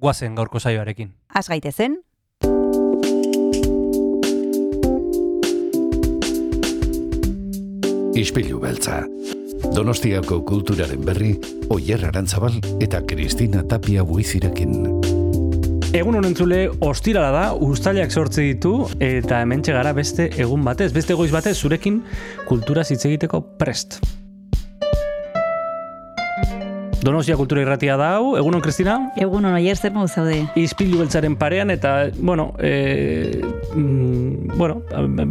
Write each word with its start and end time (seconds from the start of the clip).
guazen 0.00 0.34
gaurko 0.34 0.58
saioarekin. 0.58 1.12
Az 1.34 1.48
gaitezen, 1.48 2.00
Ispilu 8.20 8.58
beltza. 8.60 8.98
Donostiako 9.74 10.40
kulturaren 10.44 11.00
berri, 11.06 11.30
Oyer 11.72 12.02
Arantzabal 12.08 12.58
eta 12.82 13.00
Kristina 13.06 13.62
Tapia 13.68 14.04
buizirekin. 14.04 14.74
Egun 15.96 16.18
honen 16.18 16.36
zule, 16.36 16.60
ostirala 16.84 17.30
da, 17.34 17.44
ustailak 17.54 18.12
sortze 18.12 18.44
ditu, 18.44 18.74
eta 19.00 19.40
hemen 19.40 19.62
gara 19.66 19.92
beste 19.96 20.28
egun 20.36 20.64
batez, 20.64 20.92
beste 20.92 21.14
goiz 21.14 21.32
batez, 21.32 21.56
zurekin 21.56 22.02
kultura 22.46 22.82
hitz 22.82 23.04
egiteko 23.06 23.40
prest. 23.58 24.00
Donostia 27.00 27.36
kultura 27.38 27.62
irratia 27.62 27.94
da 27.96 28.10
hau, 28.18 28.34
egunon 28.36 28.60
Kristina? 28.60 28.98
egun 29.16 29.46
hona 29.48 29.60
jer 29.64 29.78
zer 29.78 29.94
modu 29.94 30.10
zaude. 30.12 30.42
Izpilu 30.60 30.98
beltzaren 31.00 31.36
parean 31.40 31.72
eta, 31.72 32.10
bueno, 32.18 32.50
e, 32.60 33.40
mm, 33.74 34.58
bueno, 34.58 34.82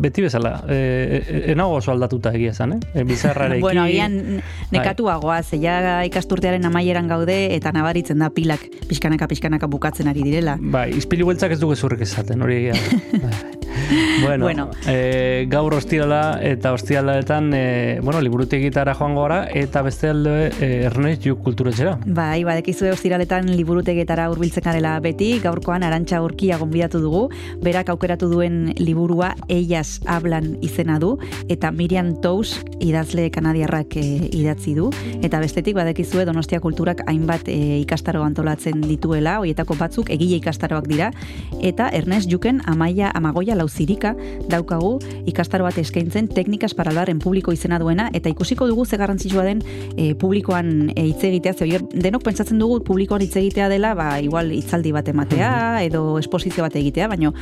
beti 0.01 0.25
bezala, 0.25 0.55
e, 0.67 1.43
enago 1.53 1.77
oso 1.77 1.93
aldatuta 1.93 2.33
egia 2.33 2.55
zan, 2.55 2.73
eh? 2.73 2.79
E, 2.93 3.05
bizarrarekin. 3.05 3.61
bueno, 3.67 3.85
agian 3.85 4.41
nekatuagoa, 4.73 5.43
ze 5.43 5.61
ja 5.61 6.01
ikasturtearen 6.09 6.65
amaieran 6.65 7.07
gaude 7.07 7.37
eta 7.55 7.71
nabaritzen 7.75 8.25
da 8.25 8.31
pilak 8.33 8.65
pixkanaka 8.89 9.29
pixkanaka 9.29 9.69
bukatzen 9.69 10.09
ari 10.09 10.25
direla. 10.25 10.57
Bai, 10.59 10.89
izpilu 10.97 11.29
beltzak 11.29 11.53
ez 11.53 11.61
du 11.61 11.69
gezurrik 11.69 12.01
esaten, 12.07 12.41
hori 12.41 12.63
egia. 12.63 12.77
bueno, 14.23 14.45
Bueno. 14.45 14.69
E, 14.87 15.45
gaur 15.49 15.73
ostirala 15.73 16.39
eta 16.41 16.73
ostiraletan, 16.73 17.51
e, 17.53 17.99
bueno, 18.01 18.21
liburutegitara 18.21 18.95
joango 18.95 19.23
gara, 19.27 19.43
eta 19.53 19.81
beste 19.85 20.09
alde 20.09 20.49
e, 20.59 20.69
Ernest 20.87 21.25
Juk 21.25 21.43
kulturetxera. 21.43 21.97
Bai, 22.05 22.43
badekizue 22.47 22.91
ostiraletan 22.93 23.51
liburutegietara 23.53 24.29
hurbiltzen 24.31 24.65
garela 24.65 24.95
beti, 25.03 25.31
gaurkoan 25.43 25.83
arantxa 25.85 26.21
urkia 26.25 26.57
gonbidatu 26.57 27.01
dugu, 27.03 27.27
berak 27.61 27.91
aukeratu 27.93 28.29
duen 28.31 28.73
liburua 28.79 29.33
Eias 29.49 29.99
hablan 30.07 30.55
izena 30.65 30.97
du, 30.99 31.15
eta 31.49 31.71
Miriam 31.71 32.15
Tous 32.23 32.63
idazle 32.79 33.29
kanadiarrak 33.29 33.97
e, 33.99 34.05
idatzi 34.39 34.73
du, 34.77 34.89
eta 35.21 35.43
bestetik 35.43 35.77
badekizue 35.77 36.25
Donostia 36.25 36.61
Kulturak 36.63 37.03
hainbat 37.07 37.47
e, 37.51 37.79
ikastaro 37.83 38.23
antolatzen 38.25 38.81
dituela, 38.87 39.39
hoietako 39.43 39.77
batzuk 39.79 40.09
egile 40.15 40.39
ikastaroak 40.39 40.89
dira, 40.89 41.11
eta 41.61 41.89
Ernest 41.93 42.31
Juken 42.31 42.63
amaia 42.65 43.11
amagoia 43.13 43.58
lauzirika 43.59 44.15
daukagu 44.49 44.95
ikastaro 45.29 45.67
bat 45.67 45.77
eskaintzen 45.77 46.27
teknikas 46.31 46.73
para 46.73 46.91
hablar 46.93 47.09
en 47.11 47.19
publiko 47.19 47.51
izena 47.53 47.79
duena, 47.79 48.09
eta 48.13 48.31
ikusiko 48.31 48.67
dugu 48.67 48.85
ze 48.85 48.97
garrantzitsua 48.97 49.43
den 49.45 49.61
e, 49.97 50.13
publikoan 50.15 50.91
e, 50.95 51.05
hitz 51.11 51.23
egitea, 51.23 51.53
ze 51.53 51.65
oier, 51.67 51.83
denok 51.93 52.23
pentsatzen 52.25 52.59
dugu 52.59 52.79
publikoan 52.85 53.21
hitz 53.21 53.35
egitea 53.39 53.69
dela, 53.69 53.93
ba, 53.97 54.09
igual 54.23 54.51
hitzaldi 54.55 54.91
bat 54.95 55.07
ematea, 55.11 55.51
edo 55.85 56.17
esposizio 56.19 56.63
bat 56.65 56.75
egitea, 56.79 57.07
baino 57.11 57.33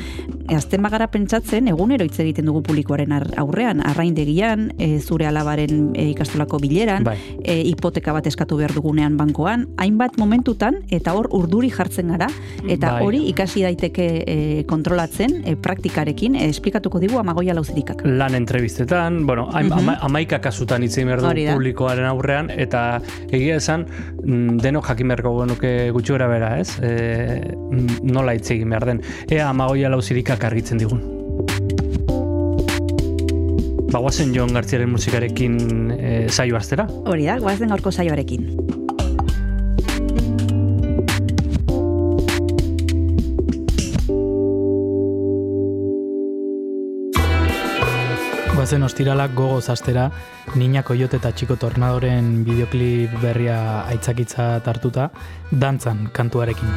azten 0.56 0.82
bagara 0.84 1.08
pentsatzen 1.12 1.68
egunero 1.72 2.06
hitz 2.08 2.20
egiten 2.24 2.48
dugu 2.50 2.62
publikoaren 2.66 3.12
ar- 3.16 3.30
aurrean, 3.42 3.82
arraindegian, 3.86 4.72
e, 4.78 5.00
zure 5.00 5.28
alabaren 5.28 5.92
e, 5.96 6.10
ikastolako 6.14 6.60
bileran, 6.64 7.04
Bai. 7.08 7.18
e, 7.44 7.60
hipoteka 7.72 8.14
bat 8.16 8.28
eskatu 8.28 8.58
behar 8.60 8.74
dugunean 8.76 9.18
bankoan, 9.20 9.68
hainbat 9.78 10.18
momentutan, 10.18 10.82
eta 10.90 11.14
hor 11.18 11.30
urduri 11.36 11.70
jartzen 11.74 12.14
gara, 12.16 12.30
eta 12.68 12.94
Bai. 12.98 13.04
hori 13.06 13.24
ikasi 13.32 13.64
daiteke 13.68 14.08
e, 14.26 14.38
kontrolatzen, 14.70 15.42
e, 15.46 15.56
praktikarekin, 16.08 16.36
e, 16.36 16.50
esplikatuko 16.50 17.00
digu 17.00 17.20
amagoia 17.20 17.54
lauzirikak. 17.54 18.02
lan 18.06 18.36
entrevistetan, 18.36 19.26
bueno, 19.26 19.48
Mhm. 19.48 19.72
ama, 19.74 19.98
amaika 20.02 20.40
kasutan 20.40 20.82
hitz 20.84 20.98
egin 20.98 21.08
behar 21.08 21.22
du 21.22 21.28
Hori 21.28 21.46
da. 21.46 21.54
publikoaren 21.54 22.06
aurrean, 22.06 22.50
eta 22.50 23.02
egia 23.32 23.56
esan, 23.58 23.86
mm, 24.24 24.58
denok 24.62 24.86
jakin 24.88 25.08
beharko 25.08 25.46
genuke 25.46 25.92
gutxi 25.92 26.14
gara 26.14 26.28
bera, 26.28 26.60
ez? 26.60 26.80
E, 26.82 27.42
mm, 27.72 28.00
nola 28.04 28.34
hitz 28.34 28.50
egin 28.52 28.70
behar 28.70 28.86
den. 28.86 29.02
Ea 29.30 29.50
amagoia 29.50 29.90
lauzirikak 29.90 30.44
argitzen 30.44 30.78
digun. 30.78 31.02
Bagoazen 33.92 34.34
Jon 34.34 34.54
Gartziaren 34.54 34.90
musikarekin 34.90 35.92
e, 35.98 36.30
saio 36.30 36.58
astera. 36.58 36.88
Hori 37.06 37.26
da, 37.26 37.38
guazen 37.40 37.70
gaurko 37.70 37.92
saioarekin. 37.92 38.97
Goazen 48.68 48.84
ostiralak 48.84 49.32
gogoz 49.32 49.70
astera, 49.72 50.10
Niña 50.60 50.82
Koyote 50.84 51.22
eta 51.22 51.30
Txiko 51.32 51.56
Tornadoren 51.56 52.42
bideoklip 52.44 53.14
berria 53.22 53.62
aitzakitza 53.94 54.50
hartuta, 54.60 55.08
dantzan 55.64 56.10
kantuarekin. 56.12 56.76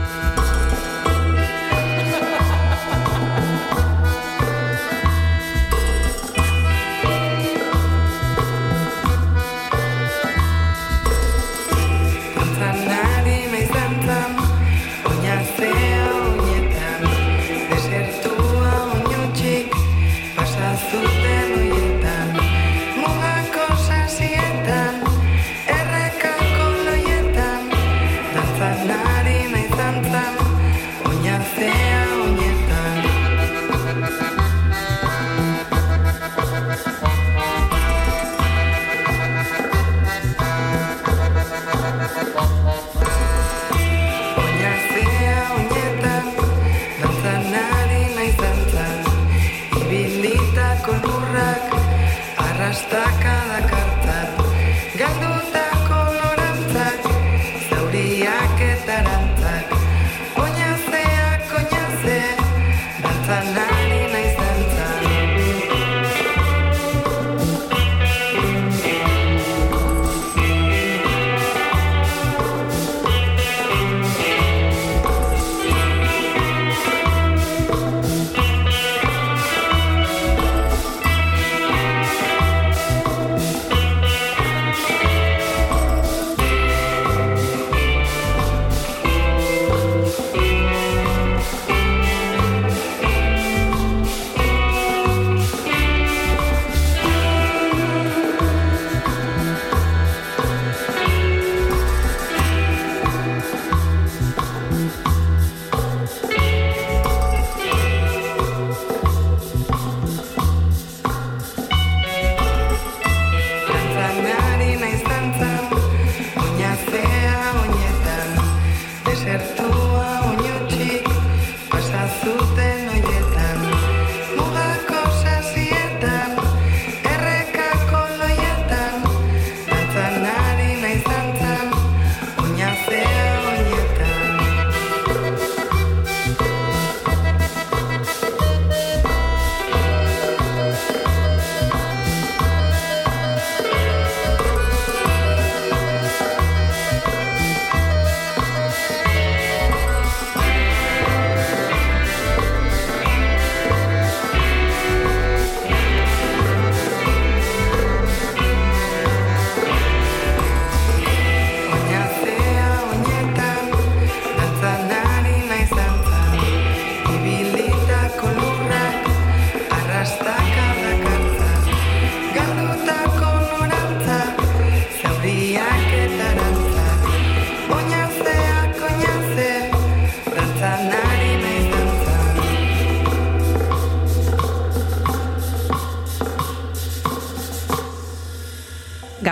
hasta 52.71 53.03
cada 53.21 53.80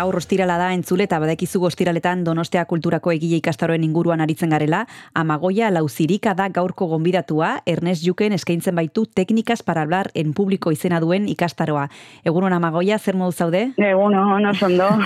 Gaur 0.08 0.16
ostirala 0.22 0.54
da 0.56 0.70
entzule 0.72 1.04
eta 1.04 1.18
badakizu 1.20 1.60
ostiraletan 1.68 2.22
Donostia 2.24 2.62
Kulturako 2.64 3.10
egile 3.12 3.36
ikastaroen 3.42 3.82
inguruan 3.84 4.22
aritzen 4.24 4.48
garela, 4.54 4.86
Amagoia 5.12 5.68
Lauzirika 5.70 6.32
da 6.34 6.46
gaurko 6.48 6.86
gonbidatua, 6.88 7.58
Ernest 7.68 8.06
Juken 8.06 8.32
eskaintzen 8.32 8.74
baitu 8.78 9.04
Técnicas 9.04 9.62
para 9.62 9.82
hablar 9.82 10.08
en 10.14 10.32
público 10.32 10.72
izena 10.72 10.98
duen 11.04 11.28
ikastaroa. 11.28 11.90
Egunon 12.24 12.54
Amagoia, 12.56 12.96
zer 12.98 13.16
modu 13.20 13.32
zaude? 13.36 13.74
Egunon, 13.76 14.42
no 14.42 14.54
sondo. 14.54 14.88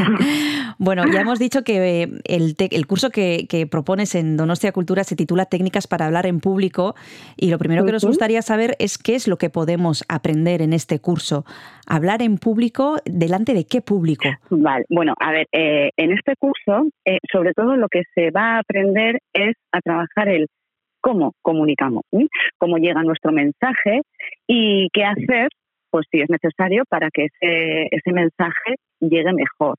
Bueno, 0.79 1.05
ya 1.13 1.21
hemos 1.21 1.39
dicho 1.39 1.63
que 1.63 2.09
el, 2.25 2.57
te- 2.57 2.75
el 2.75 2.87
curso 2.87 3.11
que, 3.11 3.47
que 3.49 3.67
propones 3.69 4.15
en 4.17 4.37
Donostia 4.37 4.73
Cultura 4.73 5.05
se 5.05 5.15
titula 5.15 5.45
Técnicas 5.47 5.87
para 5.87 6.07
hablar 6.07 6.27
en 6.27 6.41
público 6.41 6.97
y 7.37 7.51
lo 7.51 7.59
primero 7.59 7.85
que 7.85 7.93
nos 7.93 8.05
gustaría 8.05 8.43
saber 8.43 8.75
es 8.81 8.99
qué 8.99 9.15
es 9.15 9.29
lo 9.29 9.37
que 9.37 9.51
podemos 9.51 10.03
aprender 10.09 10.61
en 10.63 10.73
este 10.73 10.99
curso. 10.99 11.45
Hablar 11.87 12.23
en 12.23 12.39
público, 12.39 12.97
¿delante 13.05 13.55
de 13.55 13.65
qué 13.67 13.81
público? 13.81 14.29
Vale, 14.51 14.85
bueno, 14.95 15.15
a 15.19 15.33
ver, 15.33 15.47
eh, 15.53 15.91
en 15.97 16.13
este 16.13 16.35
curso, 16.37 16.87
eh, 17.07 17.19
sobre 17.33 17.55
todo 17.55 17.77
lo 17.77 17.89
que 17.89 18.03
se 18.15 18.31
va 18.31 18.57
a 18.57 18.59
aprender 18.59 19.21
es 19.33 19.55
a 19.73 19.81
trabajar 19.81 20.29
el 20.29 20.49
cómo 21.01 21.33
comunicamos, 21.41 22.03
cómo 22.59 22.77
llega 22.77 23.03
nuestro 23.03 23.33
mensaje 23.33 24.03
y 24.47 24.89
qué 24.93 25.05
hacer, 25.05 25.49
pues 25.91 26.07
si 26.11 26.21
es 26.21 26.29
necesario, 26.29 26.85
para 26.89 27.09
que 27.11 27.25
ese, 27.25 27.89
ese 27.91 28.13
mensaje 28.13 28.77
llegue 29.01 29.33
mejor. 29.33 29.77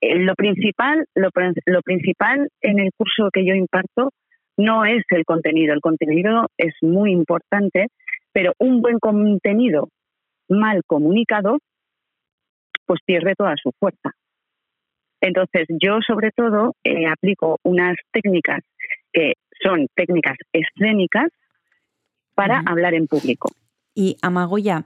Eh, 0.00 0.16
lo 0.18 0.34
principal, 0.34 1.04
lo, 1.14 1.30
prin- 1.30 1.54
lo 1.66 1.82
principal 1.82 2.48
en 2.62 2.78
el 2.80 2.90
curso 2.96 3.28
que 3.32 3.44
yo 3.44 3.54
imparto 3.54 4.10
no 4.56 4.84
es 4.86 5.04
el 5.10 5.24
contenido. 5.24 5.74
El 5.74 5.80
contenido 5.80 6.46
es 6.56 6.74
muy 6.80 7.12
importante, 7.12 7.88
pero 8.32 8.52
un 8.58 8.80
buen 8.80 8.98
contenido 8.98 9.88
mal 10.48 10.80
comunicado 10.86 11.58
pues 12.86 13.00
pierde 13.06 13.34
toda 13.36 13.54
su 13.62 13.70
fuerza. 13.78 14.10
Entonces, 15.22 15.68
yo 15.80 16.00
sobre 16.06 16.32
todo 16.32 16.74
eh, 16.84 17.06
aplico 17.06 17.58
unas 17.62 17.96
técnicas 18.10 18.60
que 19.12 19.34
son 19.62 19.86
técnicas 19.94 20.36
escénicas 20.52 21.28
para 22.34 22.62
hablar 22.66 22.94
en 22.94 23.06
público. 23.06 23.50
Y 23.94 24.16
Amagoya, 24.20 24.84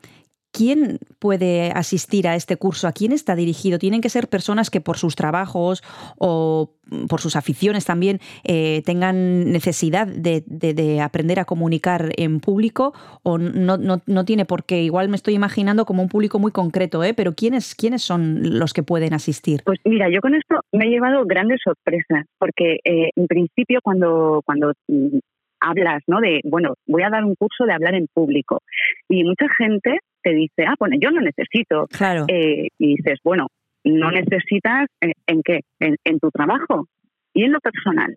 ¿quién 0.57 0.99
puede 1.19 1.71
asistir 1.73 2.27
a 2.29 2.35
este 2.35 2.57
curso? 2.57 2.89
¿A 2.89 2.93
quién 2.93 3.13
está 3.13 3.37
dirigido? 3.37 3.79
¿Tienen 3.79 4.01
que 4.01 4.09
ser 4.09 4.29
personas 4.29 4.71
que 4.71 4.81
por 4.81 4.97
sus 4.97 5.15
trabajos 5.17 5.83
o 6.19 6.71
por 7.09 7.21
sus 7.21 7.35
aficiones 7.37 7.85
también 7.85 8.21
eh, 8.45 8.81
tengan 8.87 9.51
necesidad 9.53 10.07
de, 10.07 10.45
de- 10.47 10.73
de 10.73 11.01
aprender 11.01 11.41
a 11.41 11.45
comunicar 11.45 12.11
en 12.17 12.41
público? 12.41 12.95
¿O 13.23 13.39
no, 13.39 13.77
no- 13.77 14.01
no 14.07 14.25
tiene 14.25 14.45
por 14.45 14.65
qué? 14.65 14.83
Igual 14.83 15.09
me 15.09 15.17
estoy 15.17 15.35
imaginando 15.35 15.85
como 15.85 16.03
un 16.03 16.09
público 16.09 16.39
muy 16.39 16.53
concreto, 16.53 17.03
¿eh? 17.05 17.13
pero 17.13 17.35
¿quiénes, 17.35 17.75
¿quiénes 17.75 18.03
son 18.03 18.59
los 18.59 18.73
que 18.73 18.83
pueden 18.83 19.13
asistir? 19.15 19.63
Pues 19.65 19.79
mira, 19.85 20.09
yo 20.11 20.21
con 20.21 20.35
esto 20.35 20.61
me 20.73 20.87
he 20.87 20.91
llevado 20.91 21.25
grandes 21.27 21.61
sorpresas, 21.65 22.25
porque 22.39 22.79
eh, 22.85 23.11
en 23.17 23.27
principio 23.27 23.81
cuando, 23.83 24.41
cuando 24.47 24.73
mm, 24.89 25.19
hablas, 25.67 26.03
¿no? 26.07 26.21
De, 26.21 26.41
bueno, 26.45 26.75
voy 26.87 27.03
a 27.03 27.11
dar 27.11 27.25
un 27.25 27.35
curso 27.35 27.65
de 27.65 27.73
hablar 27.73 27.95
en 27.95 28.07
público, 28.07 28.63
y 29.09 29.25
mucha 29.25 29.47
gente 29.57 29.99
te 30.23 30.35
dice, 30.35 30.65
ah, 30.67 30.75
bueno, 30.79 30.97
yo 31.01 31.11
no 31.11 31.21
necesito, 31.21 31.87
Claro. 31.89 32.25
Eh, 32.29 32.69
y 32.79 32.97
dices, 32.97 33.21
bueno, 33.23 33.49
no 33.85 34.11
necesitas 34.11 34.87
en 35.01 35.43
qué, 35.45 35.61
en, 35.79 35.97
en 36.05 36.19
tu 36.19 36.31
trabajo 36.31 36.89
y 37.33 37.45
en 37.45 37.53
lo 37.53 37.61
personal. 37.61 38.17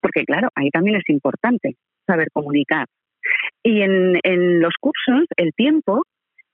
Porque 0.00 0.24
claro, 0.24 0.48
ahí 0.54 0.70
también 0.70 0.96
es 0.96 1.08
importante 1.08 1.74
saber 2.06 2.28
comunicar. 2.32 2.86
Y 3.62 3.82
en, 3.82 4.18
en 4.22 4.60
los 4.60 4.74
cursos, 4.80 5.26
el 5.36 5.52
tiempo 5.54 6.02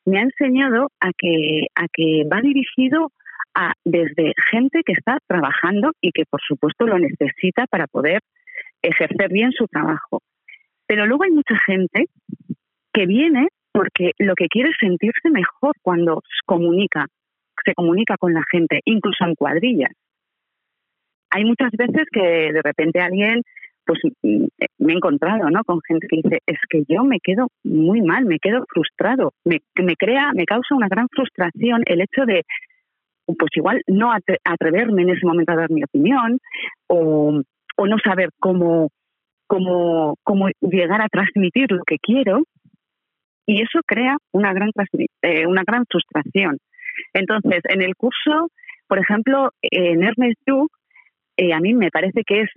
me 0.05 0.19
ha 0.19 0.23
enseñado 0.23 0.91
a 1.01 1.11
que, 1.17 1.67
a 1.75 1.87
que 1.93 2.25
va 2.33 2.41
dirigido 2.41 3.13
a 3.55 3.73
desde 3.85 4.33
gente 4.51 4.83
que 4.85 4.93
está 4.93 5.19
trabajando 5.27 5.93
y 6.01 6.13
que 6.13 6.25
por 6.29 6.41
supuesto 6.47 6.87
lo 6.87 6.99
necesita 6.99 7.67
para 7.67 7.87
poder 7.87 8.21
ejercer 8.89 9.31
bien 9.31 9.53
su 9.53 9.67
trabajo. 9.67 10.23
Pero 10.87 11.07
luego 11.07 11.25
hay 11.25 11.31
mucha 11.31 11.59
gente 11.67 12.07
que 12.93 13.07
viene 13.07 13.49
porque 13.73 14.13
lo 14.19 14.35
que 14.35 14.49
quiere 14.49 14.71
es 14.71 14.77
sentirse 14.81 15.29
mejor 15.31 15.75
cuando 15.83 16.23
se 16.25 16.41
comunica, 16.47 17.07
se 17.65 17.75
comunica 17.75 18.17
con 18.17 18.33
la 18.33 18.43
gente, 18.51 18.81
incluso 18.85 19.25
en 19.27 19.35
cuadrillas. 19.35 19.93
Hay 21.31 21.45
muchas 21.45 21.73
veces 21.73 22.07
que 22.11 22.53
de 22.53 22.63
repente 22.63 23.01
alguien, 23.01 23.43
pues 23.85 24.01
mm, 24.23 24.47
me 24.79 24.93
he 24.93 24.97
encontrado, 24.97 25.51
¿no? 25.51 25.63
Con 25.65 25.81
gente 25.87 26.07
que 26.09 26.21
dice, 26.23 26.39
es 26.47 26.59
que 26.71 26.85
yo 26.89 27.05
me 27.05 27.19
quedo 27.21 27.49
muy 27.65 28.01
mal, 28.01 28.25
me 28.25 28.39
quedo 28.39 28.65
frustrado, 28.73 29.33
me, 29.45 29.59
me 29.83 29.97
crea, 29.97 30.33
me 30.35 30.47
causa 30.47 30.75
una 30.75 30.89
gran 30.89 31.09
frustración 31.11 31.83
el 31.85 32.01
hecho 32.01 32.25
de, 32.25 32.45
pues 33.27 33.51
igual 33.57 33.83
no 33.89 34.11
atre- 34.13 34.39
atreverme 34.45 35.03
en 35.03 35.11
ese 35.11 35.27
momento 35.27 35.53
a 35.53 35.57
dar 35.57 35.71
mi 35.71 35.83
opinión 35.83 36.39
o, 36.87 37.43
o 37.77 37.87
no 37.87 37.97
saber 38.05 38.31
cómo, 38.41 38.91
cómo, 39.47 40.17
cómo 40.23 40.49
llegar 40.61 41.03
a 41.03 41.09
transmitir 41.09 41.71
lo 41.71 41.83
que 41.85 41.99
quiero 41.99 42.43
y 43.47 43.63
eso 43.63 43.81
crea 43.87 44.17
una 44.33 44.53
gran, 44.53 44.71
eh, 45.23 45.47
una 45.47 45.63
gran 45.65 45.85
frustración. 45.89 46.59
Entonces, 47.13 47.61
en 47.69 47.83
el 47.83 47.95
curso, 47.95 48.49
por 48.89 48.99
ejemplo, 48.99 49.51
en 49.63 50.03
Ernest 50.03 50.41
Duke, 50.47 50.75
eh, 51.37 51.53
a 51.53 51.61
mí 51.61 51.75
me 51.75 51.91
parece 51.91 52.23
que 52.27 52.43
es 52.43 52.51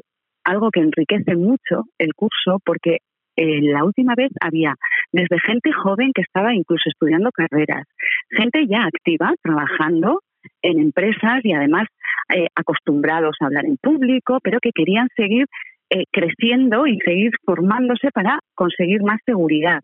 algo 0.43 0.71
que 0.71 0.79
enriquece 0.79 1.35
mucho 1.35 1.83
el 1.97 2.13
curso 2.15 2.59
porque 2.63 2.99
eh, 3.35 3.61
la 3.61 3.83
última 3.83 4.15
vez 4.15 4.31
había 4.41 4.75
desde 5.11 5.39
gente 5.39 5.71
joven 5.71 6.11
que 6.13 6.21
estaba 6.21 6.53
incluso 6.53 6.89
estudiando 6.89 7.31
carreras, 7.31 7.85
gente 8.31 8.65
ya 8.67 8.83
activa, 8.83 9.33
trabajando 9.41 10.21
en 10.62 10.79
empresas 10.79 11.39
y 11.43 11.53
además 11.53 11.88
eh, 12.36 12.48
acostumbrados 12.55 13.36
a 13.39 13.46
hablar 13.46 13.65
en 13.65 13.77
público, 13.77 14.39
pero 14.43 14.60
que 14.60 14.72
querían 14.74 15.08
seguir 15.15 15.46
eh, 15.89 16.03
creciendo 16.12 16.86
y 16.88 17.00
seguir 17.00 17.31
formándose 17.46 18.12
para 18.12 18.39
conseguir 18.55 19.01
más 19.03 19.19
seguridad. 19.25 19.79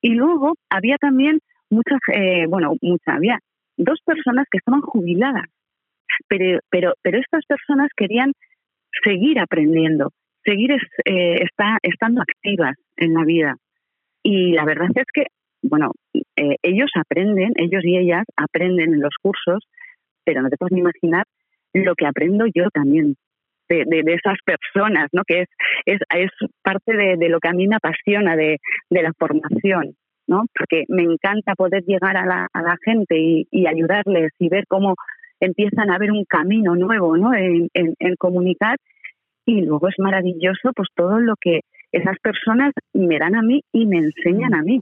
Y 0.00 0.14
luego 0.14 0.54
había 0.70 0.96
también 0.98 1.40
muchas, 1.70 1.98
eh, 2.14 2.46
bueno, 2.48 2.74
muchas, 2.80 3.14
había 3.16 3.38
dos 3.76 3.98
personas 4.04 4.46
que 4.50 4.58
estaban 4.58 4.80
jubiladas, 4.80 5.44
pero, 6.28 6.60
pero, 6.70 6.94
pero 7.02 7.18
estas 7.18 7.44
personas 7.46 7.88
querían 7.96 8.32
seguir 9.04 9.38
aprendiendo, 9.38 10.12
seguir 10.44 10.72
es- 10.72 10.82
eh, 11.04 11.42
está, 11.44 11.78
estando 11.82 12.22
activas 12.22 12.74
en 12.96 13.14
la 13.14 13.24
vida. 13.24 13.56
Y 14.22 14.52
la 14.52 14.64
verdad 14.64 14.88
es 14.94 15.06
que, 15.12 15.26
bueno, 15.68 15.92
eh, 16.36 16.56
ellos 16.62 16.90
aprenden, 16.94 17.52
ellos 17.56 17.84
y 17.84 17.96
ellas 17.96 18.24
aprenden 18.36 18.94
en 18.94 19.00
los 19.00 19.14
cursos, 19.20 19.64
pero 20.24 20.42
no 20.42 20.48
te 20.48 20.56
puedes 20.56 20.72
ni 20.72 20.80
imaginar 20.80 21.24
lo 21.72 21.94
que 21.94 22.06
aprendo 22.06 22.46
yo 22.46 22.70
también 22.72 23.16
de, 23.68 23.84
de, 23.86 24.02
de 24.02 24.14
esas 24.14 24.38
personas, 24.44 25.08
¿no? 25.12 25.22
Que 25.26 25.42
es, 25.42 25.48
es, 25.84 26.00
es 26.14 26.30
parte 26.62 26.96
de, 26.96 27.16
de 27.16 27.28
lo 27.28 27.40
que 27.40 27.48
a 27.48 27.52
mí 27.52 27.66
me 27.66 27.76
apasiona 27.76 28.36
de, 28.36 28.58
la 28.90 29.12
formación, 29.18 29.96
¿no? 30.26 30.44
Porque 30.56 30.84
me 30.88 31.02
encanta 31.02 31.54
poder 31.54 31.84
llegar 31.84 32.16
a 32.16 32.26
la, 32.26 32.48
a 32.52 32.62
la 32.62 32.76
gente 32.84 33.18
y, 33.18 33.46
y 33.50 33.66
ayudarles 33.66 34.32
y 34.38 34.48
ver 34.48 34.64
cómo 34.68 34.94
empiezan 35.40 35.90
a 35.90 35.98
ver 35.98 36.12
un 36.12 36.24
camino 36.24 36.74
nuevo, 36.76 37.16
¿no? 37.16 37.34
En, 37.34 37.68
en, 37.74 37.94
en 37.98 38.16
comunicar 38.16 38.76
y 39.44 39.62
luego 39.62 39.88
es 39.88 39.94
maravilloso 39.98 40.72
pues 40.74 40.88
todo 40.94 41.20
lo 41.20 41.34
que 41.40 41.60
esas 41.92 42.18
personas 42.20 42.72
me 42.92 43.18
dan 43.18 43.36
a 43.36 43.42
mí 43.42 43.62
y 43.72 43.86
me 43.86 43.98
enseñan 43.98 44.54
a 44.54 44.62
mí 44.62 44.80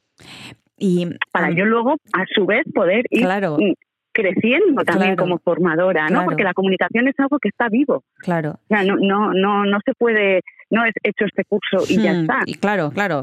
Y 0.87 1.07
para 1.33 1.47
ah, 1.47 1.51
yo 1.57 1.65
luego 1.65 1.95
a 2.13 2.25
su 2.35 2.45
vez 2.45 2.63
poder 2.75 3.07
ir 3.11 3.23
Claro. 3.23 3.57
mm, 3.59 3.73
creciendo 4.13 4.85
también 4.85 5.15
Claro. 5.17 5.23
como 5.23 5.39
formadora, 5.39 6.07
Claro. 6.07 6.21
¿no? 6.23 6.25
Porque 6.27 6.45
la 6.45 6.53
comunicación 6.53 7.09
es 7.09 7.15
algo 7.19 7.39
que 7.39 7.49
está 7.49 7.69
vivo. 7.71 8.03
claro. 8.19 8.51
O 8.65 8.67
sea, 8.69 8.85
no, 8.85 8.97
no, 9.01 9.33
no, 9.33 9.65
no 9.65 9.79
se 9.85 9.93
puede, 9.95 10.43
no 10.71 10.85
es 10.85 10.93
hecho 11.03 11.25
este 11.25 11.45
curso 11.45 11.85
y 11.91 12.03
ya 12.03 12.13
Hmm, 12.13 12.21
está. 12.21 12.39
y 12.47 12.55
claro, 12.55 12.91
claro. 12.91 13.23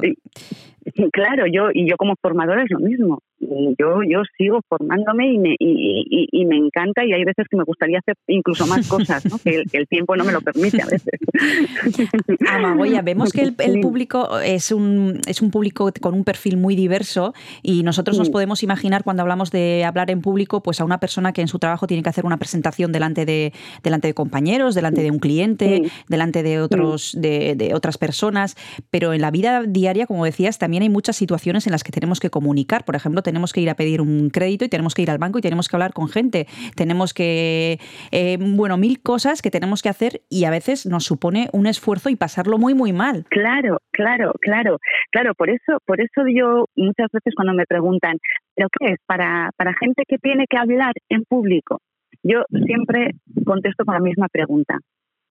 Claro, 1.14 1.46
yo 1.46 1.70
y 1.74 1.88
yo 1.90 1.96
como 1.98 2.16
formadora 2.22 2.64
es 2.64 2.72
lo 2.72 2.80
mismo. 2.80 3.20
Yo 3.42 4.00
yo 4.08 4.22
sigo 4.38 4.60
formándome 4.70 5.34
y 5.34 5.38
me 5.38 5.56
y, 5.60 6.06
y- 6.10 6.28
y 6.32 6.46
me 6.46 6.56
encanta 6.58 7.04
y 7.06 7.12
hay 7.14 7.24
veces 7.26 7.48
que 7.50 7.58
me 7.58 7.64
gustaría 7.64 8.00
hacer 8.00 8.16
incluso 8.28 8.68
más 8.68 8.88
cosas, 8.88 9.26
¿no? 9.26 9.38
que, 9.40 9.56
el, 9.58 9.70
que 9.70 9.78
el 9.78 9.88
tiempo 9.88 10.16
no 10.16 10.24
me 10.24 10.32
lo 10.32 10.42
permite 10.42 10.82
a 10.82 10.86
veces. 10.86 11.20
Amagoya, 12.48 13.02
vemos 13.02 13.32
que 13.34 13.42
el, 13.42 13.56
el 13.60 13.80
público 13.82 14.40
es 14.40 14.72
un, 14.72 15.20
es 15.28 15.42
un 15.42 15.52
público 15.52 15.92
con 16.00 16.14
un 16.14 16.24
perfil 16.24 16.58
muy 16.58 16.76
diverso 16.76 17.34
y 17.62 17.84
nosotros 17.84 18.18
nos 18.18 18.30
podemos 18.30 18.64
imaginar 18.64 19.04
cuando 19.04 19.22
hablamos 19.24 19.52
de 19.52 19.84
hablar 19.86 20.12
en 20.12 20.22
público, 20.22 20.62
pues 20.64 20.80
a 20.82 20.86
una 20.86 21.00
persona 21.00 21.34
que 21.34 21.42
en 21.42 21.48
su 21.48 21.60
trabajo 21.60 21.88
tiene 21.88 22.04
que 22.04 22.10
hacer 22.10 22.26
una 22.26 22.38
presentación 22.38 22.92
delante 22.92 23.26
de, 23.26 23.54
delante 23.84 24.08
de 24.08 24.14
compañeros, 24.14 24.76
delante 24.76 25.02
de 25.02 25.12
un 25.12 25.20
cliente, 25.20 25.84
delante 26.08 26.44
de, 26.44 26.60
otros, 26.62 27.16
de, 27.20 27.56
de 27.56 27.74
otras 27.74 27.98
personas, 27.98 28.56
pero 28.90 29.14
en 29.14 29.22
la 29.22 29.32
vida 29.32 29.64
diaria, 29.64 30.06
como 30.06 30.26
decías, 30.26 30.58
también 30.60 30.84
hay 30.84 30.90
muchas 30.90 31.16
situaciones 31.16 31.66
en 31.68 31.72
las 31.72 31.84
que 31.84 31.92
tenemos 31.92 32.20
que 32.20 32.30
comunicar. 32.30 32.86
Por 32.86 32.96
ejemplo, 32.96 33.22
tenemos 33.32 33.54
que 33.54 33.62
ir 33.62 33.70
a 33.70 33.76
pedir 33.76 34.02
un 34.02 34.30
crédito 34.30 34.66
y 34.66 34.70
tenemos 34.70 34.94
que 34.94 35.04
ir 35.04 35.10
al 35.10 35.18
banco 35.18 35.40
y 35.40 35.42
tenemos 35.42 35.70
que 35.70 35.76
hablar 35.78 35.94
con 35.94 36.10
gente. 36.10 36.48
Tenemos 36.76 37.14
que, 37.14 37.80
eh, 38.12 38.38
bueno, 38.38 38.76
mil 38.76 39.02
cosas 39.02 39.42
que 39.42 39.50
tenemos 39.50 39.82
que 39.82 39.88
hacer 39.88 40.22
y 40.30 40.44
a 40.44 40.52
veces 40.52 40.86
nos 40.86 41.06
supone 41.06 41.48
un 41.54 41.66
esfuerzo 41.66 42.10
y 42.10 42.18
pasarlo 42.18 42.58
muy, 42.58 42.74
muy 42.74 42.92
mal. 42.92 43.26
Claro, 43.30 43.80
claro, 43.92 44.34
claro, 44.42 44.80
claro. 45.12 45.34
Por 45.36 45.50
eso, 45.50 45.78
por 45.86 46.02
eso 46.02 46.24
yo 46.28 46.66
muchas 46.76 47.08
veces 47.14 47.34
cuando 47.34 47.54
me 47.54 47.66
preguntan, 47.66 48.18
¿pero 48.54 48.68
qué 48.78 48.94
es 48.94 49.00
para 49.06 49.52
para 49.56 49.74
gente 49.80 50.04
que 50.06 50.18
tiene 50.18 50.46
que 50.50 50.58
hablar 50.58 50.92
en 51.08 51.24
público? 51.24 51.80
Yo 52.24 52.44
siempre 52.66 53.12
contesto 53.46 53.86
con 53.86 53.94
la 53.94 54.02
misma 54.02 54.28
pregunta. 54.28 54.78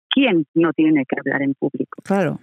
¿Quién 0.10 0.46
no 0.56 0.72
tiene 0.72 1.04
que 1.08 1.18
hablar 1.20 1.42
en 1.42 1.56
público? 1.56 2.02
Claro. 2.04 2.40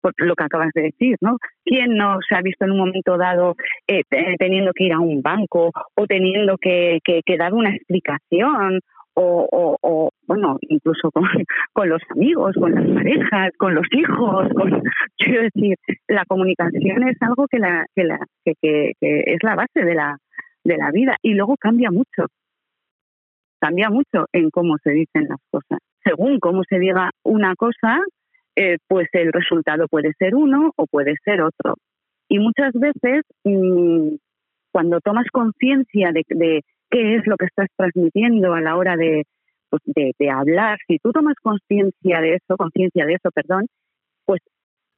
Por 0.00 0.12
lo 0.18 0.34
que 0.34 0.44
acabas 0.44 0.70
de 0.74 0.82
decir, 0.82 1.16
¿no? 1.20 1.36
¿Quién 1.64 1.96
no 1.96 2.18
se 2.28 2.34
ha 2.34 2.42
visto 2.42 2.64
en 2.64 2.72
un 2.72 2.78
momento 2.78 3.16
dado 3.18 3.54
eh, 3.86 4.02
te- 4.08 4.36
teniendo 4.38 4.72
que 4.72 4.84
ir 4.84 4.92
a 4.92 5.00
un 5.00 5.22
banco 5.22 5.70
o 5.94 6.06
teniendo 6.06 6.56
que, 6.58 6.98
dar 7.38 7.52
una 7.54 7.70
explicación 7.74 8.80
o, 9.14 10.10
bueno, 10.26 10.56
incluso 10.62 11.10
con, 11.72 11.88
los 11.88 12.00
amigos, 12.10 12.54
con 12.58 12.74
las 12.74 12.86
parejas, 12.94 13.50
con 13.58 13.74
los 13.74 13.86
hijos? 13.92 14.48
Con, 14.54 14.82
quiero 15.18 15.42
decir, 15.42 15.76
la 16.08 16.24
comunicación 16.26 17.08
es 17.08 17.16
algo 17.20 17.46
que, 17.50 17.58
la, 17.58 17.84
que, 17.94 18.04
la, 18.04 18.18
que- 18.44 18.92
que 19.00 19.22
es 19.26 19.38
la 19.42 19.54
base 19.56 19.84
de 19.84 19.94
la, 19.94 20.16
de 20.64 20.76
la 20.76 20.90
vida 20.92 21.16
y 21.22 21.34
luego 21.34 21.56
cambia 21.58 21.90
mucho. 21.90 22.26
Cambia 23.60 23.90
mucho 23.90 24.26
en 24.32 24.50
cómo 24.50 24.76
se 24.82 24.90
dicen 24.90 25.26
las 25.28 25.38
cosas. 25.50 25.78
Según 26.04 26.40
cómo 26.40 26.62
se 26.68 26.78
diga 26.78 27.10
una 27.24 27.54
cosa, 27.54 28.00
eh, 28.56 28.78
pues 28.88 29.08
el 29.12 29.32
resultado 29.32 29.86
puede 29.88 30.12
ser 30.18 30.34
uno 30.34 30.72
o 30.76 30.86
puede 30.86 31.14
ser 31.24 31.42
otro. 31.42 31.74
Y 32.28 32.38
muchas 32.38 32.72
veces, 32.74 33.22
mm, 33.44 34.16
cuando 34.72 35.00
tomas 35.00 35.26
conciencia 35.32 36.12
de, 36.12 36.22
de 36.28 36.62
qué 36.90 37.16
es 37.16 37.26
lo 37.26 37.36
que 37.36 37.46
estás 37.46 37.68
transmitiendo 37.76 38.54
a 38.54 38.60
la 38.60 38.76
hora 38.76 38.96
de, 38.96 39.24
pues, 39.70 39.82
de, 39.86 40.12
de 40.18 40.30
hablar, 40.30 40.78
si 40.86 40.98
tú 40.98 41.12
tomas 41.12 41.34
conciencia 41.42 42.20
de 42.20 42.34
eso, 42.34 42.56
conciencia 42.56 43.06
de 43.06 43.14
eso, 43.14 43.30
perdón, 43.34 43.66
pues 44.26 44.40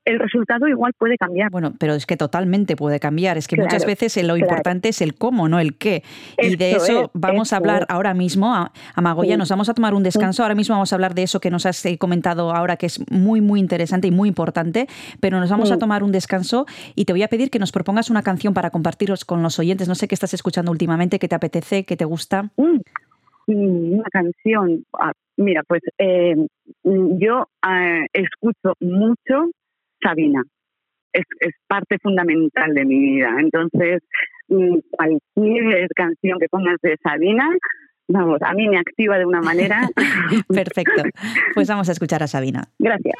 el 0.04 0.18
resultado 0.18 0.68
igual 0.68 0.92
puede 0.98 1.16
cambiar. 1.16 1.50
Bueno, 1.50 1.72
pero 1.78 1.94
es 1.94 2.04
que 2.06 2.16
totalmente 2.16 2.76
puede 2.76 3.00
cambiar. 3.00 3.38
Es 3.38 3.48
que 3.48 3.56
Claro, 3.56 3.68
muchas 3.70 3.86
veces 3.86 4.16
lo 4.18 4.22
claro. 4.34 4.38
importante 4.38 4.90
es 4.90 5.00
el 5.00 5.14
cómo, 5.14 5.48
no 5.48 5.58
el 5.60 5.76
qué. 5.78 6.02
y 6.38 6.56
de 6.56 6.72
Eso 6.72 6.84
eso 6.84 7.00
es, 7.04 7.10
vamos 7.14 7.52
a 7.52 7.56
hablar 7.56 7.82
es. 7.82 7.86
ahora 7.88 8.12
mismo. 8.14 8.54
A, 8.54 8.70
a 8.94 9.00
Magoya, 9.00 9.32
Sí. 9.34 9.38
nos 9.38 9.48
vamos 9.48 9.68
a 9.68 9.74
tomar 9.74 9.94
un 9.94 10.02
descanso. 10.02 10.42
Ahora 10.42 10.54
mismo 10.54 10.74
vamos 10.74 10.92
a 10.92 10.96
hablar 10.96 11.14
de 11.14 11.22
eso 11.22 11.40
que 11.40 11.50
nos 11.50 11.64
has 11.66 11.84
eh, 11.86 11.96
comentado 11.98 12.54
ahora, 12.54 12.76
que 12.76 12.86
es 12.86 13.00
muy, 13.10 13.40
muy 13.40 13.60
interesante 13.60 14.06
y 14.08 14.10
muy 14.10 14.28
importante. 14.28 14.86
Pero 15.20 15.40
nos 15.40 15.50
vamos 15.50 15.68
Sí. 15.68 15.74
a 15.74 15.78
tomar 15.78 16.02
un 16.02 16.12
descanso 16.12 16.66
y 16.94 17.04
te 17.06 17.12
voy 17.12 17.22
a 17.22 17.28
pedir 17.28 17.50
que 17.50 17.58
nos 17.58 17.72
propongas 17.72 18.10
una 18.10 18.22
canción 18.22 18.52
para 18.54 18.70
compartiros 18.70 19.24
con 19.24 19.42
los 19.42 19.58
oyentes. 19.58 19.88
No 19.88 19.94
sé 19.94 20.06
qué 20.08 20.14
estás 20.14 20.34
escuchando 20.34 20.70
últimamente, 20.70 21.18
qué 21.18 21.28
te 21.28 21.34
apetece, 21.34 21.84
qué 21.84 21.96
te 21.96 22.04
gusta. 22.04 22.50
Mm, 22.56 22.80
mm, 23.46 23.92
una 24.00 24.08
canción. 24.12 24.84
Ah, 25.00 25.12
mira, 25.36 25.62
pues 25.66 25.80
eh, 25.98 26.34
yo 26.84 27.48
ah, 27.62 28.00
escucho 28.12 28.74
mucho 28.80 29.50
Sabina. 30.04 30.42
Es, 31.12 31.24
es 31.40 31.52
parte 31.68 31.96
fundamental 32.02 32.74
de 32.74 32.84
mi 32.84 32.98
vida. 32.98 33.36
Entonces, 33.38 34.02
mm, 34.48 34.78
cualquier 34.90 35.88
canción 35.94 36.38
que 36.40 36.48
pongas 36.48 36.76
de 36.82 36.96
Sabina, 37.02 37.48
vamos, 38.08 38.38
a 38.42 38.52
mí 38.52 38.68
me 38.68 38.78
activa 38.78 39.18
de 39.18 39.26
una 39.26 39.40
manera. 39.40 39.88
Perfecto. 40.48 41.02
Pues 41.54 41.68
vamos 41.68 41.88
a 41.88 41.92
escuchar 41.92 42.22
a 42.22 42.26
Sabina. 42.26 42.64
Gracias. 42.78 43.14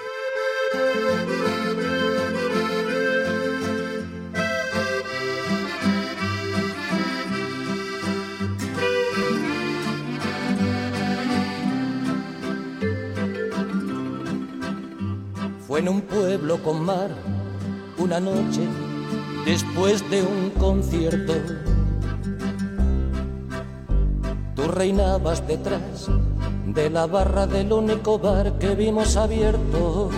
Fue 15.75 15.81
en 15.81 15.89
un 15.89 16.03
pueblo 16.03 16.63
con 16.63 16.85
mar 16.85 17.11
una 17.99 18.21
noche 18.21 18.61
después 19.45 20.09
de 20.09 20.23
un 20.23 20.51
concierto. 20.51 21.33
Tú 24.55 24.69
reinabas 24.69 25.45
detrás 25.49 26.07
de 26.69 26.91
la 26.91 27.09
barra 27.09 27.49
del 27.49 27.73
único 27.73 28.21
bar 28.21 28.57
que 28.61 28.77
vimos 28.77 29.17
abierto. 29.17 30.11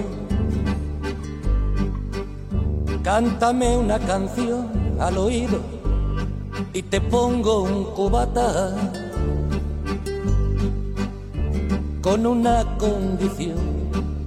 Cántame 3.03 3.79
una 3.79 3.99
canción 3.99 4.69
al 5.01 5.17
oído 5.17 5.61
y 6.75 6.83
te 6.83 7.01
pongo 7.01 7.63
un 7.63 7.85
cubata 7.95 8.77
con 12.03 12.27
una 12.27 12.77
condición 12.77 13.76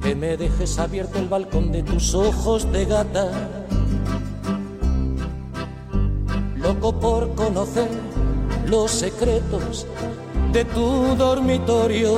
que 0.10 0.16
me 0.16 0.38
dejes 0.38 0.80
abierto 0.80 1.20
el 1.20 1.30
balcón 1.30 1.72
de 1.72 1.84
tus 1.84 2.16
ojos 2.16 2.72
de 2.72 2.84
gata. 2.86 3.30
Loco 6.56 7.00
por 7.00 7.36
conocer 7.36 7.90
los 8.66 8.90
secretos 8.90 9.86
de 10.52 10.66
tu 10.66 11.16
dormitorio. 11.16 12.18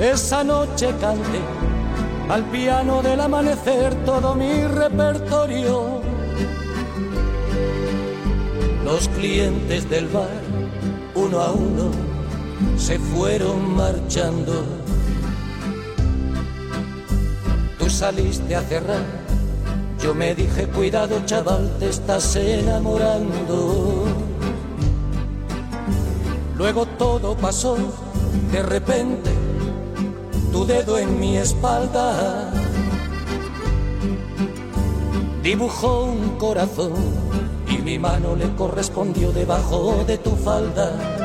Esa 0.00 0.42
noche 0.42 0.88
canté 0.98 1.42
al 2.30 2.42
piano 2.44 3.02
del 3.02 3.20
amanecer 3.20 3.94
todo 4.06 4.34
mi 4.34 4.64
repertorio. 4.64 6.00
Los 8.86 9.06
clientes 9.08 9.90
del 9.90 10.08
bar, 10.08 10.40
uno 11.14 11.40
a 11.42 11.52
uno, 11.52 11.90
se 12.76 12.98
fueron 12.98 13.76
marchando. 13.76 14.64
Tú 17.78 17.88
saliste 17.90 18.56
a 18.56 18.62
cerrar, 18.62 19.04
yo 20.02 20.14
me 20.14 20.34
dije, 20.34 20.66
cuidado 20.68 21.20
chaval, 21.26 21.70
te 21.78 21.88
estás 21.88 22.36
enamorando. 22.36 24.04
Luego 26.56 26.86
todo 26.86 27.36
pasó, 27.36 27.76
de 28.52 28.62
repente, 28.62 29.30
tu 30.52 30.64
dedo 30.64 30.98
en 30.98 31.18
mi 31.18 31.36
espalda 31.36 32.52
dibujó 35.42 36.04
un 36.04 36.38
corazón 36.38 36.92
y 37.68 37.78
mi 37.78 37.98
mano 37.98 38.36
le 38.36 38.54
correspondió 38.54 39.32
debajo 39.32 40.04
de 40.06 40.18
tu 40.18 40.30
falda. 40.36 41.21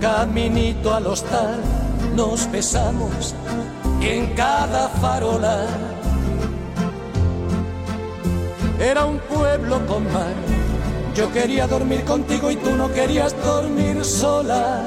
Caminito 0.00 0.94
al 0.94 1.06
hostal 1.06 1.60
nos 2.14 2.50
besamos 2.50 3.34
en 4.02 4.26
cada 4.34 4.88
farola. 4.88 5.66
Era 8.78 9.06
un 9.06 9.18
pueblo 9.20 9.84
con 9.86 10.04
mar. 10.12 10.34
Yo 11.14 11.32
quería 11.32 11.66
dormir 11.66 12.04
contigo 12.04 12.50
y 12.50 12.56
tú 12.56 12.76
no 12.76 12.92
querías 12.92 13.34
dormir 13.42 14.04
sola. 14.04 14.82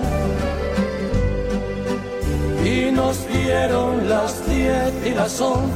Y 2.63 2.91
nos 2.91 3.27
dieron 3.27 4.07
las 4.07 4.47
diez 4.47 4.93
y 5.05 5.09
las 5.15 5.41
once, 5.41 5.73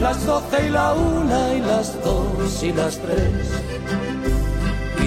las 0.00 0.24
doce 0.24 0.66
y 0.66 0.70
la 0.70 0.94
una 0.94 1.54
y 1.54 1.60
las 1.60 2.02
dos 2.04 2.62
y 2.62 2.72
las 2.72 2.96
tres. 2.98 3.69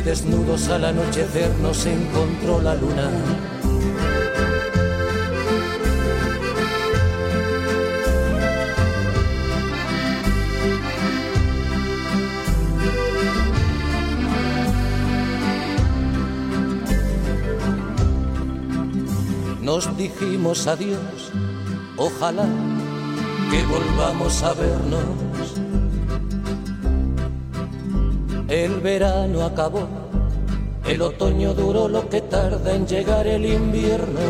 Desnudos 0.05 0.67
al 0.67 0.83
anochecer 0.83 1.50
nos 1.62 1.86
encontró 1.86 2.62
la 2.62 2.75
luna. 2.75 3.10
Nos 19.62 19.98
dijimos 19.98 20.67
adiós, 20.67 21.31
ojalá 21.95 22.45
que 23.50 23.63
volvamos 23.65 24.43
a 24.43 24.53
vernos. 24.53 25.33
El 28.53 28.81
verano 28.81 29.45
acabó, 29.45 29.88
el 30.88 31.01
otoño 31.01 31.55
duró 31.55 31.88
lo 31.88 32.07
que 32.07 32.22
tarda 32.22 32.75
en 32.75 32.86
llegar 32.86 33.25
el 33.25 33.48
invierno. 33.48 34.22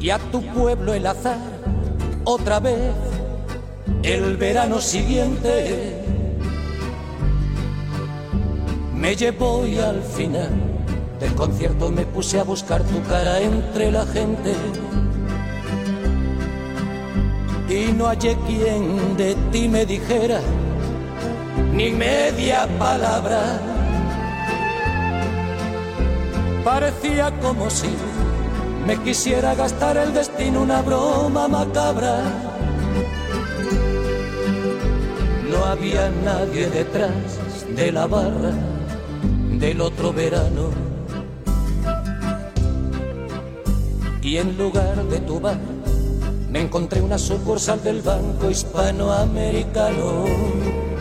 Y 0.00 0.10
a 0.10 0.18
tu 0.18 0.42
pueblo 0.46 0.92
el 0.92 1.06
azar, 1.06 1.38
otra 2.24 2.58
vez, 2.58 2.92
el 4.02 4.36
verano 4.36 4.80
siguiente, 4.80 6.02
me 8.92 9.14
llevó 9.14 9.64
y 9.64 9.78
al 9.78 10.02
final 10.02 10.50
del 11.20 11.32
concierto 11.36 11.88
me 11.92 12.04
puse 12.04 12.40
a 12.40 12.42
buscar 12.42 12.82
tu 12.82 13.00
cara 13.04 13.38
entre 13.40 13.92
la 13.92 14.04
gente. 14.06 14.54
Y 17.68 17.92
no 17.92 18.06
hallé 18.06 18.36
quien 18.44 19.16
de 19.16 19.36
ti 19.52 19.68
me 19.68 19.86
dijera 19.86 20.40
ni 21.72 21.90
media 21.90 22.68
palabra. 22.78 23.58
Parecía 26.64 27.32
como 27.40 27.70
si 27.70 27.88
me 28.86 28.96
quisiera 29.02 29.54
gastar 29.54 29.96
el 29.96 30.12
destino 30.12 30.62
una 30.62 30.82
broma 30.82 31.48
macabra. 31.48 32.22
No 35.50 35.64
había 35.64 36.10
nadie 36.24 36.68
detrás 36.68 37.10
de 37.74 37.90
la 37.90 38.06
barra 38.06 38.52
del 39.58 39.80
otro 39.80 40.12
verano. 40.12 40.70
Y 44.20 44.36
en 44.36 44.56
lugar 44.56 45.02
de 45.04 45.18
tu 45.20 45.40
bar, 45.40 45.58
me 46.50 46.60
encontré 46.60 47.00
una 47.00 47.18
sucursal 47.18 47.82
del 47.82 48.02
Banco 48.02 48.50
Hispanoamericano. 48.50 50.91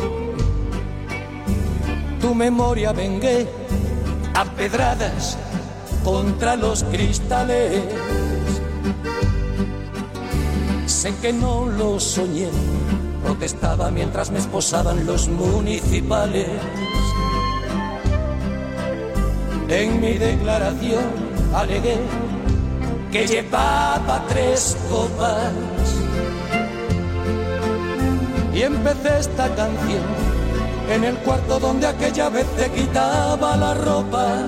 Tu 2.21 2.35
memoria 2.35 2.93
vengué 2.93 3.47
a 4.35 4.45
pedradas 4.45 5.37
contra 6.03 6.55
los 6.55 6.83
cristales. 6.83 7.81
Sé 10.85 11.15
que 11.21 11.33
no 11.33 11.65
lo 11.65 11.99
soñé, 11.99 12.49
protestaba 13.23 13.89
mientras 13.89 14.29
me 14.29 14.37
esposaban 14.37 15.05
los 15.05 15.27
municipales. 15.29 16.47
En 19.67 19.99
mi 19.99 20.13
declaración 20.13 21.05
alegué 21.55 21.97
que 23.11 23.25
llevaba 23.25 24.25
tres 24.29 24.77
copas. 24.91 25.53
Y 28.53 28.61
empecé 28.61 29.19
esta 29.19 29.47
canción 29.55 30.30
en 30.89 31.03
el 31.03 31.15
cuarto 31.17 31.59
donde 31.59 31.87
aquella 31.87 32.29
vez 32.29 32.45
te 32.55 32.69
quitaba 32.71 33.55
la 33.57 33.73
ropa. 33.73 34.45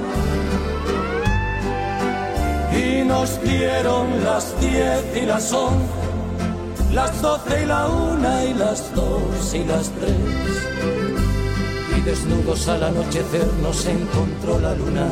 Y 2.75 3.03
nos 3.05 3.41
dieron 3.43 4.23
las 4.23 4.59
diez 4.59 5.03
y 5.15 5.25
las 5.25 5.53
once, 5.53 5.85
las 6.91 7.21
doce 7.21 7.63
y 7.63 7.65
la 7.65 7.87
una 7.87 8.45
y 8.45 8.53
las 8.53 8.93
dos 8.95 9.53
y 9.53 9.63
las 9.63 9.89
tres. 9.91 10.15
Y 11.97 12.01
desnudos 12.01 12.67
al 12.67 12.83
anochecer 12.83 13.47
nos 13.61 13.85
encontró 13.85 14.59
la 14.59 14.73
luna 14.73 15.07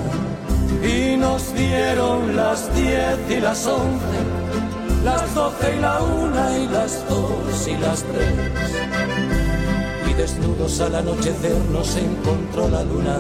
y 0.84 1.16
nos 1.18 1.54
dieron 1.54 2.36
las 2.36 2.74
diez 2.76 3.20
y 3.30 3.40
las 3.40 3.66
once, 3.68 4.20
las 5.04 5.34
doce 5.36 5.76
y 5.78 5.80
la 5.80 6.02
una 6.02 6.58
y 6.58 6.68
las 6.68 7.08
dos 7.08 7.68
y 7.68 7.78
las 7.78 8.04
tres. 8.04 9.31
Y 10.12 10.14
desnudos 10.14 10.82
al 10.82 10.96
anochecer 10.96 11.56
nos 11.72 11.96
encontró 11.96 12.68
la 12.68 12.84
luna. 12.84 13.18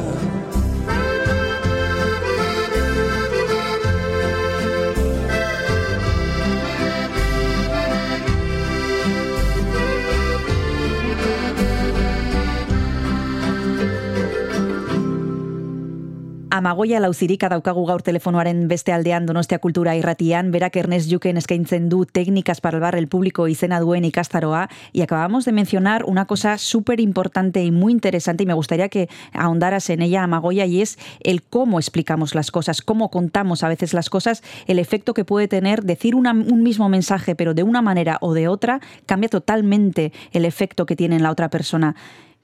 Amagoia 16.61 16.99
lauzirika 17.01 17.47
daukagu 17.49 17.87
gaur 17.87 18.03
telefonoaren 18.05 18.67
beste 18.69 18.93
aldean 18.93 19.25
Donostia 19.25 19.57
Kultura 19.57 19.95
irratian, 19.97 20.51
berak 20.53 20.75
Ernest 20.77 21.09
Juken 21.09 21.39
eskaintzen 21.41 21.89
Técnicas 22.11 22.61
para 22.61 22.77
el 22.77 22.81
bar 22.81 22.95
el 22.95 23.07
público 23.07 23.47
izena 23.47 23.79
duen 23.79 24.05
ikastaroa, 24.05 24.69
y 24.93 25.01
acabamos 25.01 25.45
de 25.45 25.53
mencionar 25.53 26.03
una 26.05 26.27
cosa 26.27 26.59
súper 26.59 26.99
importante 26.99 27.63
y 27.63 27.71
muy 27.71 27.91
interesante, 27.91 28.43
y 28.43 28.45
me 28.45 28.53
gustaría 28.53 28.89
que 28.89 29.09
ahondaras 29.33 29.89
en 29.89 30.03
ella, 30.03 30.21
Amagoya, 30.21 30.67
y 30.67 30.83
es 30.83 30.99
el 31.21 31.41
cómo 31.41 31.79
explicamos 31.79 32.35
las 32.35 32.51
cosas, 32.51 32.83
cómo 32.83 33.09
contamos 33.09 33.63
a 33.63 33.67
veces 33.67 33.95
las 33.95 34.11
cosas, 34.11 34.43
el 34.67 34.77
efecto 34.77 35.15
que 35.15 35.25
puede 35.25 35.47
tener 35.47 35.81
decir 35.81 36.13
un 36.13 36.61
mismo 36.61 36.89
mensaje, 36.89 37.33
pero 37.33 37.55
de 37.55 37.63
una 37.63 37.81
manera 37.81 38.19
o 38.21 38.35
de 38.35 38.47
otra, 38.47 38.81
cambia 39.07 39.29
totalmente 39.29 40.13
el 40.31 40.45
efecto 40.45 40.85
que 40.85 40.95
tiene 40.95 41.15
en 41.15 41.23
la 41.23 41.31
otra 41.31 41.49
persona. 41.49 41.95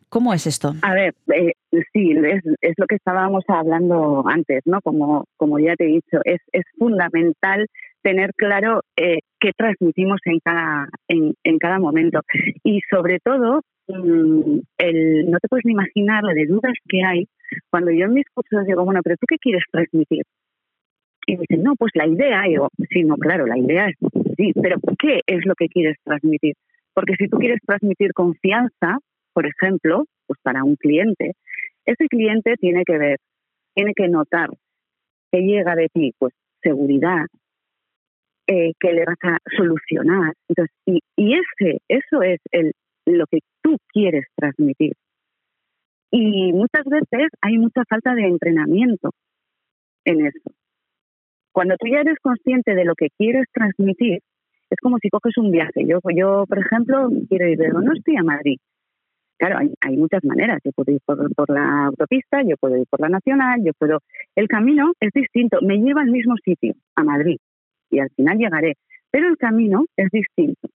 ¿Cómo 0.09 0.33
es 0.33 0.47
esto? 0.47 0.73
A 0.81 0.93
ver, 0.93 1.13
eh, 1.33 1.51
sí, 1.93 2.11
es, 2.61 2.73
lo 2.77 2.87
que 2.87 2.95
estábamos 2.95 3.43
hablando 3.47 4.23
antes, 4.25 4.61
¿no? 4.65 4.81
Como, 4.81 5.25
como 5.35 5.59
ya 5.59 5.75
te 5.75 5.85
he 5.85 5.87
dicho, 5.87 6.19
es, 6.23 6.39
fundamental 6.77 7.67
tener 8.01 8.31
claro 8.35 8.81
eh, 8.95 9.19
qué 9.39 9.51
transmitimos 9.57 10.19
en 10.25 10.39
cada, 10.39 10.87
en, 11.09 11.33
en, 11.43 11.57
cada 11.57 11.79
momento. 11.79 12.21
Y 12.63 12.79
sobre 12.89 13.19
todo, 13.19 13.61
mmm, 13.87 14.59
el, 14.77 15.29
no 15.29 15.39
te 15.39 15.47
puedes 15.49 15.65
ni 15.65 15.73
imaginar 15.73 16.23
la 16.23 16.33
de 16.33 16.45
dudas 16.45 16.73
que 16.87 17.03
hay 17.03 17.27
cuando 17.69 17.91
yo 17.91 18.05
en 18.05 18.13
mis 18.13 18.25
cursos 18.33 18.65
digo, 18.65 18.85
bueno, 18.85 19.01
pero 19.03 19.15
¿tú 19.17 19.25
qué 19.27 19.37
quieres 19.37 19.63
transmitir? 19.71 20.23
Y 21.25 21.35
me 21.35 21.43
dicen, 21.47 21.63
no, 21.63 21.75
pues 21.75 21.91
la 21.95 22.07
idea. 22.07 22.47
Y 22.47 22.51
digo, 22.51 22.69
sí, 22.89 23.03
no, 23.03 23.17
claro, 23.17 23.45
la 23.45 23.57
idea 23.57 23.87
es, 23.87 23.95
sí, 24.37 24.53
pero 24.61 24.77
¿qué 24.99 25.21
es 25.27 25.45
lo 25.45 25.55
que 25.55 25.67
quieres 25.67 25.97
transmitir? 26.03 26.55
Porque 26.93 27.15
si 27.17 27.27
tú 27.27 27.37
quieres 27.37 27.59
transmitir 27.65 28.13
confianza, 28.13 28.99
por 29.37 29.45
ejemplo, 29.45 30.05
pues 30.25 30.39
para 30.41 30.63
un 30.63 30.75
cliente, 30.77 31.33
ese 31.85 32.07
cliente 32.07 32.55
tiene 32.59 32.81
que 32.83 32.97
ver, 32.97 33.19
tiene 33.75 33.93
que 33.95 34.07
notar 34.07 34.49
que 35.31 35.41
llega 35.41 35.75
de 35.75 35.89
ti, 35.93 36.11
pues 36.17 36.33
seguridad, 36.59 37.27
eh, 38.47 38.71
que 38.79 38.93
le 38.93 39.05
vas 39.05 39.19
a 39.21 39.37
solucionar. 39.55 40.33
Entonces, 40.49 40.75
y, 40.87 41.33
ese, 41.35 41.81
eso 41.87 42.23
es 42.23 42.39
el, 42.51 42.71
lo 43.05 43.27
que 43.27 43.41
tú 43.61 43.77
quieres 43.93 44.25
transmitir. 44.35 44.93
Y 46.09 46.51
muchas 46.53 46.85
veces 46.85 47.29
hay 47.39 47.59
mucha 47.59 47.83
falta 47.87 48.15
de 48.15 48.25
entrenamiento 48.25 49.11
en 50.03 50.25
eso. 50.25 50.49
Cuando 51.51 51.75
tú 51.77 51.85
ya 51.85 51.99
eres 51.99 52.17
consciente 52.23 52.73
de 52.73 52.85
lo 52.85 52.95
que 52.95 53.09
quieres 53.15 53.45
transmitir, 53.53 54.17
es 54.71 54.79
como 54.81 54.97
si 54.99 55.11
coges 55.11 55.37
un 55.37 55.51
viaje. 55.51 55.85
Yo, 55.85 55.99
yo 56.15 56.45
por 56.47 56.57
ejemplo, 56.57 57.07
quiero 57.29 57.47
ir 57.49 57.59
de 57.59 57.69
Donosti 57.69 58.17
a 58.17 58.23
Madrid. 58.23 58.57
Claro, 59.37 59.59
hay, 59.59 59.73
hay, 59.81 59.97
muchas 59.97 60.23
maneras. 60.23 60.59
Yo 60.63 60.71
puedo 60.71 60.91
ir 60.91 61.01
por, 61.05 61.49
la 61.49 61.85
autopista, 61.85 62.41
yo 62.43 62.57
puedo 62.57 62.77
ir 62.77 62.87
por 62.89 62.99
la 62.99 63.09
nacional, 63.09 63.61
yo 63.63 63.71
puedo. 63.77 63.99
El 64.35 64.47
camino 64.47 64.93
es 64.99 65.11
distinto, 65.13 65.59
me 65.61 65.77
lleva 65.77 66.01
al 66.01 66.11
mismo 66.11 66.35
sitio, 66.43 66.73
a 66.95 67.03
Madrid, 67.03 67.37
y 67.91 67.99
al 67.99 68.09
final 68.15 68.37
llegaré. 68.37 68.75
Pero 69.11 69.27
el 69.29 69.37
camino 69.37 69.85
es 69.95 70.09
distinto. 70.11 70.69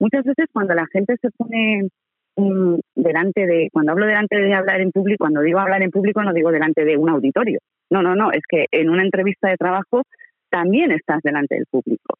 Muchas 0.00 0.24
veces 0.24 0.46
cuando 0.52 0.74
la 0.74 0.86
gente 0.92 1.16
se 1.20 1.30
pone 1.30 1.88
um, 2.34 2.78
delante 2.96 3.46
de, 3.46 3.68
cuando 3.72 3.92
hablo 3.92 4.06
delante 4.06 4.36
de 4.36 4.52
hablar 4.52 4.80
en 4.80 4.90
público, 4.90 5.22
cuando 5.24 5.40
digo 5.42 5.60
hablar 5.60 5.82
en 5.82 5.90
público 5.90 6.22
no 6.24 6.32
digo 6.32 6.50
delante 6.50 6.84
de 6.84 6.96
un 6.96 7.08
auditorio. 7.08 7.60
No, 7.88 8.02
no, 8.02 8.16
no, 8.16 8.32
es 8.32 8.42
que 8.48 8.66
en 8.72 8.90
una 8.90 9.04
entrevista 9.04 9.48
de 9.48 9.56
trabajo 9.56 10.02
también 10.50 10.90
estás 10.90 11.20
delante 11.22 11.54
del 11.54 11.66
público. 11.70 12.18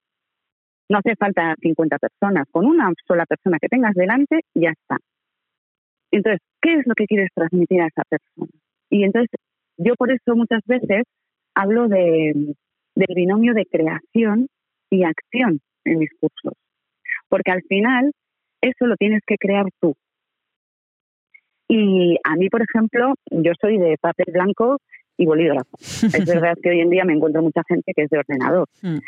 No 0.88 0.99
hace 0.99 1.16
falta 1.16 1.55
50 1.61 1.99
personas, 1.99 2.47
con 2.51 2.66
una 2.66 2.92
sola 3.07 3.27
persona 3.27 3.59
que 3.61 3.68
tengas 3.68 3.95
delante, 3.95 4.40
ya 4.55 4.71
está. 4.71 4.99
Entonces, 6.12 6.40
¿qué 6.61 6.75
es 6.75 6.87
lo 6.87 6.94
que 6.94 7.07
quieres 7.07 7.31
transmitir 7.35 7.81
a 7.81 7.87
esa 7.87 8.03
persona? 8.09 8.53
Y 8.90 9.05
entonces, 9.05 9.31
yo 9.79 9.94
por 9.96 10.12
eso 10.12 10.37
muchas 10.37 10.61
veces 10.66 11.05
hablo 11.55 11.88
de, 11.88 12.55
del 12.94 13.14
binomio 13.14 13.55
de 13.55 13.66
creación 13.66 14.46
y 14.90 15.05
acción 15.05 15.61
en 15.85 15.98
mis 15.98 16.11
cursos. 16.20 16.53
Porque 17.29 17.51
al 17.51 17.62
final, 17.62 18.12
eso 18.61 18.87
lo 18.87 18.96
tienes 18.96 19.22
que 19.27 19.37
crear 19.38 19.66
tú. 19.81 19.94
Y 21.68 22.18
a 22.22 22.37
mí, 22.37 22.51
por 22.51 22.62
ejemplo, 22.62 23.14
yo 23.31 23.53
soy 23.59 23.79
de 23.79 23.96
papel 23.98 24.27
blanco 24.33 24.77
y 25.16 25.25
bolígrafo. 25.25 25.77
es 25.79 26.27
verdad 26.27 26.55
que 26.62 26.70
hoy 26.70 26.81
en 26.81 26.90
día 26.90 27.05
me 27.05 27.14
encuentro 27.14 27.42
mucha 27.42 27.62
gente 27.66 27.92
que 27.94 28.03
es 28.03 28.11
de 28.11 28.18
ordenador. 28.18 28.68
Mm. 28.83 28.98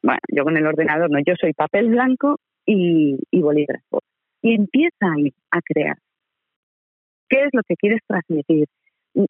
Bueno, 0.00 0.20
yo 0.28 0.44
con 0.44 0.56
el 0.56 0.64
ordenador 0.64 1.10
no, 1.10 1.18
yo 1.18 1.34
soy 1.40 1.52
papel 1.54 1.88
blanco 1.88 2.36
y, 2.64 3.18
y 3.32 3.40
bolígrafo. 3.40 4.00
Y 4.40 4.54
empieza 4.54 5.12
ahí 5.12 5.34
a 5.50 5.60
crear. 5.60 5.96
¿Qué 7.28 7.42
es 7.42 7.48
lo 7.52 7.62
que 7.62 7.76
quieres 7.76 8.00
transmitir? 8.06 8.66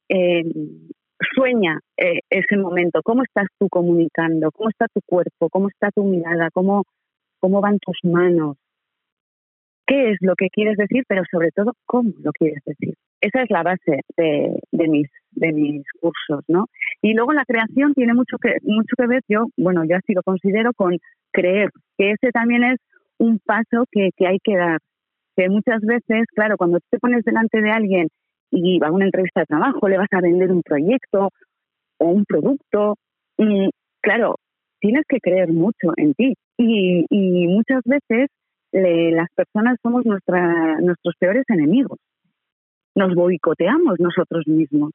Eh, 0.09 0.45
sueña 1.35 1.81
eh, 1.97 2.21
ese 2.31 2.57
momento. 2.57 3.01
¿Cómo 3.03 3.23
estás 3.23 3.47
tú 3.59 3.69
comunicando? 3.69 4.51
¿Cómo 4.53 4.69
está 4.71 4.87
tu 4.89 5.01
cuerpo? 5.05 5.49
¿Cómo 5.51 5.69
está 5.69 5.91
tu 5.91 6.05
mirada? 6.05 6.51
¿Cómo, 6.53 6.85
cómo 7.41 7.61
van 7.61 7.79
tus 7.79 7.99
manos? 8.03 8.57
¿Qué 9.87 10.11
es 10.11 10.19
lo 10.21 10.35
que 10.37 10.49
quieres 10.51 10.77
decir? 10.77 11.05
Pero 11.09 11.23
sobre 11.31 11.51
todo, 11.51 11.73
¿cómo 11.87 12.13
lo 12.23 12.31
quieres 12.33 12.63
decir? 12.65 12.95
Esa 13.21 13.43
es 13.43 13.51
la 13.51 13.63
base 13.63 14.01
de, 14.17 14.61
de 14.71 14.89
mis 14.89 15.09
de 15.33 15.53
mis 15.53 15.85
cursos, 16.01 16.45
¿no? 16.49 16.67
Y 17.03 17.15
luego 17.15 17.33
la 17.33 17.45
creación 17.45 17.95
tiene 17.95 18.15
mucho 18.15 18.37
que 18.39 18.57
mucho 18.63 18.95
que 18.97 19.07
ver. 19.07 19.23
Yo, 19.29 19.47
bueno, 19.57 19.85
yo 19.85 19.97
así 19.97 20.13
lo 20.13 20.23
considero 20.23 20.73
con 20.73 20.99
creer, 21.33 21.71
que 21.97 22.13
ese 22.13 22.31
también 22.33 22.65
es 22.65 22.79
un 23.19 23.39
paso 23.39 23.85
que, 23.91 24.11
que 24.17 24.27
hay 24.27 24.39
que 24.43 24.57
dar 24.57 24.79
que 25.39 25.49
muchas 25.49 25.81
veces, 25.83 26.27
claro, 26.35 26.57
cuando 26.57 26.81
te 26.91 26.99
pones 26.99 27.25
delante 27.25 27.61
de 27.61 27.71
alguien 27.71 28.09
y 28.51 28.81
va 28.81 28.89
a 28.89 28.93
una 28.93 29.05
entrevista 29.05 29.41
de 29.41 29.47
trabajo, 29.47 29.89
le 29.89 29.97
vas 29.97 30.09
a 30.11 30.21
vender 30.21 30.51
un 30.51 30.63
proyecto 30.63 31.29
o 31.99 32.07
un 32.07 32.25
producto, 32.25 32.97
y 33.37 33.71
claro, 34.01 34.35
tienes 34.81 35.05
que 35.09 35.21
creer 35.21 35.53
mucho 35.53 35.93
en 35.97 36.15
ti. 36.15 36.35
Y, 36.57 37.07
y 37.09 37.47
muchas 37.47 37.83
veces 37.85 38.31
le, 38.73 39.13
las 39.13 39.29
personas 39.33 39.77
somos 39.81 40.05
nuestra, 40.05 40.81
nuestros 40.81 41.15
peores 41.21 41.45
enemigos. 41.49 41.99
Nos 42.97 43.15
boicoteamos 43.15 44.01
nosotros 44.01 44.45
mismos. 44.49 44.91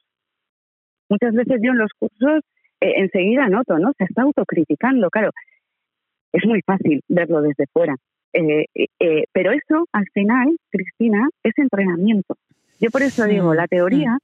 Muchas 1.10 1.34
veces 1.34 1.62
yo 1.64 1.72
en 1.72 1.78
los 1.78 1.92
cursos 1.98 2.42
eh, 2.82 2.94
enseguida 2.98 3.48
noto, 3.48 3.80
¿no? 3.80 3.94
Se 3.98 4.04
está 4.04 4.24
autocriticando, 4.24 5.10
claro. 5.10 5.30
Es 6.34 6.46
muy 6.46 6.62
fácil 6.66 7.00
verlo 7.08 7.42
desde 7.42 7.66
fuera 7.72 7.96
Eh, 8.34 8.66
eh, 9.00 9.24
pero 9.32 9.52
eso, 9.52 9.86
al 9.92 10.06
final, 10.14 10.58
Cristina, 10.72 11.28
es 11.44 11.54
entrenamiento. 11.58 12.36
Yo 12.80 12.90
por 12.90 13.02
eso 13.04 13.26
digo, 13.26 13.54
la 13.54 13.68
teoría 13.68 14.18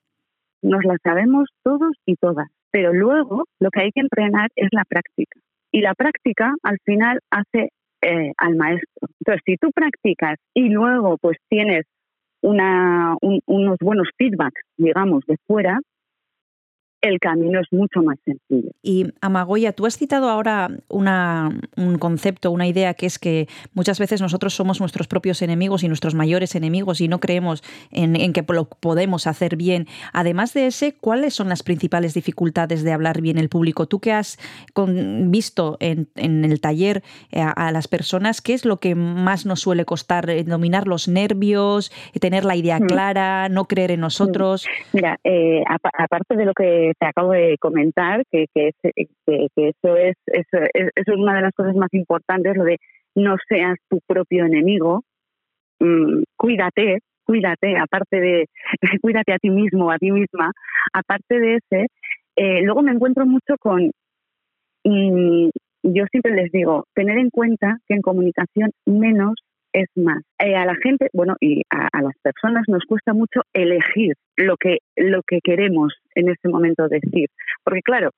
nos 0.61 0.83
la 0.83 0.97
sabemos 1.03 1.47
todos 1.63 1.91
y 2.05 2.15
todas, 2.15 2.47
pero 2.71 2.91
luego 2.93 3.45
lo 3.59 3.69
que 3.69 3.81
hay 3.81 3.91
que 3.91 4.01
entrenar 4.01 4.49
es 4.55 4.69
la 4.71 4.83
práctica. 4.83 5.39
Y 5.71 5.81
la 5.81 5.93
práctica, 5.93 6.53
al 6.63 6.77
final, 6.83 7.19
hace 7.29 7.69
eh, 8.01 8.31
al 8.37 8.55
maestro. 8.55 9.07
Entonces, 9.19 9.41
si 9.45 9.57
tú 9.57 9.71
practicas 9.73 10.37
y 10.53 10.69
luego 10.69 11.17
pues 11.17 11.37
tienes 11.49 11.85
una, 12.41 13.15
un- 13.21 13.41
unos 13.45 13.77
buenos 13.81 14.07
feedbacks, 14.17 14.61
digamos, 14.77 15.23
de 15.27 15.35
fuera, 15.45 15.79
el 17.01 17.19
camino 17.19 17.59
es 17.61 17.67
mucho 17.71 18.01
más 18.01 18.17
sencillo. 18.25 18.71
Y 18.83 19.07
Amagoya, 19.21 19.71
tú 19.73 19.85
has 19.85 19.97
citado 19.97 20.29
ahora 20.29 20.69
una, 20.89 21.49
un 21.77 21.97
concepto, 21.97 22.51
una 22.51 22.67
idea 22.67 22.93
que 22.93 23.05
es 23.05 23.19
que 23.19 23.47
muchas 23.73 23.99
veces 23.99 24.21
nosotros 24.21 24.53
somos 24.53 24.79
nuestros 24.79 25.07
propios 25.07 25.41
enemigos 25.41 25.83
y 25.83 25.87
nuestros 25.87 26.13
mayores 26.15 26.55
enemigos 26.55 26.99
y 27.01 27.07
no 27.07 27.19
creemos 27.19 27.63
en, 27.91 28.15
en 28.15 28.33
que 28.33 28.43
lo 28.49 28.65
podemos 28.65 29.27
hacer 29.27 29.55
bien. 29.55 29.87
Además 30.13 30.53
de 30.53 30.67
ese, 30.67 30.93
¿cuáles 30.99 31.33
son 31.33 31.49
las 31.49 31.63
principales 31.63 32.13
dificultades 32.13 32.83
de 32.83 32.91
hablar 32.91 33.21
bien 33.21 33.37
el 33.37 33.49
público? 33.49 33.85
Tú 33.87 33.99
que 33.99 34.11
has 34.11 34.37
con- 34.73 35.31
visto 35.31 35.77
en, 35.79 36.07
en 36.15 36.43
el 36.43 36.59
taller 36.59 37.01
eh, 37.31 37.41
a, 37.41 37.51
a 37.51 37.71
las 37.71 37.87
personas, 37.87 38.41
¿qué 38.41 38.53
es 38.53 38.65
lo 38.65 38.77
que 38.77 38.95
más 38.95 39.45
nos 39.45 39.61
suele 39.61 39.85
costar? 39.85 40.29
Eh, 40.29 40.43
Dominar 40.43 40.87
los 40.87 41.07
nervios, 41.07 41.91
eh, 42.13 42.19
tener 42.19 42.43
la 42.45 42.55
idea 42.55 42.79
Mm. 42.79 42.87
clara, 42.87 43.49
no 43.49 43.65
creer 43.65 43.91
en 43.91 43.99
nosotros. 44.01 44.65
Mira, 44.93 45.17
eh, 45.23 45.63
apa- 45.69 45.91
aparte 45.97 46.35
de 46.35 46.45
lo 46.45 46.53
que 46.53 46.88
te 46.97 47.05
acabo 47.05 47.31
de 47.31 47.57
comentar, 47.59 48.23
que, 48.31 48.45
que, 48.53 48.69
es, 48.69 48.75
eso, 49.55 49.95
es, 49.95 50.15
eso 50.27 50.57
es 50.95 51.17
una 51.17 51.35
de 51.35 51.41
las 51.41 51.53
cosas 51.53 51.75
más 51.75 51.93
importantes, 51.93 52.55
lo 52.55 52.63
de 52.63 52.77
no 53.15 53.35
seas 53.47 53.77
tu 53.89 53.99
propio 54.07 54.45
enemigo, 54.45 55.03
mm, 55.79 56.23
cuídate, 56.35 56.99
cuídate, 57.25 57.77
aparte 57.77 58.19
de, 58.19 58.45
cuídate 59.01 59.33
a 59.33 59.39
ti 59.39 59.49
mismo, 59.49 59.91
a 59.91 59.97
ti 59.97 60.11
misma, 60.11 60.51
aparte 60.93 61.39
de 61.39 61.55
ese, 61.55 61.87
eh, 62.35 62.61
luego 62.63 62.81
me 62.81 62.91
encuentro 62.91 63.25
mucho 63.25 63.55
con, 63.59 63.91
mm, 64.83 65.49
yo 65.83 66.05
siempre 66.11 66.33
les 66.33 66.51
digo, 66.51 66.85
tener 66.93 67.17
en 67.17 67.29
cuenta 67.29 67.77
que 67.87 67.95
en 67.95 68.01
comunicación 68.01 68.71
menos 68.85 69.35
es 69.73 69.87
más. 69.95 70.23
Eh, 70.39 70.55
a 70.55 70.65
la 70.65 70.75
gente, 70.75 71.09
bueno, 71.13 71.35
y 71.39 71.61
a, 71.69 71.87
a 71.91 72.01
las 72.01 72.15
personas 72.21 72.63
nos 72.67 72.83
cuesta 72.85 73.13
mucho 73.13 73.41
elegir 73.53 74.13
lo 74.35 74.57
que, 74.57 74.79
lo 74.95 75.21
que 75.23 75.39
queremos 75.43 75.93
en 76.15 76.29
ese 76.29 76.47
momento 76.49 76.87
decir. 76.87 77.29
Porque 77.63 77.81
claro, 77.81 78.11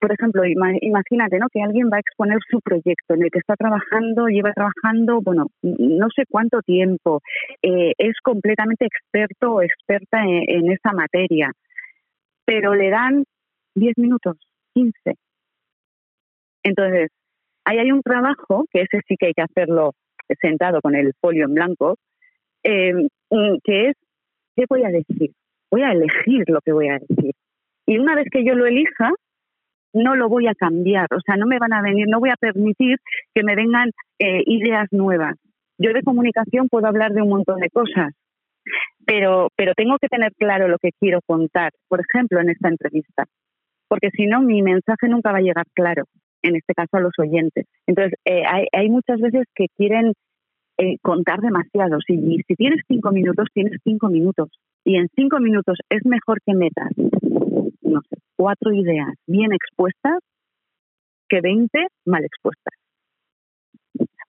por 0.00 0.12
ejemplo, 0.12 0.44
ima- 0.44 0.78
imagínate 0.80 1.38
¿no? 1.38 1.46
que 1.52 1.62
alguien 1.62 1.90
va 1.92 1.96
a 1.96 2.00
exponer 2.00 2.38
su 2.48 2.60
proyecto 2.60 3.14
en 3.14 3.22
el 3.24 3.30
que 3.30 3.40
está 3.40 3.56
trabajando, 3.56 4.26
lleva 4.28 4.52
trabajando, 4.52 5.20
bueno, 5.20 5.46
no 5.62 6.08
sé 6.14 6.24
cuánto 6.28 6.60
tiempo, 6.62 7.20
eh, 7.62 7.92
es 7.98 8.14
completamente 8.22 8.86
experto 8.86 9.54
o 9.54 9.62
experta 9.62 10.22
en, 10.22 10.44
en 10.48 10.72
esa 10.72 10.92
materia, 10.92 11.52
pero 12.44 12.74
le 12.74 12.90
dan 12.90 13.24
10 13.74 13.98
minutos, 13.98 14.36
15. 14.74 15.14
Entonces, 16.62 17.10
ahí 17.64 17.78
hay 17.78 17.92
un 17.92 18.02
trabajo, 18.02 18.64
que 18.72 18.82
ese 18.82 19.00
sí 19.08 19.16
que 19.18 19.26
hay 19.26 19.32
que 19.34 19.42
hacerlo 19.42 19.92
sentado 20.40 20.80
con 20.80 20.94
el 20.94 21.12
folio 21.20 21.46
en 21.46 21.54
blanco, 21.54 21.96
mm, 22.64 23.56
que 23.64 23.88
es, 23.88 23.96
¿qué 24.56 24.64
voy 24.68 24.84
a 24.84 24.88
decir? 24.88 25.32
Voy 25.70 25.82
a 25.82 25.92
elegir 25.92 26.44
lo 26.48 26.60
que 26.60 26.72
voy 26.72 26.88
a 26.88 26.98
decir. 26.98 27.32
Y 27.86 27.98
una 27.98 28.14
vez 28.14 28.26
que 28.30 28.44
yo 28.44 28.54
lo 28.54 28.66
elija, 28.66 29.10
no 29.92 30.16
lo 30.16 30.28
voy 30.28 30.46
a 30.46 30.54
cambiar, 30.54 31.06
o 31.12 31.20
sea, 31.20 31.36
no 31.36 31.46
me 31.46 31.58
van 31.58 31.72
a 31.72 31.82
venir, 31.82 32.06
no 32.08 32.20
voy 32.20 32.30
a 32.30 32.36
permitir 32.36 32.98
que 33.34 33.42
me 33.42 33.56
vengan 33.56 33.90
eh, 34.18 34.42
ideas 34.46 34.86
nuevas. 34.92 35.36
Yo 35.78 35.92
de 35.92 36.02
comunicación 36.02 36.68
puedo 36.68 36.86
hablar 36.86 37.12
de 37.12 37.22
un 37.22 37.30
montón 37.30 37.60
de 37.60 37.70
cosas, 37.70 38.12
pero, 39.06 39.48
pero 39.56 39.72
tengo 39.74 39.96
que 40.00 40.08
tener 40.08 40.32
claro 40.34 40.68
lo 40.68 40.78
que 40.78 40.90
quiero 41.00 41.20
contar, 41.26 41.72
por 41.88 42.00
ejemplo, 42.00 42.40
en 42.40 42.50
esta 42.50 42.68
entrevista, 42.68 43.24
porque 43.88 44.10
si 44.10 44.26
no, 44.26 44.40
mi 44.40 44.62
mensaje 44.62 45.08
nunca 45.08 45.32
va 45.32 45.38
a 45.38 45.42
llegar 45.42 45.64
claro, 45.74 46.04
en 46.42 46.56
este 46.56 46.74
caso 46.74 46.96
a 46.96 47.00
los 47.00 47.12
oyentes. 47.18 47.66
Entonces, 47.86 48.14
eh, 48.24 48.42
hay, 48.46 48.66
hay 48.72 48.88
muchas 48.88 49.20
veces 49.20 49.46
que 49.54 49.66
quieren 49.76 50.12
eh, 50.82 50.96
contar 51.02 51.40
demasiado. 51.40 51.98
Si, 52.06 52.16
tienes 52.56 52.80
cinco 52.88 53.12
minutos, 53.12 53.48
tienes 53.52 53.78
cinco 53.84 54.08
minutos. 54.08 54.48
Y 54.82 54.96
en 54.96 55.08
cinco 55.14 55.38
minutos 55.38 55.76
es 55.90 56.06
mejor 56.06 56.38
que 56.46 56.54
metas, 56.54 56.88
cuatro 58.36 58.72
ideas 58.72 59.12
bien 59.26 59.52
expuestas 59.52 60.20
que 61.28 61.42
20 61.42 61.86
mal 62.06 62.24
expuestas. 62.24 62.72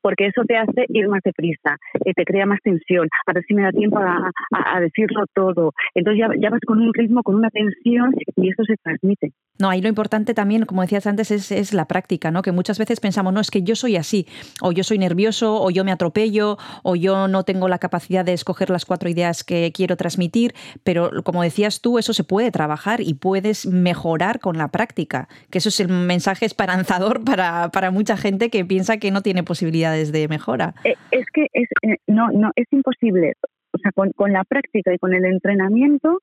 Porque 0.02 0.28
eso 0.28 0.42
te 0.46 0.58
hace 0.58 0.88
ir 0.90 1.08
más 1.08 1.22
deprisa, 1.24 1.78
eh, 2.04 2.12
te 2.14 2.26
crea 2.26 2.46
más 2.46 2.60
tensión, 2.62 3.08
a 3.28 3.34
ver 3.34 3.44
si 3.48 3.54
me 3.54 3.62
da 3.62 3.72
tiempo 3.72 4.00
a 4.00 4.80
decirlo 4.82 5.24
todo. 5.34 5.72
Entonces 5.96 6.20
ya, 6.20 6.30
ya 6.38 6.50
vas 6.50 6.60
con 6.68 6.82
un 6.82 6.94
ritmo, 6.94 7.24
con 7.24 7.36
una 7.36 7.50
tensión 7.50 8.14
y 8.36 8.50
eso 8.50 8.64
se 8.66 8.76
transmite. 8.84 9.32
No, 9.62 9.70
ahí 9.70 9.80
lo 9.80 9.90
importante 9.90 10.34
también, 10.34 10.66
como 10.66 10.82
decías 10.82 11.06
antes, 11.06 11.30
es, 11.30 11.52
es 11.52 11.72
la 11.72 11.86
práctica, 11.86 12.32
¿no? 12.32 12.42
Que 12.42 12.52
muchas 12.52 12.80
veces 12.80 13.00
pensamos, 13.00 13.32
no, 13.32 13.40
es 13.40 13.52
que 13.52 13.62
yo 13.62 13.76
soy 13.76 13.96
así, 13.96 14.26
o 14.60 14.72
yo 14.72 14.84
soy 14.84 14.98
nervioso, 14.98 15.62
o 15.62 15.70
yo 15.70 15.84
me 15.84 15.92
atropello, 15.92 16.58
o 16.82 16.96
yo 16.96 17.28
no 17.28 17.44
tengo 17.44 17.68
la 17.68 17.78
capacidad 17.78 18.26
de 18.26 18.34
escoger 18.34 18.72
las 18.72 18.86
cuatro 18.86 19.08
ideas 19.08 19.44
que 19.44 19.72
quiero 19.72 19.98
transmitir, 19.98 20.56
pero 20.84 21.12
como 21.24 21.44
decías 21.44 21.80
tú, 21.80 22.00
eso 22.00 22.12
se 22.12 22.24
puede 22.24 22.50
trabajar 22.50 23.02
y 23.02 23.14
puedes 23.14 23.68
mejorar 23.68 24.40
con 24.40 24.58
la 24.58 24.70
práctica, 24.70 25.28
que 25.52 25.60
eso 25.60 25.70
es 25.70 25.80
el 25.80 25.90
mensaje 25.90 26.48
esperanzador 26.48 27.24
para, 27.26 27.70
para 27.70 27.92
mucha 27.92 28.18
gente 28.18 28.50
que 28.50 28.66
piensa 28.66 28.98
que 28.98 29.12
no 29.12 29.22
tiene 29.22 29.44
posibilidades 29.44 30.12
de 30.12 30.28
mejora. 30.28 30.74
Eh, 30.86 30.96
es 31.12 31.28
que 31.32 31.46
es, 31.54 31.70
eh, 31.84 31.98
no, 32.08 32.32
no, 32.32 32.50
es 32.56 32.66
imposible. 32.72 33.34
O 33.74 33.78
sea, 33.78 33.92
con, 33.92 34.12
con 34.14 34.34
la 34.34 34.44
práctica 34.44 34.92
y 34.92 34.98
con 34.98 35.14
el 35.14 35.24
entrenamiento, 35.24 36.20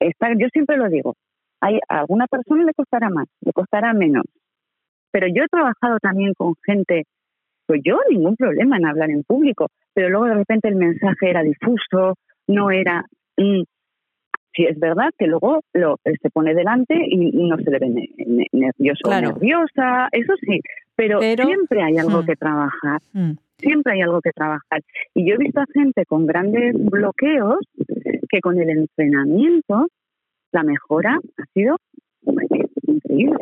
está, 0.00 0.30
yo 0.38 0.48
siempre 0.54 0.78
lo 0.78 0.88
digo, 0.88 1.16
hay, 1.60 1.78
a 1.88 2.00
alguna 2.00 2.26
persona 2.26 2.64
le 2.64 2.72
costará 2.74 3.08
más, 3.10 3.26
le 3.40 3.52
costará 3.52 3.92
menos. 3.92 4.24
Pero 5.12 5.26
yo 5.28 5.42
he 5.44 5.48
trabajado 5.48 5.98
también 6.00 6.34
con 6.34 6.54
gente, 6.64 7.04
pues 7.66 7.80
yo 7.84 7.98
ningún 8.10 8.36
problema 8.36 8.76
en 8.76 8.86
hablar 8.86 9.10
en 9.10 9.22
público, 9.24 9.66
pero 9.94 10.08
luego 10.08 10.26
de 10.26 10.34
repente 10.34 10.68
el 10.68 10.76
mensaje 10.76 11.30
era 11.30 11.42
difuso, 11.42 12.14
no 12.48 12.70
era... 12.70 13.04
mm, 13.36 13.62
Sí, 14.52 14.64
es 14.64 14.80
verdad 14.80 15.10
que 15.16 15.28
luego 15.28 15.60
lo, 15.74 15.94
eh, 16.04 16.14
se 16.20 16.28
pone 16.28 16.54
delante 16.54 16.96
y 17.06 17.16
no 17.48 17.56
se 17.58 17.70
le 17.70 17.78
ve 17.78 17.88
ne- 17.88 18.08
ne- 18.26 18.46
nervioso 18.50 19.02
o 19.08 19.10
nerviosa, 19.20 20.08
eso 20.10 20.32
sí, 20.44 20.58
pero, 20.96 21.20
Pero, 21.20 21.44
siempre 21.46 21.80
hay 21.84 21.98
algo 21.98 22.22
mm. 22.22 22.26
que 22.26 22.34
trabajar 22.34 23.00
Mm. 23.12 23.30
siempre 23.58 23.92
hay 23.92 24.00
algo 24.02 24.20
que 24.20 24.32
trabajar. 24.32 24.80
Y 25.14 25.24
yo 25.28 25.36
he 25.36 25.38
visto 25.38 25.60
a 25.60 25.66
gente 25.72 26.04
con 26.04 26.26
grandes 26.26 26.74
bloqueos 26.74 27.58
que 28.28 28.40
con 28.40 28.58
el 28.58 28.70
entrenamiento 28.70 29.86
la 30.52 30.62
mejora 30.62 31.18
ha 31.38 31.44
sido 31.54 31.76
increíble. 32.86 33.36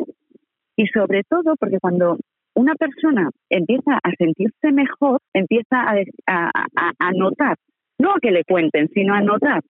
Y 0.75 0.87
sobre 0.87 1.23
todo 1.23 1.55
porque 1.59 1.79
cuando 1.79 2.17
una 2.55 2.75
persona 2.75 3.29
empieza 3.49 3.93
a 4.01 4.11
sentirse 4.17 4.71
mejor, 4.71 5.19
empieza 5.33 5.81
a, 5.81 5.95
a, 6.27 6.51
a- 6.75 6.91
a 6.99 7.11
notar, 7.11 7.57
no 7.99 8.11
a 8.11 8.19
que 8.21 8.31
le 8.31 8.43
cuenten, 8.43 8.89
sino 8.93 9.13
a 9.13 9.21
notar 9.21 9.61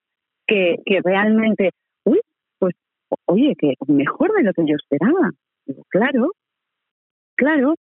que, 0.47 0.77
que 0.85 0.99
realmente, 1.03 1.71
uy, 2.05 2.19
pues 2.59 2.75
oye, 3.25 3.53
que 3.57 3.73
mejor 3.87 4.33
de 4.33 4.43
lo 4.43 4.53
que 4.53 4.63
yo 4.67 4.75
esperaba. 4.75 5.31
Digo, 5.65 5.83
claro, 5.89 6.31
claro, 7.35 7.75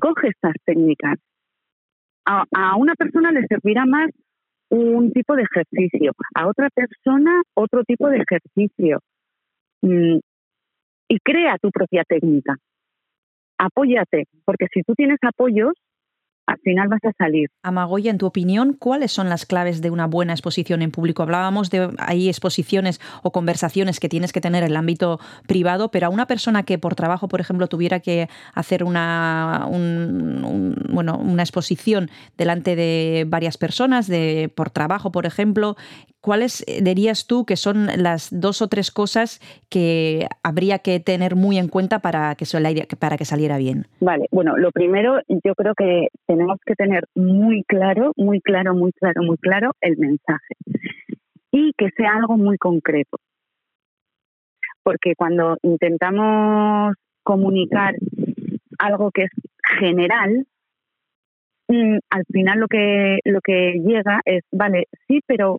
coge 0.00 0.28
estas 0.28 0.54
técnicas 0.64 1.18
a, 2.26 2.44
a 2.52 2.76
una 2.76 2.94
persona 2.94 3.32
le 3.32 3.46
servirá 3.46 3.84
más 3.84 4.10
un 4.78 5.12
tipo 5.12 5.36
de 5.36 5.42
ejercicio, 5.42 6.12
a 6.34 6.48
otra 6.48 6.68
persona 6.70 7.42
otro 7.54 7.84
tipo 7.84 8.08
de 8.08 8.18
ejercicio. 8.18 9.00
Mm, 9.82 10.18
y 11.08 11.18
crea 11.20 11.56
tu 11.60 11.70
propia 11.70 12.04
técnica. 12.04 12.56
Apóyate, 13.58 14.24
porque 14.44 14.66
si 14.72 14.82
tú 14.82 14.94
tienes 14.94 15.18
apoyos, 15.22 15.74
al 16.46 16.58
final 16.58 16.88
vas 16.88 17.00
a 17.04 17.12
salir. 17.16 17.48
Amagoya, 17.62 18.10
en 18.10 18.18
tu 18.18 18.26
opinión, 18.26 18.74
¿cuáles 18.78 19.12
son 19.12 19.28
las 19.28 19.46
claves 19.46 19.80
de 19.80 19.90
una 19.90 20.06
buena 20.06 20.32
exposición 20.34 20.82
en 20.82 20.90
público? 20.90 21.22
Hablábamos 21.22 21.70
de 21.70 21.90
hay 21.98 22.28
exposiciones 22.28 23.00
o 23.22 23.32
conversaciones 23.32 23.98
que 24.00 24.08
tienes 24.08 24.32
que 24.32 24.40
tener 24.40 24.62
en 24.62 24.70
el 24.70 24.76
ámbito 24.76 25.20
privado, 25.46 25.90
pero 25.90 26.06
a 26.06 26.10
una 26.10 26.26
persona 26.26 26.62
que 26.64 26.78
por 26.78 26.94
trabajo, 26.94 27.28
por 27.28 27.40
ejemplo, 27.40 27.66
tuviera 27.66 28.00
que 28.00 28.28
hacer 28.54 28.84
una, 28.84 29.66
un- 29.70 30.44
un- 30.44 30.76
bueno, 30.92 31.16
una 31.16 31.42
exposición 31.42 32.10
delante 32.36 32.76
de 32.76 33.24
varias 33.26 33.56
personas, 33.56 34.06
de, 34.06 34.52
por 34.54 34.70
trabajo, 34.70 35.10
por 35.12 35.26
ejemplo, 35.26 35.76
¿cuáles 36.24 36.64
eh, 36.66 36.80
dirías 36.82 37.26
tú 37.26 37.44
que 37.44 37.56
son 37.56 37.86
las 37.98 38.30
dos 38.32 38.62
o 38.62 38.68
tres 38.68 38.90
cosas 38.90 39.40
que 39.68 40.26
habría 40.42 40.78
que 40.78 40.98
tener 40.98 41.36
muy 41.36 41.58
en 41.58 41.68
cuenta 41.68 41.98
para 41.98 42.34
que, 42.34 42.46
para 42.98 43.18
que 43.18 43.26
saliera 43.26 43.58
bien? 43.58 43.86
Vale, 44.00 44.26
bueno, 44.30 44.56
lo 44.56 44.70
primero, 44.70 45.20
yo 45.28 45.54
creo 45.54 45.74
que 45.74 46.08
tenemos 46.26 46.58
que 46.64 46.74
tener 46.76 47.04
muy 47.14 47.62
claro, 47.64 48.12
muy 48.16 48.40
claro, 48.40 48.74
muy 48.74 48.92
claro, 48.92 49.22
muy 49.22 49.36
claro 49.36 49.72
el 49.82 49.98
mensaje 49.98 50.54
y 51.52 51.72
que 51.76 51.90
sea 51.94 52.14
algo 52.16 52.38
muy 52.38 52.56
concreto. 52.56 53.18
Porque 54.82 55.14
cuando 55.16 55.58
intentamos 55.62 56.94
comunicar 57.22 57.96
algo 58.78 59.10
que 59.10 59.24
es 59.24 59.30
general, 59.78 60.46
mm, 61.68 61.98
al 62.08 62.24
final 62.32 62.60
lo 62.60 62.66
que, 62.66 63.18
lo 63.24 63.40
que 63.42 63.74
llega 63.84 64.22
es, 64.24 64.42
vale, 64.50 64.88
sí, 65.06 65.20
pero 65.26 65.58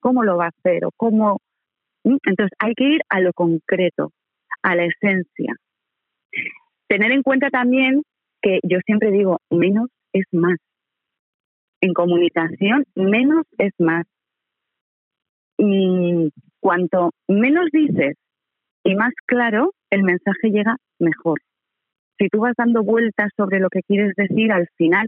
¿cómo 0.00 0.24
lo 0.24 0.36
va 0.36 0.46
a 0.46 0.48
hacer? 0.48 0.84
o 0.84 0.90
cómo. 0.96 1.40
Entonces 2.04 2.56
hay 2.58 2.74
que 2.74 2.84
ir 2.84 3.00
a 3.08 3.20
lo 3.20 3.32
concreto, 3.32 4.12
a 4.62 4.74
la 4.74 4.84
esencia. 4.84 5.54
Tener 6.88 7.12
en 7.12 7.22
cuenta 7.22 7.50
también 7.50 8.02
que 8.42 8.60
yo 8.62 8.78
siempre 8.84 9.10
digo, 9.10 9.38
menos 9.50 9.88
es 10.12 10.24
más. 10.32 10.56
En 11.80 11.94
comunicación, 11.94 12.84
menos 12.94 13.44
es 13.58 13.72
más. 13.78 14.06
Y 15.58 16.32
cuanto 16.60 17.10
menos 17.28 17.68
dices 17.72 18.16
y 18.84 18.94
más 18.94 19.12
claro, 19.26 19.72
el 19.90 20.02
mensaje 20.02 20.50
llega 20.50 20.76
mejor. 20.98 21.40
Si 22.18 22.28
tú 22.28 22.40
vas 22.40 22.54
dando 22.56 22.82
vueltas 22.82 23.30
sobre 23.36 23.60
lo 23.60 23.68
que 23.68 23.80
quieres 23.82 24.14
decir, 24.16 24.52
al 24.52 24.68
final 24.76 25.06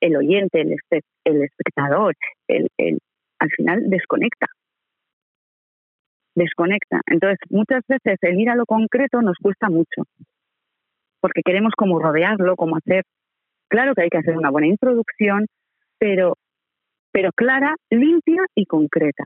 el 0.00 0.16
oyente, 0.16 0.60
el, 0.60 1.42
espectador, 1.42 2.14
el, 2.48 2.68
al 3.38 3.50
final 3.50 3.82
desconecta 3.88 4.46
desconecta. 6.34 7.00
Entonces, 7.06 7.38
muchas 7.50 7.82
veces 7.88 8.18
el 8.22 8.40
ir 8.40 8.50
a 8.50 8.56
lo 8.56 8.66
concreto 8.66 9.22
nos 9.22 9.36
cuesta 9.40 9.68
mucho, 9.68 10.02
porque 11.20 11.42
queremos 11.44 11.72
como 11.76 11.98
rodearlo, 11.98 12.56
como 12.56 12.76
hacer, 12.76 13.04
claro 13.68 13.94
que 13.94 14.02
hay 14.02 14.08
que 14.08 14.18
hacer 14.18 14.36
una 14.36 14.50
buena 14.50 14.66
introducción, 14.66 15.46
pero, 15.98 16.36
pero 17.12 17.30
clara, 17.32 17.76
limpia 17.90 18.42
y 18.54 18.66
concreta. 18.66 19.24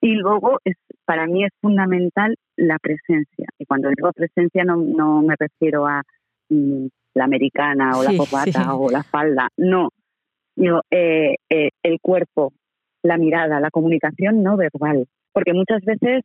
Y 0.00 0.14
luego, 0.14 0.58
es, 0.64 0.76
para 1.04 1.26
mí 1.26 1.44
es 1.44 1.52
fundamental 1.60 2.34
la 2.56 2.78
presencia. 2.78 3.46
Y 3.58 3.64
cuando 3.64 3.88
digo 3.90 4.12
presencia 4.12 4.64
no, 4.64 4.76
no 4.76 5.22
me 5.22 5.34
refiero 5.38 5.86
a 5.86 6.02
mm, 6.48 6.86
la 7.14 7.24
americana 7.24 7.96
o 7.96 8.02
la 8.02 8.16
corbata 8.16 8.74
o 8.74 8.90
la 8.90 9.04
falda, 9.04 9.48
no. 9.56 9.90
Eh, 10.90 11.36
eh, 11.50 11.70
el 11.82 12.00
cuerpo, 12.00 12.52
la 13.02 13.16
mirada, 13.16 13.60
la 13.60 13.70
comunicación 13.70 14.42
no 14.42 14.56
verbal. 14.56 15.06
Porque 15.32 15.52
muchas 15.52 15.84
veces, 15.84 16.24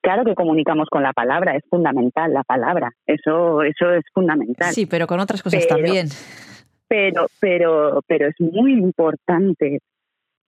claro 0.00 0.24
que 0.24 0.34
comunicamos 0.34 0.88
con 0.88 1.02
la 1.02 1.12
palabra, 1.12 1.56
es 1.56 1.64
fundamental 1.68 2.32
la 2.32 2.44
palabra, 2.44 2.92
eso, 3.06 3.62
eso 3.62 3.92
es 3.92 4.04
fundamental. 4.12 4.72
Sí, 4.72 4.86
pero 4.86 5.06
con 5.06 5.20
otras 5.20 5.42
cosas 5.42 5.66
también. 5.66 6.08
Pero, 6.86 7.26
pero, 7.40 8.00
pero 8.06 8.28
es 8.28 8.38
muy 8.38 8.74
importante 8.74 9.80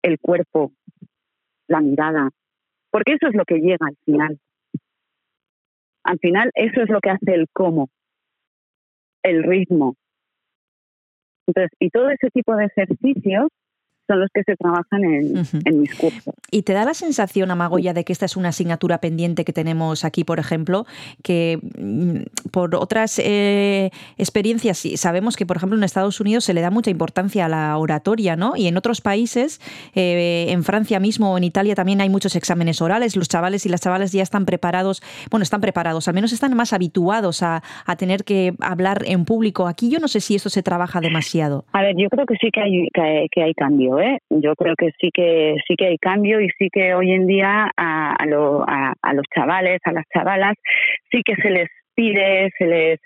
el 0.03 0.19
cuerpo, 0.19 0.73
la 1.69 1.81
mirada, 1.81 2.31
porque 2.91 3.13
eso 3.13 3.29
es 3.29 3.35
lo 3.35 3.45
que 3.45 3.61
llega 3.61 3.87
al 3.87 3.97
final. 4.05 4.39
Al 6.03 6.19
final, 6.19 6.51
eso 6.55 6.81
es 6.81 6.89
lo 6.89 7.01
que 7.01 7.11
hace 7.11 7.35
el 7.35 7.47
cómo, 7.53 7.91
el 9.23 9.43
ritmo. 9.45 9.97
Entonces, 11.51 11.77
y 11.81 11.91
todo 11.91 12.11
ese 12.11 12.31
tipo 12.31 12.55
de 12.55 12.67
ejercicios 12.67 13.49
son 14.11 14.19
los 14.19 14.31
que 14.35 14.43
se 14.43 14.57
trabajan 14.57 15.05
en, 15.05 15.81
mis 15.81 15.95
cursos. 15.95 16.35
¿Y 16.51 16.63
te 16.63 16.73
da 16.73 16.85
la 16.85 16.95
sensación, 16.95 17.53
Amagoya, 17.53 17.95
de 17.95 18.05
que 18.05 18.13
esta 18.13 18.27
es 18.27 18.37
una 18.37 18.49
asignatura 18.49 18.99
pendiente 18.99 19.45
que 19.45 19.53
tenemos 19.53 20.05
aquí, 20.05 20.25
por 20.25 20.41
ejemplo, 20.41 20.85
que 21.23 21.61
mm, 21.79 22.51
por 22.51 22.75
otras 22.75 23.21
eh, 23.21 23.91
experiencias 24.19 24.83
sabemos 24.97 25.37
que, 25.37 25.47
por 25.47 25.59
ejemplo, 25.59 25.79
en 25.79 25.85
Estados 25.85 26.21
Unidos 26.21 26.45
se 26.45 26.55
le 26.55 26.61
da 26.61 26.71
mucha 26.71 26.91
importancia 26.91 27.47
a 27.47 27.49
la 27.49 27.77
oratoria, 27.79 28.35
¿no? 28.35 28.57
Y 28.57 28.67
en 28.67 28.77
otros 28.77 29.01
países, 29.01 29.61
eh, 29.95 30.47
en 30.49 30.65
Francia 30.65 30.99
mismo 30.99 31.33
o 31.33 31.39
en 31.39 31.45
Italia 31.45 31.77
también 31.77 32.01
hay 32.01 32.09
muchos 32.09 32.35
exámenes 32.35 32.83
orales, 32.83 33.15
los 33.15 33.29
chavales 33.29 33.65
y 33.65 33.69
las 33.69 33.81
chavales 33.81 34.11
ya 34.11 34.25
están 34.25 34.45
preparados, 34.45 35.03
bueno, 35.31 35.45
están 35.45 35.61
preparados, 35.61 36.09
al 36.09 36.15
menos 36.15 36.33
están 36.33 36.57
más 36.57 36.73
habituados 36.73 37.45
a, 37.45 37.63
tener 37.99 38.25
que 38.25 38.55
hablar 38.61 39.03
en 39.05 39.25
público. 39.25 39.67
Aquí 39.67 39.91
yo 39.91 39.99
no 39.99 40.09
sé 40.09 40.21
si 40.21 40.35
esto 40.35 40.49
se 40.49 40.63
trabaja 40.63 41.01
demasiado. 41.01 41.65
A 41.73 41.83
ver, 41.83 41.95
yo 41.99 42.09
creo 42.09 42.25
que 42.25 42.35
sí 42.41 42.51
que 42.51 42.61
hay, 42.61 42.89
que 43.31 43.43
hay 43.43 43.53
cambio. 43.53 44.00
¿Eh? 44.01 44.19
Yo 44.31 44.55
creo 44.55 44.75
que 44.77 44.91
sí 45.01 45.11
que 45.13 45.57
sí 45.67 45.77
que 45.77 45.87
hay 45.87 45.99
cambio 45.99 46.41
y 46.41 46.49
sí 46.59 46.69
que 46.73 46.95
hoy 46.95 47.13
en 47.13 47.27
día 47.27 47.71
a, 47.77 48.27
los 48.27 49.25
chavales, 49.35 49.81
a 49.85 49.93
las 49.93 50.05
chavalas, 50.13 50.55
sí 51.11 51.23
que 51.25 51.35
se 51.37 51.51
les 51.51 51.69
pide, 51.95 52.51
se 52.57 52.67
les 52.67 53.01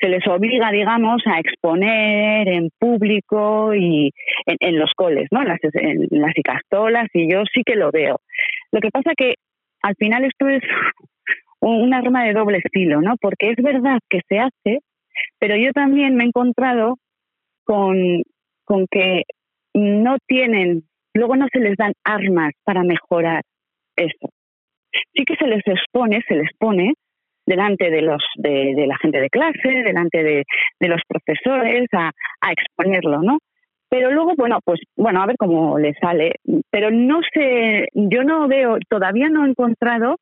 se 0.00 0.08
les 0.08 0.26
obliga, 0.26 0.72
digamos, 0.72 1.22
a 1.26 1.38
exponer 1.38 2.48
en 2.48 2.70
público 2.78 3.74
y 3.74 4.12
en, 4.46 4.78
los 4.78 4.92
coles, 4.96 5.28
¿no? 5.30 5.42
Las, 5.44 5.58
en 5.74 6.06
las 6.10 6.36
icastolas 6.36 7.08
y 7.12 7.30
yo 7.30 7.42
sí 7.52 7.62
que 7.64 7.76
lo 7.76 7.90
veo. 7.90 8.20
Lo 8.72 8.80
que 8.80 8.90
pasa 8.90 9.12
que 9.16 9.34
al 9.82 9.94
final 9.96 10.24
esto 10.24 10.48
es 10.48 10.62
un 11.60 11.92
arma 11.94 12.24
de 12.24 12.32
doble 12.32 12.58
estilo, 12.58 13.00
¿no? 13.00 13.14
Porque 13.20 13.50
es 13.50 13.62
verdad 13.62 13.98
que 14.08 14.20
se 14.28 14.38
hace, 14.38 14.80
pero 15.38 15.56
yo 15.56 15.72
también 15.72 16.16
me 16.16 16.24
he 16.24 16.26
encontrado 16.28 16.96
con, 17.64 18.22
con 18.64 18.86
que 18.90 19.22
no 19.74 20.16
tienen, 20.26 20.84
luego 21.14 21.36
no 21.36 21.46
se 21.52 21.60
les 21.60 21.76
dan 21.76 21.92
armas 22.04 22.52
para 22.64 22.82
mejorar 22.82 23.42
eso. 23.96 24.30
Sí 25.14 25.24
que 25.24 25.36
se 25.36 25.46
les 25.46 25.62
expone, 25.66 26.22
se 26.26 26.34
les 26.34 26.50
pone 26.58 26.94
delante 27.46 27.90
de 27.90 28.02
los 28.02 28.22
de, 28.36 28.84
la 28.86 28.96
gente 28.98 29.20
de 29.20 29.28
clase, 29.28 29.68
delante 29.84 30.22
de, 30.22 30.44
los 30.88 31.00
profesores 31.06 31.86
a, 31.92 32.10
exponerlo, 32.50 33.22
¿no? 33.22 33.38
Pero 33.88 34.12
luego, 34.12 34.34
bueno, 34.36 34.60
pues 34.64 34.80
bueno, 34.96 35.20
a 35.20 35.26
ver 35.26 35.36
cómo 35.36 35.78
le 35.78 35.94
sale. 35.94 36.34
Pero 36.70 36.90
no 36.92 37.20
sé, 37.34 37.88
yo 37.94 38.22
no 38.22 38.46
veo, 38.46 38.78
todavía 38.88 39.28
no 39.28 39.44
he 39.44 39.50
encontrado 39.50 40.16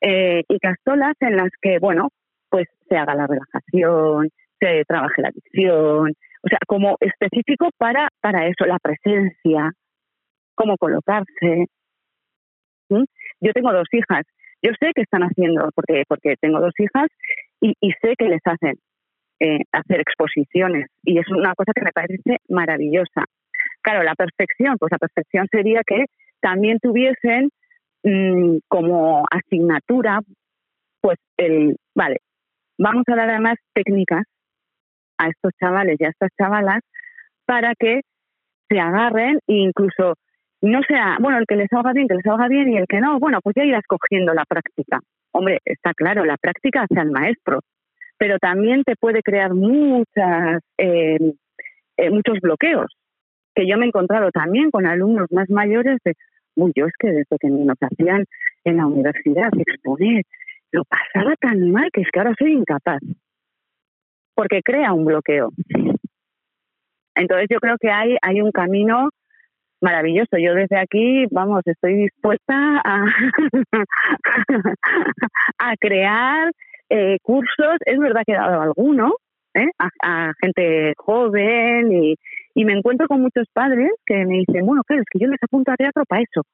eh, 0.00 0.42
y 0.48 0.58
castolas 0.58 1.14
en 1.20 1.36
las 1.36 1.50
que, 1.62 1.78
bueno, 1.78 2.08
pues 2.48 2.66
se 2.88 2.96
haga 2.96 3.14
la 3.14 3.28
relajación, 3.28 4.30
se 4.58 4.84
trabaje 4.86 5.22
la 5.22 5.30
dicción, 5.30 6.14
o 6.42 6.48
sea, 6.48 6.58
como 6.66 6.96
específico 7.00 7.70
para, 7.76 8.08
para 8.20 8.46
eso, 8.46 8.64
la 8.66 8.78
presencia, 8.78 9.72
cómo 10.54 10.76
colocarse. 10.76 11.66
Yo 12.88 13.52
tengo 13.52 13.72
dos 13.72 13.88
hijas, 13.92 14.24
yo 14.62 14.72
sé 14.80 14.92
que 14.94 15.02
están 15.02 15.22
haciendo, 15.22 15.70
porque, 15.74 16.02
porque 16.08 16.34
tengo 16.40 16.60
dos 16.60 16.74
hijas 16.78 17.08
y, 17.60 17.74
sé 18.02 18.14
que 18.18 18.28
les 18.28 18.40
hacen 18.44 18.74
eh, 19.40 19.60
hacer 19.72 20.00
exposiciones 20.00 20.88
y 21.04 21.18
es 21.18 21.28
una 21.28 21.54
cosa 21.54 21.72
que 21.74 21.84
me 21.84 21.92
parece 21.92 22.38
maravillosa. 22.48 23.24
Claro, 23.82 24.02
la 24.02 24.14
perfección, 24.14 24.76
pues 24.78 24.92
la 24.92 24.98
perfección 24.98 25.46
sería 25.50 25.82
que 25.86 26.06
también 26.40 26.78
tuviesen 26.80 27.50
mm, 28.02 28.58
como 28.68 29.24
asignatura, 29.30 30.20
pues 31.00 31.18
el, 31.36 31.76
vale, 31.94 32.18
vamos 32.78 33.04
a 33.08 33.16
dar 33.16 33.30
además 33.30 33.56
técnicas 33.72 34.24
a 35.20 35.28
estos 35.28 35.52
chavales 35.60 35.96
y 35.98 36.04
a 36.04 36.08
estas 36.08 36.30
chavalas 36.38 36.80
para 37.44 37.74
que 37.74 38.00
se 38.68 38.78
agarren 38.78 39.38
e 39.46 39.54
incluso 39.54 40.14
no 40.62 40.82
sea, 40.82 41.16
bueno, 41.20 41.38
el 41.38 41.46
que 41.46 41.56
les 41.56 41.72
haga 41.72 41.92
bien, 41.92 42.06
que 42.06 42.14
les 42.14 42.26
haga 42.26 42.48
bien 42.48 42.72
y 42.72 42.76
el 42.76 42.86
que 42.86 43.00
no, 43.00 43.18
bueno, 43.18 43.40
pues 43.42 43.54
ya 43.56 43.64
irás 43.64 43.84
cogiendo 43.86 44.34
la 44.34 44.44
práctica. 44.44 45.00
Hombre, 45.32 45.58
está 45.64 45.94
claro, 45.94 46.24
la 46.24 46.36
práctica 46.36 46.82
hace 46.82 47.00
al 47.00 47.10
maestro, 47.10 47.60
pero 48.18 48.38
también 48.38 48.84
te 48.84 48.94
puede 48.96 49.22
crear 49.22 49.54
muchas, 49.54 50.62
eh, 50.76 51.18
eh, 51.96 52.10
muchos 52.10 52.38
bloqueos, 52.40 52.94
que 53.54 53.66
yo 53.66 53.78
me 53.78 53.86
he 53.86 53.88
encontrado 53.88 54.30
también 54.30 54.70
con 54.70 54.86
alumnos 54.86 55.26
más 55.30 55.48
mayores 55.48 55.98
de, 56.04 56.14
uy, 56.56 56.72
yo 56.74 56.86
es 56.86 56.92
que 56.98 57.08
desde 57.08 57.38
que 57.40 57.48
nos 57.48 57.78
hacían 57.80 58.24
en 58.64 58.76
la 58.76 58.86
universidad 58.86 59.50
exponer, 59.56 60.24
lo 60.72 60.84
pasaba 60.84 61.34
tan 61.36 61.70
mal 61.72 61.88
que 61.92 62.02
es 62.02 62.10
que 62.12 62.20
ahora 62.20 62.34
soy 62.38 62.52
incapaz 62.52 63.00
porque 64.40 64.62
crea 64.62 64.94
un 64.94 65.04
bloqueo. 65.04 65.50
Entonces 67.14 67.46
yo 67.50 67.58
creo 67.58 67.76
que 67.78 67.90
hay, 67.90 68.16
hay 68.22 68.40
un 68.40 68.50
camino 68.52 69.10
maravilloso. 69.82 70.38
Yo 70.38 70.54
desde 70.54 70.78
aquí, 70.78 71.26
vamos, 71.30 71.60
estoy 71.66 71.96
dispuesta 71.96 72.80
a, 72.82 73.04
a 75.58 75.76
crear 75.78 76.52
eh, 76.88 77.18
cursos. 77.22 77.76
Es 77.84 77.98
verdad 77.98 78.22
que 78.24 78.32
he 78.32 78.36
dado 78.36 78.62
alguno 78.62 79.12
¿eh? 79.52 79.68
a, 79.78 80.32
gente 80.40 80.94
joven 80.96 81.92
y, 81.92 82.14
y, 82.54 82.64
me 82.64 82.72
encuentro 82.72 83.08
con 83.08 83.20
muchos 83.20 83.46
padres 83.52 83.90
que 84.06 84.24
me 84.24 84.38
dicen, 84.38 84.64
bueno, 84.64 84.80
claro, 84.86 85.02
es 85.02 85.08
que 85.10 85.18
yo 85.18 85.28
les 85.28 85.42
apunto 85.42 85.70
a 85.70 85.76
teatro 85.76 86.04
para 86.08 86.22
eso, 86.22 86.44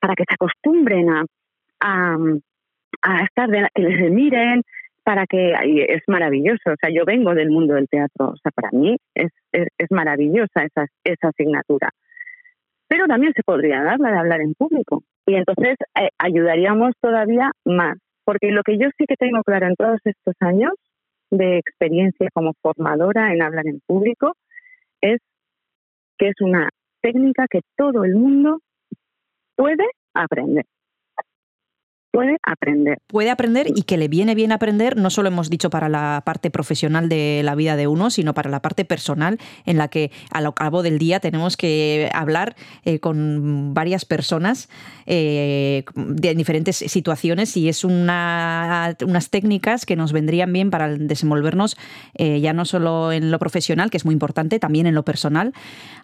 para 0.00 0.16
que 0.16 0.24
se 0.28 0.34
acostumbren 0.34 1.10
a, 1.10 1.24
a, 1.78 2.16
a 3.02 3.22
estar, 3.22 3.48
de, 3.48 3.68
que 3.72 3.82
les 3.82 4.10
miren, 4.10 4.62
para 5.10 5.26
que 5.26 5.50
es 5.88 6.02
maravilloso. 6.06 6.70
O 6.70 6.76
sea, 6.80 6.88
yo 6.94 7.04
vengo 7.04 7.34
del 7.34 7.50
mundo 7.50 7.74
del 7.74 7.88
teatro. 7.88 8.28
O 8.28 8.36
sea, 8.36 8.52
para 8.54 8.70
mí 8.70 8.96
es, 9.16 9.32
es, 9.50 9.90
maravillosa 9.90 10.62
esa, 10.62 10.86
esa 11.02 11.30
asignatura. 11.30 11.88
Pero 12.86 13.06
también 13.06 13.32
se 13.34 13.42
podría 13.42 13.82
dar 13.82 13.98
la 13.98 14.12
de 14.12 14.18
hablar 14.20 14.40
en 14.40 14.54
público. 14.54 15.02
Y 15.26 15.34
entonces 15.34 15.74
eh, 16.00 16.10
ayudaríamos 16.16 16.92
todavía 17.00 17.50
más. 17.64 17.98
Porque 18.24 18.52
lo 18.52 18.62
que 18.62 18.78
yo 18.78 18.86
sí 18.96 19.04
que 19.08 19.16
tengo 19.16 19.42
claro 19.42 19.66
en 19.66 19.74
todos 19.74 19.98
estos 20.04 20.34
años 20.38 20.74
de 21.32 21.58
experiencia 21.58 22.28
como 22.32 22.52
formadora 22.62 23.32
en 23.32 23.42
hablar 23.42 23.66
en 23.66 23.80
público 23.84 24.34
es 25.00 25.18
que 26.18 26.28
es 26.28 26.40
una 26.40 26.68
técnica 27.02 27.46
que 27.50 27.62
todo 27.76 28.04
el 28.04 28.14
mundo 28.14 28.60
puede 29.56 29.86
aprender. 30.14 30.66
Puede 32.10 32.36
aprender. 32.42 32.98
Puede 33.06 33.30
aprender 33.30 33.68
y 33.74 33.82
que 33.82 33.96
le 33.96 34.08
viene 34.08 34.34
bien 34.34 34.52
aprender, 34.52 34.96
no 34.96 35.10
solo 35.10 35.28
hemos 35.28 35.50
dicho 35.50 35.70
para 35.70 35.88
la 35.88 36.22
parte 36.24 36.50
profesional 36.50 37.08
de 37.08 37.42
la 37.44 37.54
vida 37.54 37.76
de 37.76 37.86
uno, 37.86 38.10
sino 38.10 38.34
para 38.34 38.50
la 38.50 38.60
parte 38.60 38.84
personal, 38.84 39.38
en 39.66 39.78
la 39.78 39.88
que 39.88 40.10
al 40.30 40.52
cabo 40.54 40.82
del 40.82 40.98
día 40.98 41.20
tenemos 41.20 41.56
que 41.56 42.10
hablar 42.12 42.56
eh, 42.84 42.98
con 42.98 43.74
varias 43.74 44.04
personas 44.04 44.68
eh, 45.06 45.84
de 45.94 46.34
diferentes 46.34 46.76
situaciones 46.76 47.56
y 47.56 47.68
es 47.68 47.84
una, 47.84 48.96
unas 49.06 49.30
técnicas 49.30 49.86
que 49.86 49.96
nos 49.96 50.12
vendrían 50.12 50.52
bien 50.52 50.70
para 50.70 50.88
desenvolvernos 50.88 51.76
eh, 52.14 52.40
ya 52.40 52.52
no 52.52 52.64
solo 52.64 53.12
en 53.12 53.30
lo 53.30 53.38
profesional, 53.38 53.90
que 53.90 53.96
es 53.96 54.04
muy 54.04 54.12
importante, 54.12 54.58
también 54.58 54.86
en 54.86 54.94
lo 54.94 55.04
personal. 55.04 55.52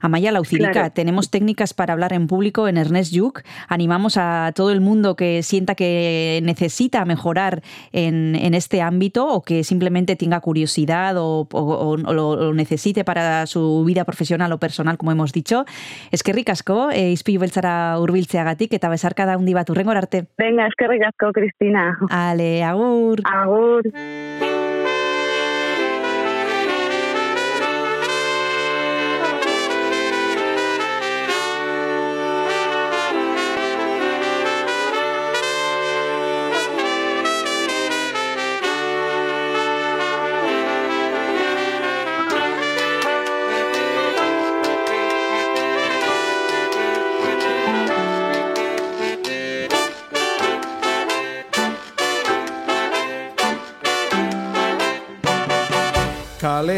Amaya 0.00 0.32
Laucirica, 0.32 0.72
Claro. 0.72 0.90
tenemos 0.92 1.30
técnicas 1.30 1.74
para 1.74 1.92
hablar 1.92 2.12
en 2.12 2.26
público 2.26 2.68
en 2.68 2.76
Ernest 2.76 3.12
Lluch. 3.12 3.40
Animamos 3.68 4.16
a 4.16 4.52
todo 4.54 4.70
el 4.70 4.80
mundo 4.80 5.16
que 5.16 5.42
sienta 5.42 5.74
que 5.74 5.95
necesita 6.42 7.04
mejorar 7.04 7.62
en, 7.92 8.34
en 8.36 8.54
este 8.54 8.82
ámbito 8.82 9.26
o 9.28 9.42
que 9.42 9.64
simplemente 9.64 10.16
tenga 10.16 10.40
curiosidad 10.40 11.16
o, 11.16 11.46
o- 11.50 11.60
o- 11.60 11.90
o 11.92 12.12
lo, 12.12 12.36
lo 12.36 12.54
necesite 12.54 13.04
para 13.04 13.46
su 13.46 13.84
vida 13.84 14.04
profesional 14.04 14.52
o 14.52 14.58
personal, 14.58 14.96
como 14.98 15.12
hemos 15.12 15.32
dicho. 15.32 15.64
Es 16.10 16.22
que 16.22 16.32
ricasco, 16.32 16.90
e, 16.90 17.10
izpilu 17.10 17.40
beltzara 17.40 17.98
urbiltzeagatik 18.00 18.72
eta 18.72 18.88
besarkada 18.88 19.34
handi 19.34 19.54
bat 19.54 19.68
urrengor 19.70 19.96
arte. 19.96 20.26
Venga, 20.38 20.66
eskerrik 20.68 21.02
asko, 21.08 21.32
Cristina. 21.32 21.98
Ale, 22.10 22.62
agur! 22.64 23.20
Agur. 23.24 23.82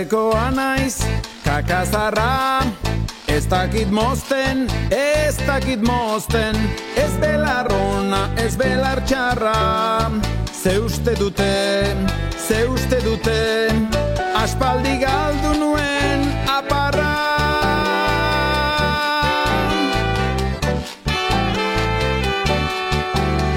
Kalekoa 0.09 0.51
naiz, 0.51 1.05
kakazarra 1.45 2.65
Ez 3.27 3.45
dakit 3.47 3.91
mozten, 3.91 4.67
ez 4.89 5.37
dakit 5.47 5.83
mozten 5.85 6.57
Ez 6.97 7.13
belarrona, 7.21 8.31
ez 8.37 8.57
belar 8.57 9.03
txarra. 9.05 10.09
Ze 10.63 10.79
uste 10.81 11.13
dute, 11.13 11.93
ze 12.47 12.65
uste 12.69 13.03
dute 13.05 13.69
Aspaldi 14.35 14.97
galdu 14.97 15.53
nuen 15.61 16.25
aparra. 16.57 17.13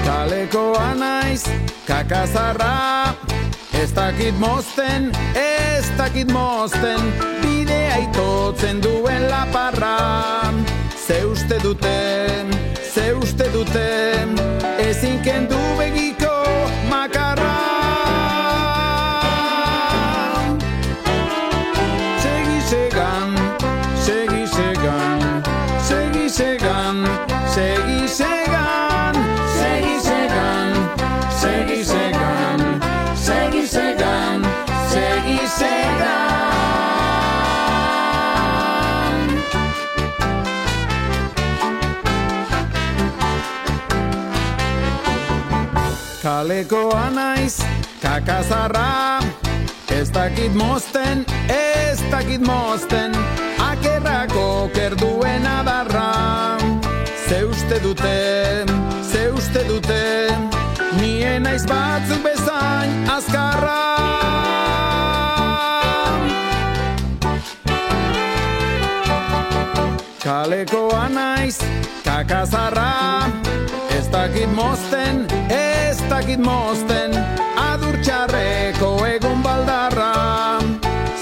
Kalekoa 0.04 0.92
naiz, 1.00 1.48
kakazarra 1.86 3.01
Ez 3.82 3.92
dakit 3.92 4.38
mozten, 4.38 5.10
ez 5.34 5.86
dakit 5.96 6.32
mozten 6.32 7.00
Bidea 7.40 7.96
itotzen 7.98 8.80
duen 8.80 9.28
laparra. 9.28 9.98
Ze 11.06 11.26
uste 11.30 11.58
dute, 11.62 12.22
ze 12.92 13.14
uste 13.22 13.50
dute 13.50 14.12
Ezin 14.78 15.20
kendu 15.22 15.58
begiko 15.78 16.01
Kalekoa 46.22 47.10
naiz, 47.10 47.58
kakazarra. 48.02 49.18
Ez 49.90 50.10
dakit 50.10 50.54
mozten, 50.54 51.24
ez 51.48 51.98
dakit 52.10 52.40
mozten 52.46 53.10
Akerrako 53.58 54.70
kerduen 54.74 55.46
adarra. 55.46 56.58
Ze 57.28 57.44
uste 57.44 57.80
dute, 57.82 58.64
ze 59.10 59.32
uste 59.32 59.64
dute 59.68 60.26
Nien 61.00 61.42
naiz 61.42 61.66
batzuk 61.66 62.22
bezain 62.22 63.10
azkarra. 63.10 63.82
Kalekoa 70.22 71.08
naiz, 71.08 71.58
kakazarra. 72.04 73.26
Ez 73.98 74.08
dakit 74.08 74.54
mozten, 74.54 75.26
dakit 76.12 76.40
mozten 76.44 77.14
Adur 77.56 77.96
txarreko 78.04 78.90
egun 79.08 79.40
baldarra. 79.44 80.60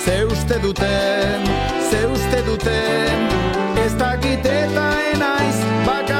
Ze 0.04 0.24
uste 0.26 0.58
dute, 0.62 0.94
ze 1.90 2.06
uste 2.10 2.42
dute 2.48 2.78
Ez 3.84 3.92
dakit 3.98 4.46
eta 4.46 4.86
enaiz 5.12 5.60
bakarra 5.86 6.19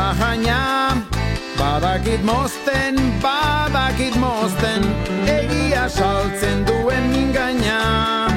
ala 0.00 0.14
jaina, 0.18 0.96
badakit 1.58 2.22
mozten, 2.24 2.96
badakit 3.20 4.16
mozten, 4.16 4.82
egia 5.28 5.88
saltzen 5.88 6.64
duen 6.64 7.10
mingaina. 7.12 8.29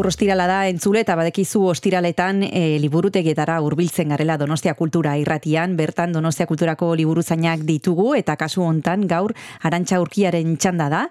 Gaur 0.02 0.08
ostirala 0.10 0.48
da 0.50 0.56
entzule 0.66 1.04
eta 1.04 1.14
badekizu 1.14 1.60
ostiraletan 1.70 2.40
e, 2.42 2.62
liburutegietara 2.82 3.60
hurbiltzen 3.62 4.10
garela 4.10 4.34
Donostia 4.34 4.72
Kultura 4.74 5.12
irratian, 5.20 5.76
bertan 5.78 6.10
Donostia 6.10 6.48
Kulturako 6.50 6.88
liburuzainak 6.98 7.62
ditugu 7.68 8.08
eta 8.18 8.34
kasu 8.40 8.64
hontan 8.66 9.04
gaur 9.06 9.30
Arantxa 9.62 10.00
Urkiaren 10.02 10.56
txanda 10.58 10.88
da, 10.90 11.04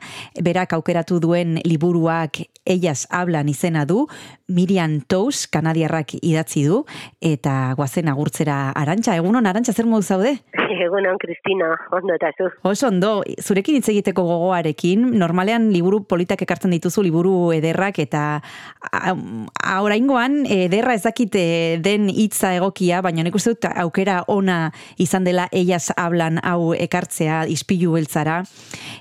berak 0.44 0.76
aukeratu 0.76 1.22
duen 1.24 1.62
liburuak 1.64 2.42
Ellas 2.68 3.06
hablan 3.08 3.48
izena 3.48 3.86
du, 3.88 4.10
Miriam 4.52 5.00
Tous 5.08 5.48
kanadiarrak 5.48 6.18
idatzi 6.20 6.66
du 6.68 6.84
eta 7.24 7.72
guazen 7.80 8.12
agurtzera. 8.12 8.74
Arantxa, 8.76 9.16
egunon 9.24 9.48
Arantxa 9.48 9.72
zer 9.72 9.88
modu 9.88 10.04
zaude? 10.04 10.36
Egunon, 10.82 11.18
Kristina, 11.22 11.70
ondo 11.94 12.14
eta 12.16 12.32
zu. 12.38 12.48
Oso 12.68 12.88
ondo, 12.90 13.12
zurekin 13.42 13.78
hitz 13.78 13.90
egiteko 13.94 14.24
gogoarekin, 14.28 15.04
normalean 15.20 15.70
liburu 15.74 16.02
politak 16.10 16.42
ekartzen 16.46 16.74
dituzu 16.74 17.04
liburu 17.06 17.52
ederrak 17.56 18.00
eta 18.04 18.24
a- 18.92 19.16
oraingoan 19.82 20.42
ederra 20.50 20.96
ez 20.98 21.04
dakit 21.06 21.36
eh, 21.40 21.78
den 21.84 22.10
hitza 22.10 22.54
egokia, 22.58 23.02
baina 23.06 23.24
nik 23.24 23.36
uste 23.38 23.54
dut 23.56 23.70
aukera 23.72 24.22
ona 24.28 24.72
izan 24.98 25.24
dela 25.28 25.48
ellas 25.52 25.92
hablan 25.98 26.40
hau 26.44 26.74
ekartzea 26.74 27.46
ispilu 27.52 27.94
beltzara. 27.98 28.42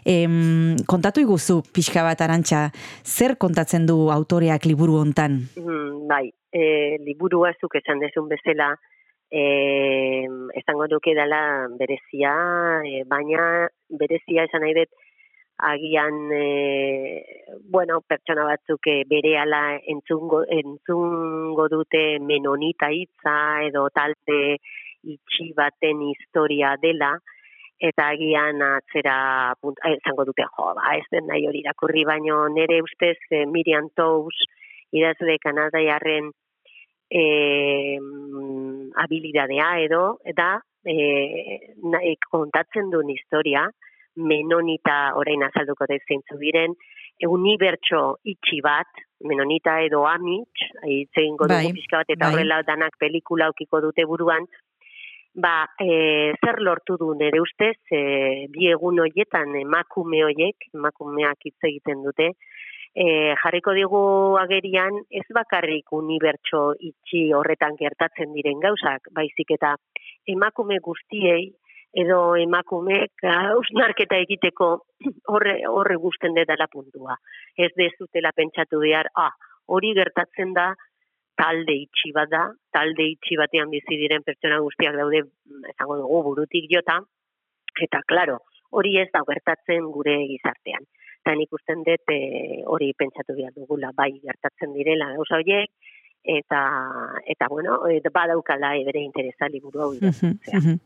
Em, 0.05 0.77
kontatu 0.87 1.21
iguzu 1.25 1.61
pixka 1.75 2.05
bat 2.07 2.21
arantxa, 2.21 2.69
zer 3.05 3.37
kontatzen 3.41 3.87
du 3.87 4.11
autoreak 4.13 4.67
liburu 4.67 5.01
hontan? 5.01 5.41
Mm, 5.57 6.07
bai, 6.11 6.27
e, 6.53 6.97
liburua 7.07 7.53
zuk 7.61 7.77
esan 7.81 8.01
desun 8.03 8.29
bezala, 8.29 8.75
e, 9.31 10.27
esango 10.59 10.89
duke 10.89 11.15
dela 11.15 11.69
berezia, 11.79 12.35
e, 12.85 13.05
baina 13.07 13.69
berezia 13.89 14.45
esan 14.49 14.65
nahi 14.67 14.75
dut, 14.81 14.91
agian, 15.71 16.33
e, 16.33 17.25
bueno, 17.71 18.01
pertsona 18.01 18.45
batzuk 18.49 18.87
e, 18.91 19.05
berehala 19.09 19.79
entzungo, 19.95 20.43
entzungo 20.49 21.69
dute 21.69 22.19
menonita 22.19 22.91
hitza 22.91 23.37
edo 23.69 23.89
talde 23.95 24.59
itxi 25.03 25.53
baten 25.57 26.03
historia 26.11 26.75
dela, 26.83 27.15
eta 27.81 28.11
agian 28.13 28.61
atzera 28.61 29.55
esango 29.95 30.27
dute, 30.29 30.45
jo, 30.57 30.73
ba, 30.77 30.97
ez 30.99 31.07
den 31.13 31.31
nahi 31.31 31.47
hori 31.49 31.63
irakurri, 31.65 32.05
baino 32.05 32.43
nire 32.53 32.83
ustez 32.85 33.17
eh, 33.31 33.47
Miriam 33.47 33.89
Tous 33.97 34.37
idazle 34.93 35.39
kanadaiarren 35.41 36.29
mm, 37.11 38.70
habilidadea 38.97 39.71
edo, 39.85 40.19
eta 40.25 40.57
eh, 40.85 41.75
nahi, 41.83 42.17
kontatzen 42.31 42.91
duen 42.91 43.11
historia, 43.13 43.69
menonita 44.17 45.13
orain 45.17 45.43
azalduko 45.47 45.87
da 45.89 45.99
zeintzu 46.07 46.39
diren, 46.41 46.75
e, 47.19 47.29
unibertso 47.29 48.19
itxi 48.25 48.61
bat, 48.65 48.89
menonita 49.25 49.79
edo 49.85 50.05
amits, 50.09 50.67
itzen 50.87 51.37
godu 51.39 51.55
Bai, 51.55 51.73
pixka 51.77 52.03
bat, 52.03 52.11
eta 52.11 52.27
bai. 52.27 52.33
horrela 52.35 52.63
danak 52.67 52.99
pelikula 52.99 53.51
ukiko 53.53 53.81
dute 53.85 54.07
buruan, 54.09 54.47
ba, 55.35 55.69
e, 55.79 56.35
zer 56.43 56.61
lortu 56.67 56.97
du 56.99 57.13
nire 57.15 57.41
ustez, 57.41 57.77
e, 57.93 58.49
bi 58.51 58.71
egun 58.73 58.99
hoietan 59.05 59.55
emakume 59.63 60.25
hoiek, 60.27 60.71
emakumeak 60.75 61.47
hitz 61.47 61.59
egiten 61.71 62.03
dute, 62.07 62.33
e, 62.95 63.35
jarriko 63.43 63.75
digu 63.77 64.03
agerian 64.41 64.99
ez 65.11 65.27
bakarrik 65.35 65.93
unibertso 65.93 66.75
itxi 66.79 67.31
horretan 67.37 67.77
gertatzen 67.79 68.33
diren 68.35 68.61
gauzak, 68.61 69.11
baizik 69.15 69.55
eta 69.57 69.77
emakume 70.27 70.79
guztiei 70.83 71.51
edo 72.03 72.37
emakumeek 72.39 73.25
hausnarketa 73.27 74.19
egiteko 74.25 74.71
horre, 75.33 75.57
horre 75.67 75.97
gusten 75.97 76.35
dela 76.35 76.69
puntua. 76.71 77.17
Ez 77.57 77.73
dezutela 77.77 78.31
pentsatu 78.37 78.79
behar, 78.85 79.11
ah, 79.15 79.33
hori 79.67 79.95
gertatzen 79.95 80.55
da 80.55 80.71
talde 81.41 81.75
itxi 81.87 82.13
bat 82.13 82.29
da, 82.31 82.45
talde 82.75 83.07
itxi 83.15 83.39
batean 83.41 83.71
bizi 83.73 83.97
diren 83.97 84.23
pertsona 84.27 84.61
guztiak 84.61 84.97
daude, 84.99 85.23
mm, 85.25 85.71
esango 85.73 85.97
dugu, 86.03 86.23
burutik 86.29 86.67
jota, 86.71 87.01
eta 87.81 88.03
claro, 88.07 88.41
hori 88.77 88.99
ez 89.01 89.09
da 89.15 89.23
gertatzen 89.27 89.89
gure 89.95 90.17
gizartean. 90.31 90.85
Eta 91.21 91.35
nik 91.37 91.53
usten 91.53 91.83
dut 91.85 92.13
eh, 92.15 92.63
hori 92.75 92.95
pentsatu 92.97 93.35
behar 93.37 93.53
dugula, 93.53 93.91
bai 93.97 94.11
gertatzen 94.23 94.73
direla. 94.73 95.11
Gauza 95.19 95.37
horiek, 95.37 95.69
eta, 96.23 96.61
eta 97.27 97.49
bueno, 97.49 97.89
eh, 97.89 98.03
badaukala 98.13 98.75
bere 98.85 99.01
interesa 99.01 99.49
liburu 99.49 99.81
hau 99.81 99.95
idaztea. 99.95 100.77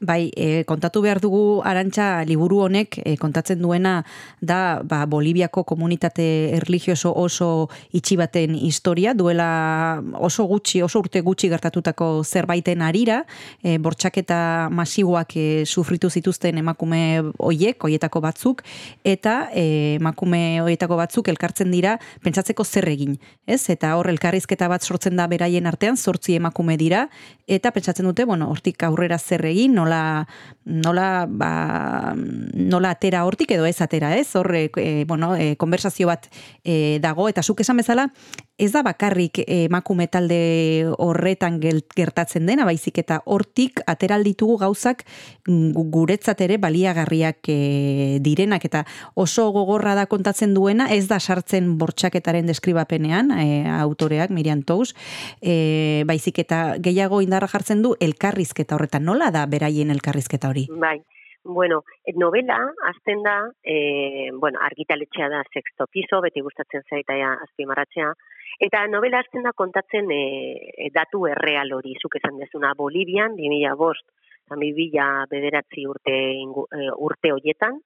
Bai, 0.00 0.30
e, 0.36 0.64
kontatu 0.68 1.00
behar 1.00 1.20
dugu 1.20 1.62
arantxa 1.64 2.24
liburu 2.28 2.60
honek 2.66 2.98
e, 3.00 3.16
kontatzen 3.16 3.62
duena 3.62 4.04
da 4.40 4.82
ba, 4.84 5.04
Boliviako 5.06 5.64
komunitate 5.64 6.56
erligioso 6.56 7.12
oso 7.14 7.68
itxi 7.92 8.16
baten 8.20 8.54
historia, 8.54 9.14
duela 9.14 10.02
oso 10.14 10.44
gutxi, 10.44 10.82
oso 10.82 11.00
urte 11.00 11.22
gutxi 11.24 11.48
gertatutako 11.48 12.22
zerbaiten 12.24 12.82
arira, 12.82 13.22
e, 13.62 13.78
bortxaketa 13.78 14.68
masiboak 14.70 15.36
e, 15.36 15.46
sufritu 15.64 16.10
zituzten 16.10 16.58
emakume 16.60 17.22
hoiek, 17.38 17.80
hoietako 17.80 18.20
batzuk, 18.20 18.62
eta 19.04 19.48
e, 19.54 19.96
emakume 20.00 20.60
hoietako 20.60 20.98
batzuk 21.00 21.32
elkartzen 21.32 21.72
dira 21.72 21.96
pentsatzeko 22.24 22.64
zer 22.64 22.88
egin, 22.92 23.16
ez? 23.46 23.62
Eta 23.72 23.94
hor 23.96 24.10
elkarrizketa 24.12 24.68
bat 24.74 24.84
sortzen 24.84 25.16
da 25.16 25.28
beraien 25.30 25.66
artean, 25.70 25.96
zortzi 25.96 26.36
emakume 26.36 26.76
dira, 26.80 27.06
eta 27.46 27.72
pentsatzen 27.74 28.06
dute, 28.08 28.26
bueno, 28.28 28.50
hortik 28.52 28.82
aurrera 28.86 29.18
zer 29.18 29.44
egin, 29.48 29.74
nola, 29.78 30.26
nola, 30.64 31.08
ba, 31.28 32.14
nola 32.14 32.94
atera 32.94 33.24
hortik 33.28 33.54
edo 33.56 33.68
ez 33.68 33.78
atera, 33.84 34.14
ez? 34.18 34.28
Hor, 34.36 34.50
e, 34.54 34.66
e, 34.76 35.04
bueno, 35.08 35.34
e, 35.36 35.54
konversazio 35.60 36.10
bat 36.10 36.28
e, 36.64 36.98
dago, 37.04 37.28
eta 37.30 37.42
zuk 37.42 37.64
esan 37.64 37.80
bezala, 37.80 38.08
ez 38.56 38.70
da 38.72 38.84
bakarrik 38.86 39.40
emakume 39.50 40.06
talde 40.06 40.86
horretan 41.02 41.58
gertatzen 41.60 42.46
dena, 42.46 42.64
baizik 42.64 43.00
eta 43.02 43.20
hortik 43.26 43.80
ateralditugu 43.90 44.58
gauzak 44.62 45.02
gu- 45.48 45.86
guretzat 45.90 46.40
ere 46.46 46.58
baliagarriak 46.62 47.50
e, 47.50 48.18
direnak. 48.22 48.64
Eta 48.64 48.84
oso 49.14 49.48
gogorra 49.50 49.96
da 49.98 50.06
kontatzen 50.06 50.54
duena, 50.54 50.86
ez 50.94 51.08
da 51.10 51.18
sartzen 51.18 51.74
bortxaketaren 51.78 52.46
deskribapenean, 52.46 53.32
e, 53.34 53.64
autoreak, 53.80 54.30
Miriam 54.30 54.62
Tous, 54.62 54.94
e, 55.42 56.04
baizik 56.06 56.38
eta 56.44 56.76
gehiago 56.78 57.20
indarra 57.24 57.50
jartzen 57.50 57.82
du 57.82 57.96
elkarrizketa 58.00 58.78
horretan, 58.78 59.04
nola 59.04 59.32
da 59.34 59.46
beraien 59.50 59.90
elkarrizketa 59.90 60.48
hori? 60.48 60.68
Bai, 60.70 61.00
bueno, 61.44 61.82
novela 62.14 62.56
azten 62.88 63.22
da, 63.22 63.50
e, 63.62 64.30
bueno, 64.32 64.58
argitaletxea 64.62 65.28
da 65.28 65.42
sexto 65.52 65.86
piso, 65.90 66.22
beti 66.22 66.40
gustatzen 66.40 66.86
zaitaia 66.88 67.34
azpimarratzea, 67.48 68.14
eta 68.60 68.86
novela 68.86 69.20
azten 69.24 69.42
da 69.42 69.52
kontatzen 69.52 70.10
e, 70.12 70.90
datu 70.94 71.26
erreal 71.30 71.72
hori, 71.76 71.94
zuk 72.00 72.16
esan 72.20 72.38
dezuna 72.38 72.74
Bolivian, 72.78 73.36
2000 73.36 73.74
bost, 73.78 74.06
eta 74.46 74.58
2000 74.60 75.26
bederatzi 75.30 75.86
urte, 75.88 76.14
ingu, 76.42 76.66
e, 76.70 76.90
urte 77.08 77.32
hoietan, 77.34 77.80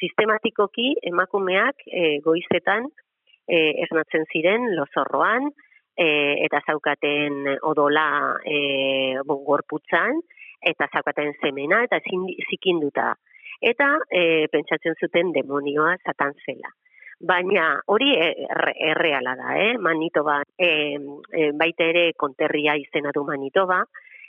sistematikoki 0.00 0.94
emakumeak 1.10 1.86
e, 1.86 2.18
goizetan 2.24 2.88
e, 3.48 3.58
esnatzen 3.86 4.26
ziren 4.32 4.70
lozorroan, 4.76 5.50
e, 5.96 6.08
eta 6.46 6.60
zaukaten 6.66 7.56
odola 7.62 8.08
e, 8.44 8.58
gorputzan, 9.26 10.20
eta 10.66 10.88
zaukaten 10.92 11.32
semena, 11.40 11.82
eta 11.86 12.00
zikinduta. 12.50 13.12
Eta 13.60 13.92
e, 14.12 14.46
pentsatzen 14.52 14.96
zuten 15.00 15.32
demonioa 15.32 15.96
satan 16.04 16.34
zela. 16.44 16.72
Baina 17.18 17.80
hori 17.86 18.10
erre- 18.20 18.74
erreala 18.90 19.34
da, 19.36 19.56
eh? 19.56 19.78
Manitoba, 19.78 20.42
e, 20.58 20.98
e, 21.32 21.50
baita 21.56 21.84
ere 21.88 22.12
konterria 22.12 22.76
izena 22.76 23.10
du 23.14 23.24
Manitoba, 23.24 23.82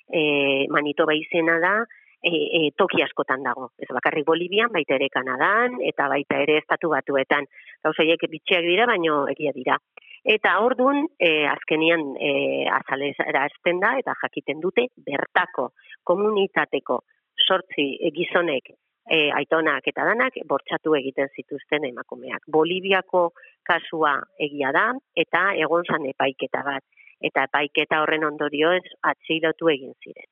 e, 0.07 0.65
Manitoba 0.71 1.13
izena 1.13 1.59
da, 1.59 1.73
e, 2.21 2.31
e, 2.31 2.71
toki 2.77 3.03
askotan 3.03 3.43
dago. 3.43 3.71
Ez 3.77 3.89
bakarrik 3.91 4.25
Bolivian, 4.25 4.71
baita 4.71 4.95
ere 4.95 5.09
Kanadan, 5.09 5.81
eta 5.83 6.07
baita 6.07 6.39
ere 6.39 6.57
estatu 6.63 6.89
batuetan. 6.95 7.45
Gauzaiek 7.83 8.23
bitxeak 8.31 8.63
dira, 8.63 8.88
baino 8.88 9.27
egia 9.27 9.51
dira. 9.51 9.77
Eta 10.23 10.57
ordun 10.63 11.05
e, 11.19 11.45
azkenian 11.45 12.15
e, 12.19 12.31
azalera 12.71 13.43
azten 13.43 13.79
da, 13.83 13.97
eta 13.99 14.15
jakiten 14.23 14.63
dute 14.63 14.88
bertako 15.05 15.73
komunitateko 16.03 17.03
sortzi 17.47 17.97
e, 17.99 18.11
gizonek 18.15 18.71
e, 19.09 19.29
aitonak 19.39 19.87
eta 19.91 20.05
danak 20.07 20.37
bortxatu 20.47 20.95
egiten 20.99 21.29
zituzten 21.35 21.85
emakumeak. 21.89 22.43
Boliviako 22.51 23.29
kasua 23.67 24.17
egia 24.39 24.71
da 24.75 24.87
eta 25.15 25.51
egon 25.65 25.85
zan 25.87 26.05
epaiketa 26.11 26.63
bat 26.67 26.83
eta 27.29 27.47
epaiketa 27.49 28.01
horren 28.03 28.25
ondorioz 28.27 28.83
atxilotu 29.11 29.71
egin 29.73 29.93
ziren. 30.03 30.27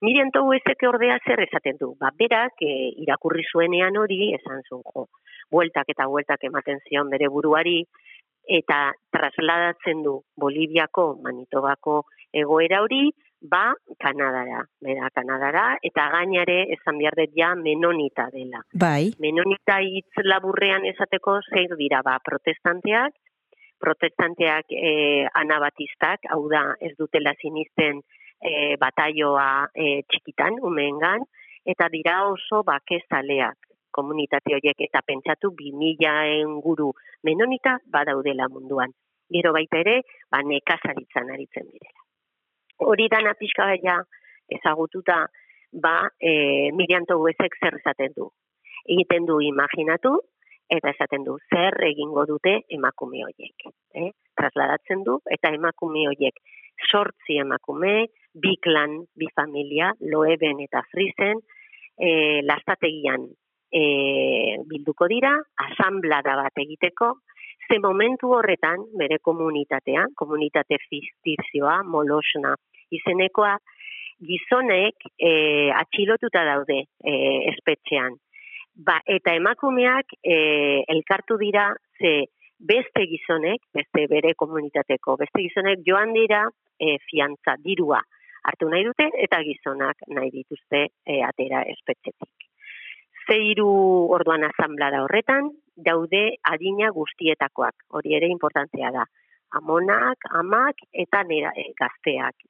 Miriam 0.00 0.30
Tou 0.30 0.52
ezeke 0.54 0.86
ordea 0.86 1.16
zer 1.26 1.40
esaten 1.42 1.78
du. 1.80 1.92
Ba, 1.98 2.12
berak 2.14 2.62
e, 2.62 2.74
irakurri 3.02 3.42
zuenean 3.50 3.96
hori 3.98 4.32
esan 4.36 4.62
zuen 4.68 4.84
jo. 4.94 5.08
Bueltak 5.50 5.90
eta 5.90 6.06
bueltak 6.06 6.44
ematen 6.46 6.78
zion 6.86 7.10
bere 7.10 7.28
buruari 7.34 7.80
eta 8.48 8.92
trasladatzen 9.12 10.02
du 10.04 10.20
Boliviako, 10.40 11.18
Manitobako 11.24 12.02
egoera 12.32 12.80
hori, 12.84 13.08
ba 13.40 13.74
Kanadara, 13.98 14.64
bera 14.82 15.10
Kanadara, 15.14 15.76
eta 15.82 16.08
gainare 16.10 16.58
esan 16.74 16.98
behar 16.98 17.16
dut 17.18 17.36
ja 17.36 17.54
menonita 17.54 18.28
dela. 18.34 18.62
Bai. 18.74 19.14
Menonita 19.18 19.78
hitz 19.84 20.24
laburrean 20.24 20.86
esateko 20.86 21.38
zeir 21.50 21.76
dira, 21.78 22.02
ba, 22.02 22.18
protestanteak, 22.24 23.14
protestanteak 23.78 24.74
e, 24.74 25.26
anabatistak, 25.38 26.26
hau 26.34 26.48
da 26.50 26.64
ez 26.80 26.94
dutela 26.98 27.34
sinisten 27.40 28.02
e, 28.42 28.76
bataioa 28.80 29.68
e, 29.74 30.02
txikitan, 30.10 30.58
umeengan, 30.62 31.22
eta 31.68 31.88
dira 31.92 32.24
oso 32.26 32.64
bakezaleak 32.66 33.68
komunitate 33.98 34.54
horiek 34.54 34.86
eta 34.88 35.02
pentsatu 35.06 35.50
2000 35.58 36.42
enguru 36.42 36.92
menonita 37.26 37.78
badaudela 37.86 38.48
munduan. 38.52 38.92
Gero 39.28 39.52
baita 39.52 39.80
ere, 39.84 40.02
ba 40.32 40.40
nekazaritzan 40.42 41.32
aritzen 41.34 41.66
direla. 41.68 41.97
Hori 42.78 43.08
dana 43.10 43.34
pixka 43.38 43.66
baina 43.66 43.98
ezagututa, 44.48 45.26
ba 45.72 46.08
e, 46.20 46.70
Miriam 46.72 47.04
Toguezek 47.06 47.58
zer 47.60 47.78
esaten 47.80 48.14
du. 48.16 48.28
Egiten 48.88 49.26
du 49.28 49.40
imaginatu, 49.44 50.14
eta 50.70 50.92
esaten 50.94 51.24
du 51.24 51.36
zer 51.50 51.76
egingo 51.88 52.24
dute 52.28 52.54
emakume 52.76 53.24
horiek. 53.26 53.68
Eh? 53.94 54.10
Trasladatzen 54.38 55.02
du, 55.04 55.18
eta 55.26 55.52
emakume 55.56 56.06
horiek 56.08 56.38
sortzi 56.86 57.38
emakume, 57.42 58.06
bi 58.34 58.54
klan, 58.62 59.00
bi 59.18 59.26
familia, 59.34 59.90
loeben 60.00 60.60
eta 60.62 60.84
frisen, 60.92 61.40
e, 61.98 62.10
lastategian 62.46 63.26
e, 63.72 63.82
bilduko 64.68 65.08
dira, 65.10 65.34
asamblada 65.66 66.36
bat 66.38 66.62
egiteko, 66.62 67.14
ze 67.68 67.78
momentu 67.78 68.32
horretan, 68.32 68.84
bere 68.98 69.18
komunitatea, 69.22 70.06
komunitate 70.16 70.78
fistizioa, 70.88 71.82
molosna 71.84 72.54
izenekoa, 72.90 73.56
gizonek 74.28 75.04
e, 75.20 75.32
atxilotuta 75.76 76.44
daude 76.48 76.80
e, 76.82 77.14
espetxean. 77.52 78.16
Ba, 78.88 78.98
eta 79.06 79.34
emakumeak 79.36 80.16
e, 80.22 80.38
elkartu 80.96 81.36
dira 81.38 81.68
ze 81.98 82.14
beste 82.58 83.04
gizonek, 83.10 83.62
beste 83.74 84.06
bere 84.10 84.34
komunitateko, 84.34 85.18
beste 85.20 85.44
gizonek 85.46 85.84
joan 85.86 86.14
dira 86.16 86.46
e, 86.78 86.96
fiantza 87.10 87.58
dirua 87.62 88.02
hartu 88.48 88.68
nahi 88.72 88.86
dute 88.88 89.08
eta 89.24 89.40
gizonak 89.46 90.06
nahi 90.18 90.30
dituzte 90.34 90.84
e, 90.88 91.20
atera 91.30 91.64
espetxetik. 91.74 92.47
Zeiru 93.28 93.68
orduan 94.16 94.46
asamblada 94.46 95.02
horretan, 95.04 95.50
daude 95.76 96.22
adina 96.50 96.88
guztietakoak, 96.96 97.84
hori 97.98 98.14
ere 98.16 98.30
importantzia 98.32 98.90
da. 98.94 99.04
Amonak, 99.60 100.24
amak 100.40 100.80
eta 101.04 101.22
nera, 101.28 101.52
e, 101.56 101.72
gazteak. 101.78 102.48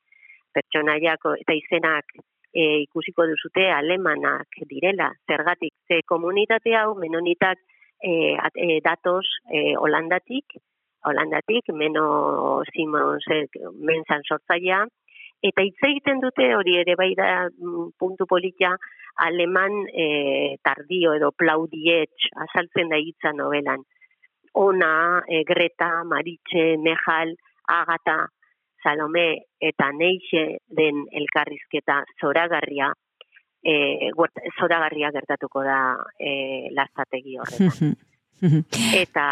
Pertsonaiak 0.54 1.26
eta 1.42 1.54
izenak 1.54 2.14
e, 2.52 2.84
ikusiko 2.86 3.26
duzute 3.26 3.66
alemanak 3.74 4.62
direla. 4.70 5.10
Zergatik, 5.26 5.74
ze 5.88 6.00
komunitate 6.06 6.74
hau 6.78 6.94
menonitak 6.98 7.58
e, 8.02 8.38
e, 8.38 8.80
datos 8.84 9.26
e, 9.50 9.74
holandatik, 9.76 10.58
holandatik, 11.06 11.70
meno 11.74 12.62
Simonsek 12.72 13.58
mensan 13.74 14.24
sortzaia, 14.26 14.84
eta 15.42 15.62
hitz 15.62 15.78
egiten 15.86 16.20
dute 16.22 16.48
hori 16.56 16.76
ere 16.80 16.96
bai 16.98 17.12
da 17.18 17.48
mm, 17.48 17.92
puntu 17.98 18.26
politia 18.26 18.72
aleman 19.24 19.84
e, 19.92 20.56
tardio 20.62 21.14
edo 21.18 21.30
plaudietx 21.36 22.30
azaltzen 22.46 22.90
da 22.90 22.98
hitza 22.98 23.32
novelan. 23.34 23.84
Ona, 24.58 25.22
e, 25.28 25.44
Greta, 25.46 26.02
Maritxe, 26.04 26.76
Mejal, 26.82 27.34
Agata, 27.68 28.24
Salome 28.82 29.28
eta 29.60 29.90
Neixe 29.92 30.58
den 30.66 31.04
elkarrizketa 31.20 32.00
zoragarria, 32.20 32.92
e, 33.62 34.10
zoragarria 34.58 35.10
gertatuko 35.14 35.62
da 35.66 35.80
e, 36.18 36.70
lastategi 36.74 37.38
horretan. 37.38 37.94
eta 38.94 39.26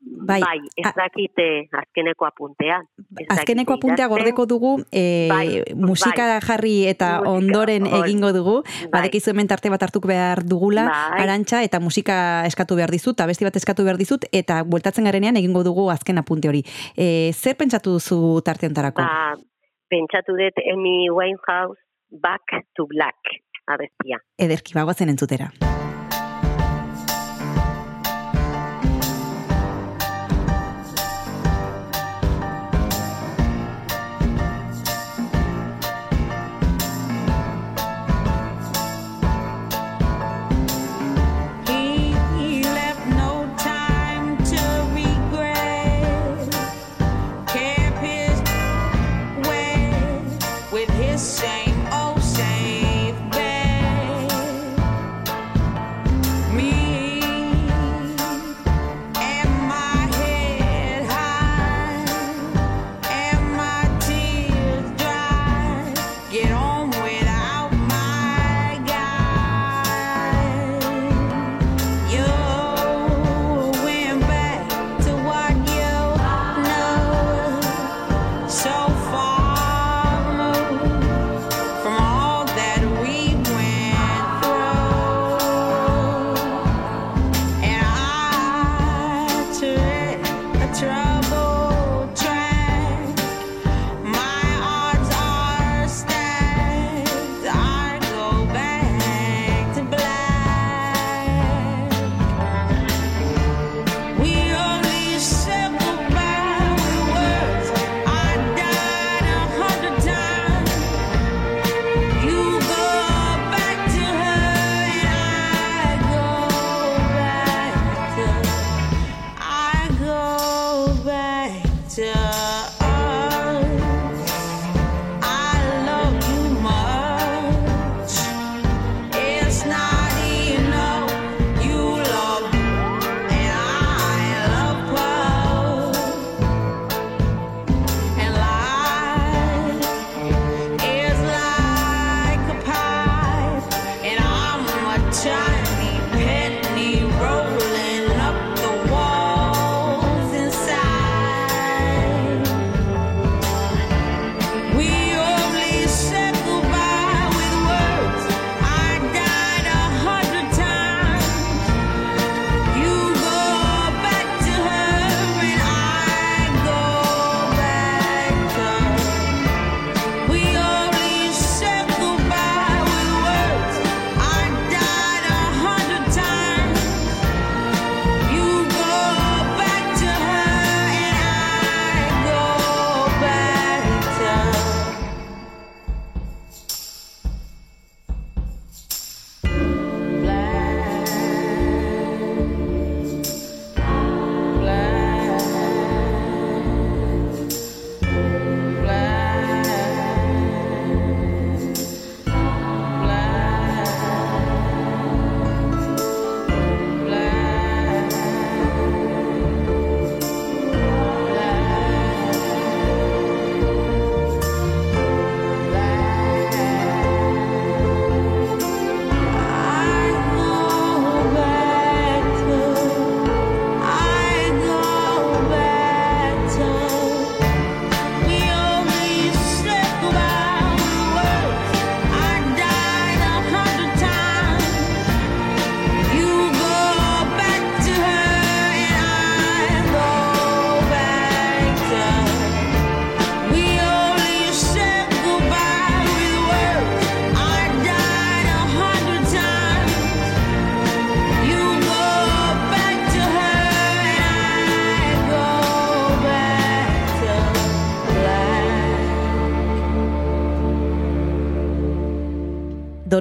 bai, 0.00 0.40
bai 0.40 0.58
ez 0.76 0.92
dakite 0.96 1.46
azkeneko 1.72 2.26
apuntea. 2.26 2.78
Ez 3.18 3.26
azkeneko 3.34 3.76
apuntea 3.76 4.06
gordeko 4.10 4.46
dugu, 4.46 4.72
e, 4.90 5.26
bai, 5.30 5.62
musika 5.74 6.26
bai, 6.34 6.40
jarri 6.46 6.74
eta 6.90 7.10
musika, 7.18 7.32
ondoren 7.32 7.88
or, 7.88 8.04
egingo 8.04 8.32
dugu, 8.36 8.56
bai. 8.62 8.90
badekizu 9.00 9.32
hemen 9.32 9.50
tarte 9.50 9.72
bat 9.72 9.82
hartuk 9.82 10.06
behar 10.06 10.44
dugula, 10.46 10.86
bai. 10.90 11.22
arantxa, 11.24 11.62
eta 11.66 11.80
musika 11.80 12.18
eskatu 12.46 12.78
behar 12.78 12.92
dizut, 12.94 13.20
abesti 13.20 13.48
bat 13.48 13.56
eskatu 13.56 13.86
behar 13.86 13.98
dizut, 14.00 14.28
eta 14.32 14.62
bueltatzen 14.64 15.08
garenean 15.08 15.36
egingo 15.42 15.64
dugu 15.66 15.90
azken 15.90 16.22
apunte 16.22 16.50
hori. 16.52 16.62
E, 16.96 17.32
zer 17.32 17.56
pentsatu 17.58 17.98
duzu 17.98 18.40
tarte 18.46 18.70
ontarako? 18.70 19.02
Ba, 19.02 19.34
pentsatu 19.90 20.38
dut 20.38 20.62
Amy 20.72 21.10
Winehouse, 21.10 21.80
Back 22.22 22.62
to 22.76 22.86
Black, 22.86 23.40
abestia. 23.66 24.22
Ederki, 24.38 24.78
bagoazen 24.78 25.10
entzutera. 25.10 25.50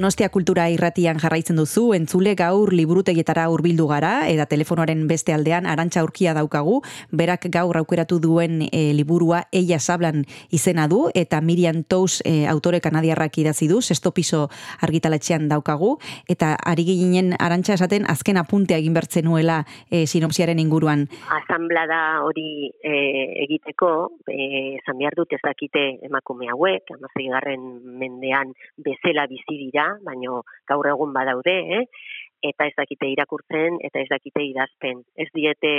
Donostia 0.06 0.30
kultura 0.30 0.68
irratian 0.70 1.18
jarraitzen 1.18 1.58
duzu, 1.58 1.88
entzule 1.98 2.36
gaur 2.38 2.70
liburutegietara 2.78 3.48
hurbildu 3.50 3.88
gara, 3.90 4.28
eta 4.30 4.46
telefonoaren 4.46 5.00
beste 5.10 5.34
aldean 5.34 5.66
arantxa 5.66 6.04
urkia 6.06 6.36
daukagu, 6.38 6.76
berak 7.10 7.48
gaur 7.50 7.80
aukeratu 7.80 8.20
duen 8.22 8.60
e, 8.68 8.92
liburua 8.94 9.40
Eia 9.50 9.80
Sablan 9.80 10.22
izena 10.54 10.86
du, 10.86 11.08
eta 11.18 11.40
Miriam 11.42 11.80
Tous 11.90 12.20
e, 12.22 12.46
autore 12.46 12.84
kanadiarrak 12.86 13.40
idazi 13.42 13.66
du, 13.66 13.80
sesto 13.82 14.12
piso 14.14 14.44
argitaletxean 14.86 15.50
daukagu, 15.50 15.96
eta 16.30 16.52
ari 16.54 16.86
ginen 16.92 17.34
arantxa 17.40 17.80
esaten 17.80 18.06
azken 18.06 18.38
apuntea 18.38 18.78
egin 18.78 18.94
bertzen 18.94 19.26
nuela 19.26 19.64
e, 19.90 20.06
sinopsiaren 20.06 20.62
inguruan. 20.62 21.08
asamblada 21.40 22.22
hori 22.22 22.70
e, 22.84 22.94
egiteko, 23.48 23.92
e, 24.30 24.78
esan 24.84 25.02
behar 25.02 25.18
dut 25.18 25.34
ez 25.34 25.42
dakite 25.42 25.88
emakume 26.06 26.54
hauek, 26.54 26.94
amazeigarren 26.94 27.68
mendean 28.06 28.54
bezala 28.78 29.26
bizi 29.34 29.58
dira, 29.66 29.95
baino 30.04 30.44
gaur 30.68 30.88
egun 30.92 31.14
badaude, 31.14 31.58
eh? 31.80 31.86
eta 32.46 32.68
ez 32.70 32.74
dakite 32.78 33.08
irakurtzen, 33.10 33.80
eta 33.88 34.02
ez 34.02 34.10
dakite 34.10 34.44
idazten. 34.44 35.02
Ez 35.18 35.28
diete, 35.34 35.72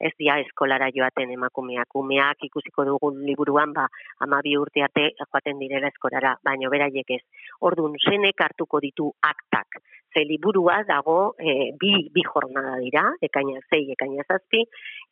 ez 0.00 0.12
dia 0.20 0.38
eskolara 0.44 0.90
joaten 0.94 1.32
emakumeak. 1.34 1.94
Umeak 2.00 2.44
ikusiko 2.48 2.84
dugun 2.88 3.20
liburuan, 3.26 3.74
ba, 3.76 3.88
ama 4.24 4.40
bi 4.44 4.56
urte 4.58 4.84
arte 4.86 5.10
joaten 5.18 5.60
direla 5.60 5.90
eskolara, 5.92 6.36
baino 6.44 6.70
beraiek 6.72 7.16
ez. 7.18 7.22
Orduan, 7.68 7.98
zenek 8.00 8.40
hartuko 8.46 8.80
ditu 8.84 9.10
aktak. 9.32 9.80
Ze 10.14 10.24
liburua 10.24 10.80
dago 10.88 11.34
e, 11.36 11.74
bi, 11.80 11.92
bi 12.14 12.24
jornada 12.24 12.78
dira, 12.80 13.04
ekaina 13.22 13.60
zei, 13.68 13.84
ekaina 13.92 14.24
zazpi, 14.24 14.62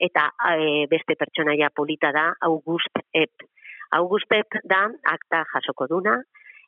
eta 0.00 0.30
e, 0.54 0.86
beste 0.88 1.18
pertsonaia 1.20 1.68
polita 1.74 2.12
da 2.16 2.30
August 2.48 3.04
Epp. 3.12 3.44
August 3.98 4.32
Epp 4.32 4.56
da 4.64 4.86
akta 5.12 5.44
jasoko 5.52 5.86
duna, 5.90 6.16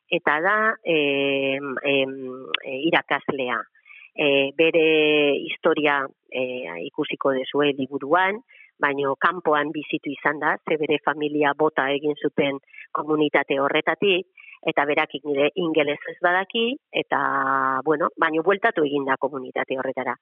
eta 0.09 0.39
da 0.41 0.57
e, 0.83 1.57
e, 1.57 1.93
irakaslea. 2.89 3.59
E, 4.19 4.51
bere 4.57 5.37
historia 5.37 6.01
e, 6.27 6.41
ikusiko 6.89 7.31
dezue 7.37 7.71
liburuan, 7.77 8.41
baino 8.79 9.15
kanpoan 9.19 9.71
bizitu 9.75 10.11
izan 10.11 10.39
da, 10.39 10.55
ze 10.63 10.77
bere 10.79 10.99
familia 11.05 11.53
bota 11.57 11.89
egin 11.91 12.15
zuten 12.19 12.59
komunitate 12.95 13.59
horretatik, 13.59 14.27
eta 14.67 14.85
berak 14.85 15.13
nire 15.23 15.51
ingeles 15.55 15.99
ez 16.11 16.17
badaki, 16.23 16.73
eta, 16.91 17.19
bueno, 17.85 18.09
baino 18.19 18.43
bueltatu 18.43 18.83
egin 18.83 19.05
da 19.07 19.15
komunitate 19.17 19.77
horretara. 19.79 20.15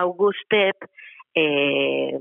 August 0.00 0.46
Pep, 0.50 0.88
e, 1.34 2.16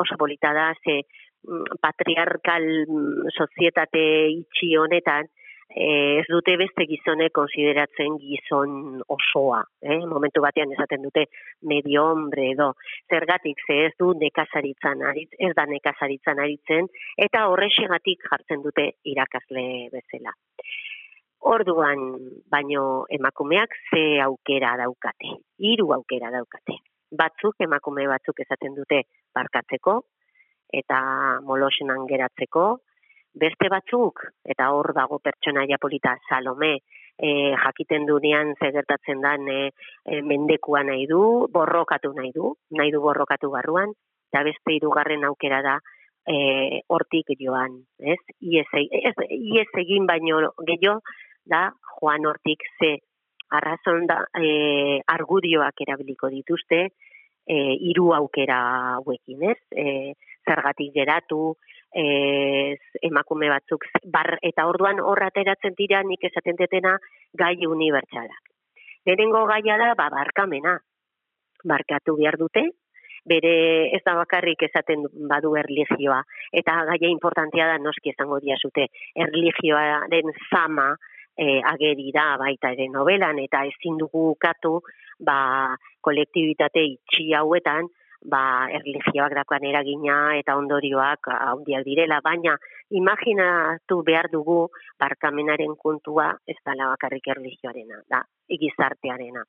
oso 0.00 0.16
polita 0.16 0.52
da, 0.56 0.72
ze 0.84 1.02
mm, 1.02 1.80
patriarkal 1.80 2.68
mm, 2.86 3.34
sozietate 3.36 4.04
itxi 4.32 4.74
honetan, 4.80 5.28
ez 5.74 6.24
dute 6.30 6.54
beste 6.56 6.86
gizone 6.86 7.28
konsideratzen 7.34 8.18
gizon 8.22 9.02
osoa. 9.10 9.62
Eh? 9.82 9.98
Momentu 10.06 10.40
batean 10.44 10.72
esaten 10.72 11.02
dute 11.02 11.26
medio 11.62 12.06
hombre 12.12 12.50
edo. 12.52 12.72
Zergatik 13.10 13.58
ze 13.66 13.80
ez 13.86 13.92
du 13.98 14.12
nekazaritzan 14.14 15.02
aritz, 15.02 15.32
ez 15.38 15.52
da 15.54 15.66
nekazaritzan 15.66 16.38
aritzen, 16.38 16.88
eta 17.18 17.48
horrexegatik 17.50 18.22
jartzen 18.30 18.62
dute 18.62 18.92
irakasle 19.02 19.90
bezala. 19.92 20.34
Orduan, 21.44 21.98
baino 22.48 23.04
emakumeak 23.10 23.74
ze 23.90 24.20
aukera 24.22 24.76
daukate, 24.80 25.34
hiru 25.58 25.92
aukera 25.92 26.30
daukate. 26.30 26.78
Batzuk, 27.10 27.58
emakume 27.60 28.06
batzuk 28.08 28.40
esaten 28.40 28.74
dute 28.74 29.02
barkatzeko, 29.34 30.00
eta 30.72 31.00
molosenan 31.44 32.06
geratzeko, 32.08 32.64
beste 33.34 33.68
batzuk, 33.68 34.22
eta 34.44 34.70
hor 34.72 34.92
dago 34.94 35.18
pertsonaia 35.18 35.78
polita 35.82 36.14
Salome, 36.28 36.78
e, 37.18 37.54
jakiten 37.54 38.06
dunean 38.06 38.54
zegertatzen 38.60 39.20
dan 39.22 39.48
e, 39.48 39.70
e, 40.04 40.20
mendekua 40.22 40.84
nahi 40.86 41.06
du, 41.10 41.46
borrokatu 41.52 42.12
nahi 42.14 42.32
du, 42.34 42.54
nahi 42.78 42.92
du 42.94 43.02
borrokatu 43.02 43.50
barruan, 43.50 43.92
eta 44.32 44.42
beste 44.46 44.74
hirugarren 44.74 45.24
aukera 45.26 45.62
da 45.62 45.78
e, 46.26 46.82
hortik 46.88 47.34
joan, 47.38 47.80
ez? 47.98 48.20
Iez, 48.40 48.66
ez, 48.74 49.16
iez 49.30 49.70
egin 49.82 50.06
baino 50.10 50.40
gehiago 50.66 51.00
da 51.44 51.68
joan 51.98 52.26
hortik 52.26 52.62
ze 52.78 52.96
arrazon 53.54 54.06
da 54.10 54.22
e, 54.34 55.00
argudioak 55.06 55.82
erabiliko 55.86 56.30
dituzte, 56.32 56.88
e, 57.46 57.56
hiru 57.88 58.12
aukera 58.16 58.60
hauekin, 58.96 59.50
ez? 59.52 59.58
E, 59.70 60.14
zergatik 60.44 60.92
geratu, 60.94 61.54
ez, 61.94 62.80
emakume 63.06 63.48
batzuk, 63.52 63.86
bar, 64.10 64.38
eta 64.42 64.66
orduan 64.66 65.00
horra 65.00 65.30
ateratzen 65.30 65.76
dira 65.78 66.02
nik 66.02 66.26
esaten 66.26 66.58
detena 66.58 66.96
gai 67.38 67.56
unibertsalak. 67.66 68.50
Lehenengo 69.06 69.44
gaia 69.46 69.76
da, 69.78 69.92
ba, 69.98 70.08
barkamena, 70.10 70.78
barkatu 71.64 72.16
behar 72.18 72.38
dute, 72.40 72.64
bere 73.24 73.54
ez 73.96 74.02
da 74.04 74.14
bakarrik 74.18 74.66
esaten 74.66 75.06
badu 75.30 75.54
erligioa, 75.56 76.20
eta 76.52 76.76
gaia 76.90 77.10
importantia 77.10 77.66
da 77.70 77.80
noski 77.80 78.12
esango 78.12 78.40
diazute, 78.44 78.88
erligioaren 79.26 80.32
zama 80.50 80.90
e, 81.36 81.60
ageri 81.64 82.10
da 82.12 82.34
baita 82.40 82.72
ere 82.76 82.88
novelan, 82.92 83.40
eta 83.44 83.64
ezin 83.70 83.98
dugu 84.00 84.34
katu 84.40 84.80
ba, 85.24 85.76
kolektibitate 86.04 86.84
itxi 86.94 87.32
hauetan, 87.38 87.88
ba, 88.24 88.68
erligioak 88.72 89.34
dakoan 89.36 89.66
eragina 89.68 90.16
eta 90.38 90.56
ondorioak 90.56 91.28
handiak 91.34 91.84
direla, 91.86 92.20
baina 92.24 92.56
imaginatu 92.90 94.00
behar 94.06 94.30
dugu 94.32 94.68
barkamenaren 95.00 95.76
kontua 95.80 96.30
ez 96.48 96.56
dala 96.64 96.88
bakarrik 96.94 97.28
erligioarena, 97.36 98.00
da, 98.08 98.22
igizartearena. 98.48 99.44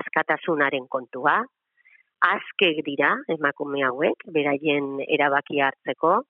Azkatasunaren 0.00 0.86
kontua, 0.88 1.40
azkek 2.20 2.84
dira 2.86 3.16
emakume 3.32 3.82
hauek, 3.88 4.26
beraien 4.32 5.00
erabaki 5.08 5.60
hartzeko, 5.64 6.20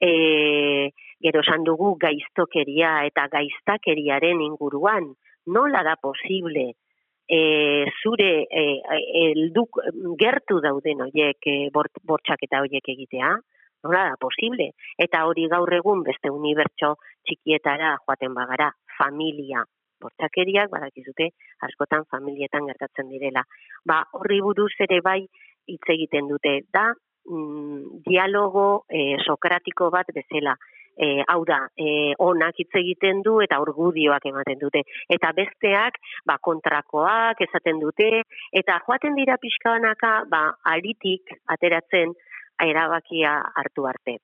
e, 0.00 0.90
gero 1.22 1.42
esan 1.44 1.64
dugu 1.64 1.94
gaiztokeria 2.00 3.00
eta 3.08 3.28
gaiztakeriaren 3.32 4.40
inguruan, 4.44 5.12
nola 5.46 5.82
da 5.86 5.96
posible 6.00 6.72
e, 7.30 7.86
zure 8.02 8.30
e, 8.50 8.64
elduk 9.22 9.78
gertu 10.18 10.58
dauden 10.64 11.04
horiek 11.06 11.46
e, 11.46 11.56
bortxak 11.72 12.46
eta 12.46 12.62
horiek 12.64 12.88
egitea, 12.94 13.34
nola 13.86 14.06
da 14.10 14.16
posible? 14.20 14.70
Eta 14.98 15.24
hori 15.28 15.46
gaur 15.52 15.72
egun 15.78 16.02
beste 16.06 16.32
unibertso 16.34 16.96
txikietara 17.28 17.94
joaten 18.02 18.34
bagara, 18.34 18.70
familia, 18.98 19.62
bortxakeriak, 20.02 20.72
badakizute, 20.72 21.30
askotan 21.68 22.06
familietan 22.10 22.66
gertatzen 22.72 23.08
direla. 23.12 23.44
Ba, 23.86 24.02
horri 24.16 24.40
buruz 24.44 24.72
ere 24.80 25.00
bai 25.04 25.20
hitz 25.70 25.86
egiten 25.94 26.28
dute, 26.28 26.56
da, 26.72 26.88
mm, 27.28 28.02
dialogo 28.08 28.84
e, 28.88 29.16
sokratiko 29.24 29.90
bat 29.94 30.10
bezala, 30.16 30.56
e, 30.96 31.22
hau 31.28 31.42
da, 31.48 31.60
e, 31.76 32.14
onak 32.18 32.58
hitz 32.62 32.72
egiten 32.82 33.22
du 33.26 33.38
eta 33.44 33.60
orgudioak 33.62 34.26
ematen 34.30 34.58
dute. 34.62 34.84
Eta 35.08 35.32
besteak, 35.36 36.00
ba, 36.26 36.38
kontrakoak 36.42 37.44
esaten 37.48 37.80
dute, 37.82 38.10
eta 38.62 38.80
joaten 38.86 39.18
dira 39.18 39.38
pixkabanaka, 39.42 40.16
ba, 40.30 40.46
aritik 40.74 41.36
ateratzen 41.46 42.16
erabakia 42.60 43.38
hartu 43.56 43.86
arte 43.88 44.18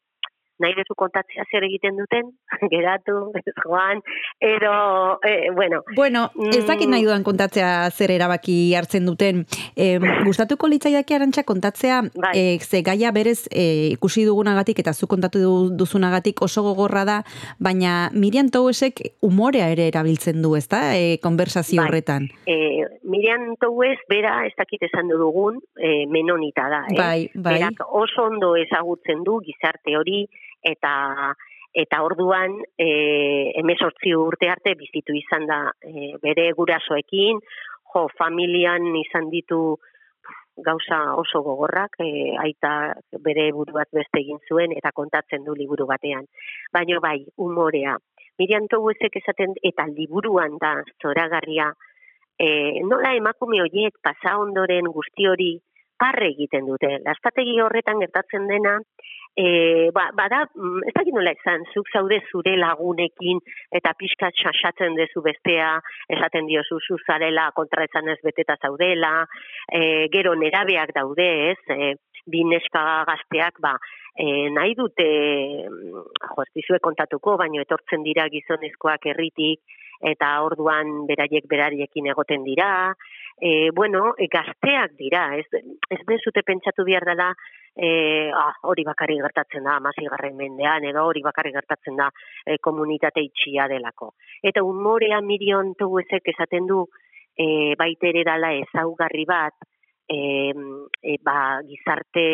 nahi 0.63 0.75
bezu 0.77 0.97
kontatzea 0.97 1.45
zer 1.51 1.67
egiten 1.69 1.99
duten, 2.01 2.31
geratu, 2.73 3.17
joan, 3.63 4.03
edo, 4.41 5.19
e, 5.27 5.51
bueno. 5.55 5.83
Bueno, 5.97 6.31
ez 6.53 6.65
dakit 6.67 6.89
nahi 6.91 7.05
duan 7.05 7.25
kontatzea 7.27 7.91
zer 7.91 8.13
erabaki 8.15 8.75
hartzen 8.79 9.07
duten. 9.09 9.45
E, 9.77 9.97
gustatuko 10.25 10.71
litzaiaki 10.73 11.17
arantxa 11.17 11.47
kontatzea, 11.49 12.03
bai. 12.15 12.33
e, 12.35 12.59
ze 12.61 12.83
gaia 12.87 13.13
berez 13.13 13.47
e, 13.51 13.93
ikusi 13.97 14.25
dugunagatik 14.25 14.81
eta 14.85 14.95
zu 14.95 15.07
kontatu 15.07 15.69
duzunagatik 15.77 16.43
oso 16.43 16.63
gogorra 16.63 17.05
da, 17.05 17.21
baina 17.59 18.11
Miriam 18.13 18.51
Touesek 18.51 19.03
umorea 19.23 19.69
ere 19.73 19.89
erabiltzen 19.93 20.43
du, 20.43 20.57
ezta, 20.57 20.97
e, 20.97 21.19
konversazio 21.23 21.83
bai. 21.83 21.89
horretan. 21.89 22.29
E, 22.47 22.57
Miriam 23.07 23.55
Toues, 23.61 23.99
bera, 24.11 24.41
ez 24.47 24.55
dakit 24.59 24.83
esan 24.89 25.09
dugun, 25.13 25.61
e, 25.77 26.07
menonita 26.11 26.69
da. 26.73 26.83
Eh? 26.91 26.97
Bai, 26.99 27.31
bai. 27.35 27.57
Berak 27.59 27.85
oso 27.87 28.27
ondo 28.27 28.55
ezagutzen 28.59 29.23
du 29.27 29.39
gizarte 29.45 29.97
hori, 29.97 30.25
eta 30.63 31.35
eta 31.77 32.01
orduan 32.03 32.55
e, 32.81 32.89
emesortzi 33.61 34.15
urte 34.17 34.49
arte 34.49 34.73
bizitu 34.81 35.13
izan 35.13 35.45
da 35.47 35.59
e, 35.85 36.15
bere 36.23 36.49
gurasoekin, 36.57 37.43
jo, 37.93 38.07
familian 38.17 38.89
izan 38.97 39.29
ditu 39.29 39.77
gauza 40.57 40.99
oso 41.21 41.43
gogorrak, 41.45 41.99
e, 42.01 42.33
aita 42.41 42.95
bere 43.21 43.51
buruat 43.53 43.93
beste 43.93 44.23
egin 44.23 44.41
zuen 44.49 44.73
eta 44.73 44.95
kontatzen 44.97 45.45
du 45.45 45.55
liburu 45.55 45.87
batean. 45.91 46.25
Baina 46.73 47.01
bai, 47.01 47.19
umorea. 47.37 47.99
Miriam 48.41 48.69
Toguezek 48.73 49.21
esaten 49.21 49.55
eta 49.65 49.87
liburuan 49.93 50.57
da 50.61 50.79
zoragarria, 51.03 51.71
e, 52.39 52.49
nola 52.89 53.15
emakume 53.17 53.61
horiek 53.65 54.01
pasa 54.05 54.37
ondoren 54.41 54.89
guzti 54.93 55.29
hori 55.29 55.53
parre 56.01 56.29
egiten 56.35 56.67
dute. 56.69 56.99
Lastategi 57.05 57.61
horretan 57.65 58.01
gertatzen 58.05 58.49
dena, 58.49 58.77
e, 59.37 59.91
ba, 59.93 60.11
bada, 60.17 60.49
mm, 60.55 60.89
ez 60.89 60.95
dakit 60.97 61.15
nola 61.15 61.35
izan, 61.37 61.67
zuk 61.75 61.91
zaude 61.93 62.23
zure 62.33 62.57
lagunekin 62.57 63.43
eta 63.79 63.93
pixka 63.99 64.31
txasatzen 64.33 64.97
dezu 64.97 65.21
bestea, 65.23 65.77
esaten 66.17 66.49
diozu 66.49 66.81
zu 66.81 66.97
zarela 67.05 67.51
kontra 67.55 67.85
esan 67.85 68.09
ez 68.09 68.19
beteta 68.25 68.57
zaudela, 68.57 69.27
e, 69.69 70.09
gero 70.13 70.35
nerabeak 70.35 70.95
daude 70.97 71.29
ez, 71.53 71.61
e, 71.69 71.95
bi 72.27 72.43
gazteak, 72.43 73.61
ba, 73.61 73.77
e, 74.17 74.49
nahi 74.51 74.75
dute, 74.75 75.09
mm, 75.69 76.07
jo, 76.33 76.47
ez 76.57 76.81
kontatuko, 76.81 77.37
baino 77.37 77.61
etortzen 77.61 78.03
dira 78.03 78.27
gizonezkoak 78.33 79.07
herritik, 79.07 79.61
eta 80.01 80.43
orduan 80.45 81.07
beraiek 81.07 81.47
berariekin 81.49 82.07
egoten 82.07 82.43
dira, 82.45 82.95
e, 83.41 83.71
bueno, 83.71 84.15
e, 84.19 84.29
gazteak 84.33 84.97
dira, 84.97 85.37
ez, 85.37 85.47
ez 85.91 86.01
bezute 86.09 86.43
pentsatu 86.43 86.85
behar 86.85 87.05
dela, 87.05 87.33
e, 87.77 88.31
ah, 88.33 88.55
hori 88.63 88.85
bakarri 88.89 89.19
gertatzen 89.21 89.67
da, 89.69 89.77
amasi 89.77 90.09
garren 90.09 90.37
mendean, 90.37 90.85
edo 90.89 91.05
hori 91.05 91.21
bakarri 91.23 91.53
gertatzen 91.53 91.97
da 92.01 92.09
e, 92.45 92.57
komunitate 92.65 93.21
itxia 93.21 93.69
delako. 93.69 94.15
Eta 94.43 94.65
umorea 94.65 95.21
mirion 95.21 95.75
toguezek 95.79 96.33
esaten 96.33 96.67
du, 96.67 96.87
e, 97.37 97.77
baitere 97.77 98.25
dala 98.25 98.55
ezaugarri 98.57 99.27
bat, 99.29 99.69
e, 100.09 100.19
e, 101.03 101.19
ba, 101.23 101.61
gizarte 101.69 102.27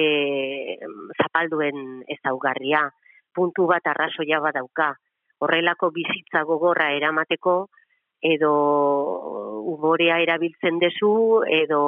zapalduen 1.18 2.02
ezaugarria, 2.16 2.86
puntu 3.34 3.66
bat 3.66 3.86
arrazoia 3.90 4.38
bat 4.44 4.54
dauka, 4.60 4.92
horrelako 5.42 5.90
bizitza 5.90 6.44
gogorra 6.46 6.92
eramateko, 6.94 7.66
edo 8.22 8.52
umorea 9.74 10.20
erabiltzen 10.22 10.78
dezu, 10.78 11.42
edo, 11.50 11.80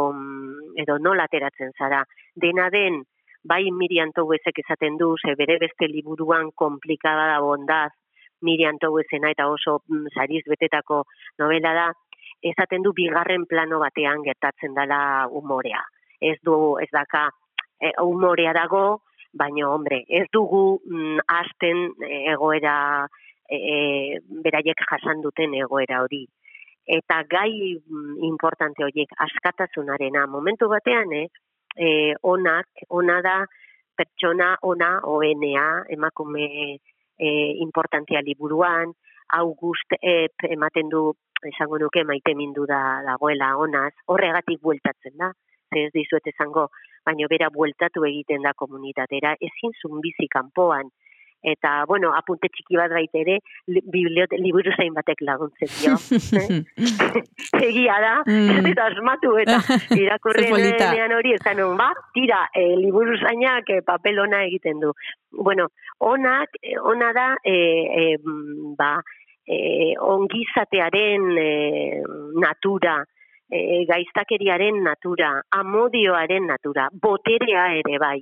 edo 0.75 0.97
nola 0.99 1.29
ateratzen 1.29 1.71
zara. 1.79 2.01
Dena 2.35 2.67
den, 2.75 3.05
bai 3.45 3.65
Miriam 3.71 4.13
Touezek 4.17 4.59
esaten 4.65 4.97
du, 4.97 5.15
ze 5.21 5.35
bere 5.37 5.59
beste 5.61 5.89
liburuan 5.89 6.51
komplikada 6.57 7.29
da 7.33 7.41
bondaz, 7.45 7.93
Miriam 8.43 8.79
Touezena 8.81 9.31
eta 9.31 9.49
oso 9.53 9.79
mm, 9.89 10.13
sariz 10.17 10.43
betetako 10.49 11.05
novela 11.39 11.75
da, 11.77 11.87
esaten 12.43 12.85
du 12.85 12.93
bigarren 12.97 13.47
plano 13.49 13.81
batean 13.81 14.25
gertatzen 14.25 14.75
dela 14.77 15.01
umorea. 15.31 15.83
Ez 16.21 16.37
du, 16.45 16.77
ez 16.81 16.89
daka, 16.93 17.29
e, 17.81 17.93
umorea 18.03 18.53
dago, 18.57 18.85
baina, 19.35 19.69
hombre, 19.69 20.03
ez 20.09 20.27
dugu 20.33 20.81
mm, 20.85 21.25
hasten 21.29 21.85
egoera, 22.33 22.77
e, 23.49 23.57
e, 23.57 23.77
beraiek 24.45 24.85
jasan 24.89 25.21
duten 25.25 25.57
egoera 25.61 26.03
hori. 26.05 26.25
Eta 26.85 27.23
gai 27.29 27.77
mm, 27.77 28.21
importante 28.29 28.85
horiek, 28.85 29.13
askatasunarena, 29.27 30.27
momentu 30.29 30.69
batean, 30.69 31.13
eh, 31.17 31.29
e, 31.77 32.15
onak, 32.23 32.67
ona 32.89 33.21
da 33.23 33.37
pertsona 33.97 34.57
ona 34.63 35.01
ONA 35.05 35.85
emakume 35.89 36.47
e, 37.19 37.29
importantia 37.63 38.21
liburuan, 38.23 38.93
August 39.35 39.95
Ep 40.01 40.47
ematen 40.51 40.89
du 40.89 41.13
esango 41.45 41.79
nuke 41.79 42.05
maite 42.05 42.35
mindu 42.35 42.67
da 42.67 43.03
dagoela 43.07 43.55
onaz, 43.57 43.93
horregatik 44.09 44.61
bueltatzen 44.63 45.17
da, 45.19 45.31
ez 45.75 45.91
dizuet 45.95 46.27
esango, 46.31 46.69
baino 47.05 47.29
bera 47.29 47.51
bueltatu 47.51 48.05
egiten 48.09 48.43
da 48.43 48.55
komunitatera, 48.55 49.35
ezin 49.41 49.75
zun 49.83 50.01
kanpoan, 50.31 50.91
eta, 51.45 51.85
bueno, 51.89 52.11
apunte 52.17 52.49
txiki 52.49 52.79
bat 52.81 52.93
baita 52.95 53.21
ere, 53.21 53.39
liburu 53.69 54.73
zain 54.75 54.95
batek 54.97 55.21
laguntzen 55.29 55.71
dio. 55.77 55.97
eh? 56.41 56.61
Egia 57.69 57.99
da, 58.01 58.15
mm. 58.25 58.69
eta 58.73 58.89
asmatu, 58.91 59.35
eta 59.43 59.61
irakurrenean 60.03 61.17
hori, 61.19 61.35
ezan 61.37 61.61
hon, 61.65 61.77
ba, 61.81 61.91
tira, 62.17 62.47
e, 62.57 62.71
liburu 62.81 63.19
zainak 63.21 63.69
e, 63.71 63.83
papel 63.87 64.23
ona 64.25 64.45
egiten 64.49 64.81
du. 64.81 64.95
Bueno, 65.35 65.69
onak, 66.01 66.57
eh, 66.63 66.79
ona 66.81 67.13
da, 67.17 67.29
e, 67.45 67.57
e, 68.03 68.07
ba, 68.79 68.95
e, 69.47 69.59
ongizatearen 70.01 71.29
e, 71.39 71.51
natura, 72.41 73.03
e, 73.51 73.85
gaiztakeriaren 73.89 74.83
natura, 74.83 75.35
amodioaren 75.51 76.49
natura, 76.49 76.89
boterea 76.93 77.69
ere 77.81 77.99
bai. 78.01 78.21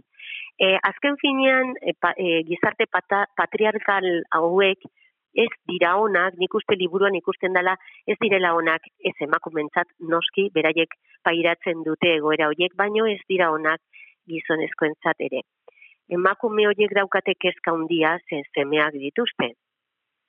E, 0.59 0.77
azken 0.83 1.17
finean, 1.21 1.75
e, 1.81 1.95
pa, 1.99 2.13
e, 2.17 2.43
gizarte 2.49 2.87
pata, 2.91 3.25
patriarkal 3.37 4.07
hauek 4.37 4.85
ez 5.33 5.49
dira 5.69 5.95
onak, 5.97 6.37
nik 6.37 6.55
uste 6.55 6.77
liburuan 6.77 7.17
ikusten 7.17 7.57
dela, 7.57 7.75
ez 8.07 8.19
direla 8.21 8.53
onak 8.55 8.85
ez 9.01 9.15
emakumentzat 9.27 9.89
noski, 10.13 10.51
beraiek 10.55 10.93
pairatzen 11.25 11.83
dute 11.87 12.13
egoera 12.19 12.51
horiek, 12.53 12.77
baino 12.77 13.07
ez 13.09 13.21
dira 13.29 13.51
onak 13.53 13.81
gizonezkoentzat 14.29 15.25
ere. 15.29 15.43
Emakume 16.13 16.67
horiek 16.69 16.93
daukate 16.99 17.35
kezka 17.41 17.73
handia 17.73 18.19
ze 18.29 18.43
semeak 18.53 18.99
dituzte. 19.01 19.55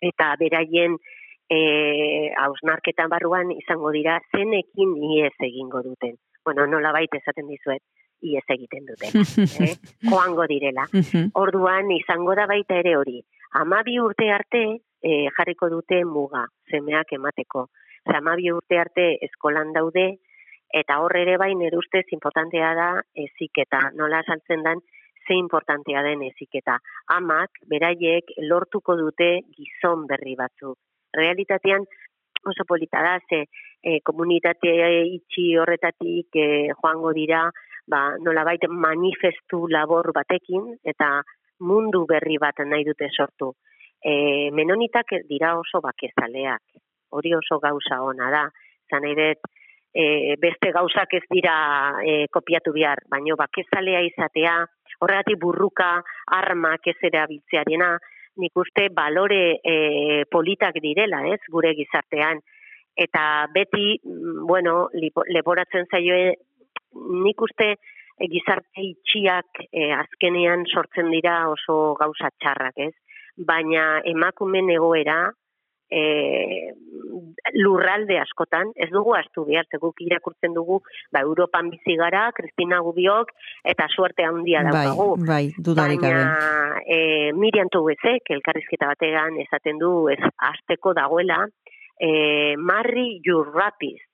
Eta 0.01 0.33
beraien 0.39 0.95
e, 1.51 1.59
hausnarketan 2.39 3.11
barruan 3.11 3.51
izango 3.51 3.91
dira 3.91 4.19
zenekin 4.31 4.95
iez 5.11 5.35
egingo 5.39 5.83
duten. 5.83 6.15
Bueno, 6.45 6.65
nola 6.67 6.91
baita 6.95 7.19
esaten 7.19 7.47
dizuet, 7.47 7.83
iez 8.23 8.43
egiten 8.55 8.87
dute. 8.87 9.11
eh? 9.67 9.75
Joango 10.09 10.47
direla. 10.49 10.87
Orduan 11.39 11.91
izango 11.95 12.35
da 12.39 12.47
baita 12.49 12.79
ere 12.79 12.95
hori. 12.97 13.19
Amabi 13.59 13.99
urte 14.01 14.31
arte 14.33 14.63
e, 15.03 15.27
jarriko 15.37 15.69
dute 15.69 16.03
muga, 16.09 16.45
zemeak 16.71 17.11
emateko. 17.19 17.67
Zer, 18.05 18.17
amabi 18.17 18.49
urte 18.51 18.79
arte 18.79 19.05
eskolan 19.27 19.73
daude, 19.75 20.07
eta 20.73 20.99
horre 21.03 21.21
ere 21.27 21.37
bai 21.37 21.53
nire 21.59 21.77
ustez 21.77 22.05
importantea 22.17 22.73
da 22.79 22.89
eziketa. 23.25 23.89
Nola 23.99 24.23
saltzen 24.25 24.63
den, 24.65 24.81
ze 25.27 25.37
importantea 25.37 26.01
den 26.03 26.23
eziketa. 26.29 26.79
Amak, 27.15 27.61
beraiek, 27.69 28.33
lortuko 28.49 28.97
dute 28.99 29.29
gizon 29.53 30.07
berri 30.09 30.35
batzu. 30.39 30.73
Realitatean, 31.13 31.85
oso 32.43 32.65
polita 32.67 33.03
da, 33.05 33.19
ze 33.29 33.45
e, 33.83 33.99
komunitate 34.01 34.73
itxi 35.13 35.53
horretatik 35.59 36.35
e, 36.35 36.47
joango 36.73 37.13
dira, 37.13 37.45
ba, 37.87 38.15
nola 38.19 38.43
baita 38.43 38.67
manifestu 38.67 39.67
labor 39.67 40.11
batekin, 40.15 40.73
eta 40.83 41.21
mundu 41.59 42.05
berri 42.09 42.37
bat 42.41 42.59
nahi 42.65 42.85
dute 42.87 43.09
sortu. 43.11 43.53
E, 44.03 44.51
menonitak 44.51 45.15
dira 45.29 45.55
oso 45.59 45.79
bakezaleak, 45.81 46.61
hori 47.11 47.33
oso 47.35 47.59
gauza 47.59 48.01
ona 48.03 48.29
da, 48.31 48.45
zan 48.91 49.07
dut, 49.15 49.51
e, 49.93 50.35
beste 50.41 50.71
gauzak 50.75 51.13
ez 51.13 51.23
dira 51.31 51.55
e, 52.03 52.25
kopiatu 52.31 52.73
bihar, 52.73 53.03
baino 53.09 53.37
bakezalea 53.39 54.01
izatea, 54.09 54.57
horregatik 54.99 55.39
burruka, 55.39 56.01
armak 56.39 56.87
ez 56.91 56.97
erabiltzearena, 57.11 57.93
nik 58.41 58.57
uste 58.57 58.89
balore 58.89 59.59
e, 59.61 60.23
politak 60.31 60.79
direla, 60.81 61.21
ez, 61.29 61.39
gure 61.51 61.73
gizartean, 61.77 62.41
eta 62.95 63.47
beti, 63.53 63.99
mm, 64.03 64.45
bueno, 64.47 64.89
leporatzen 64.93 65.87
zaioe 65.91 66.33
nik 67.25 67.41
uste 67.41 67.69
e, 67.73 68.27
gizarte 68.31 68.83
itxiak 68.83 69.63
e, 69.69 69.91
azkenean 69.97 70.67
sortzen 70.69 71.11
dira 71.13 71.43
oso 71.51 71.93
gauza 71.99 72.31
txarrak, 72.39 72.77
ez? 72.89 72.93
Baina 73.37 74.01
emakumen 74.05 74.69
egoera 74.69 75.31
e, 75.93 76.73
lurralde 77.53 78.17
askotan, 78.21 78.71
ez 78.75 78.89
dugu 78.91 79.13
astu 79.17 79.45
behar, 79.47 79.67
guk 79.81 80.01
irakurtzen 80.05 80.55
dugu, 80.55 80.79
ba, 81.13 81.21
Europan 81.21 81.69
bizi 81.73 81.97
gara, 81.99 82.27
Kristina 82.35 82.79
Gubiok, 82.85 83.33
eta 83.73 83.87
suerte 83.93 84.25
handia 84.25 84.63
bai, 84.65 84.71
daukagu. 84.71 85.25
Bai, 85.27 85.43
dudarik 85.57 86.01
Baina, 86.01 86.79
e, 86.85 87.31
Miriam 87.37 87.69
Tobezek, 87.73 88.33
elkarrizketa 88.37 88.93
batean, 88.93 89.37
esaten 89.45 89.81
du, 89.81 89.93
ez 90.13 90.19
azteko 90.49 90.95
dagoela, 90.97 91.43
e, 91.99 92.55
Marri 92.57 93.19
Jurrapist, 93.25 94.12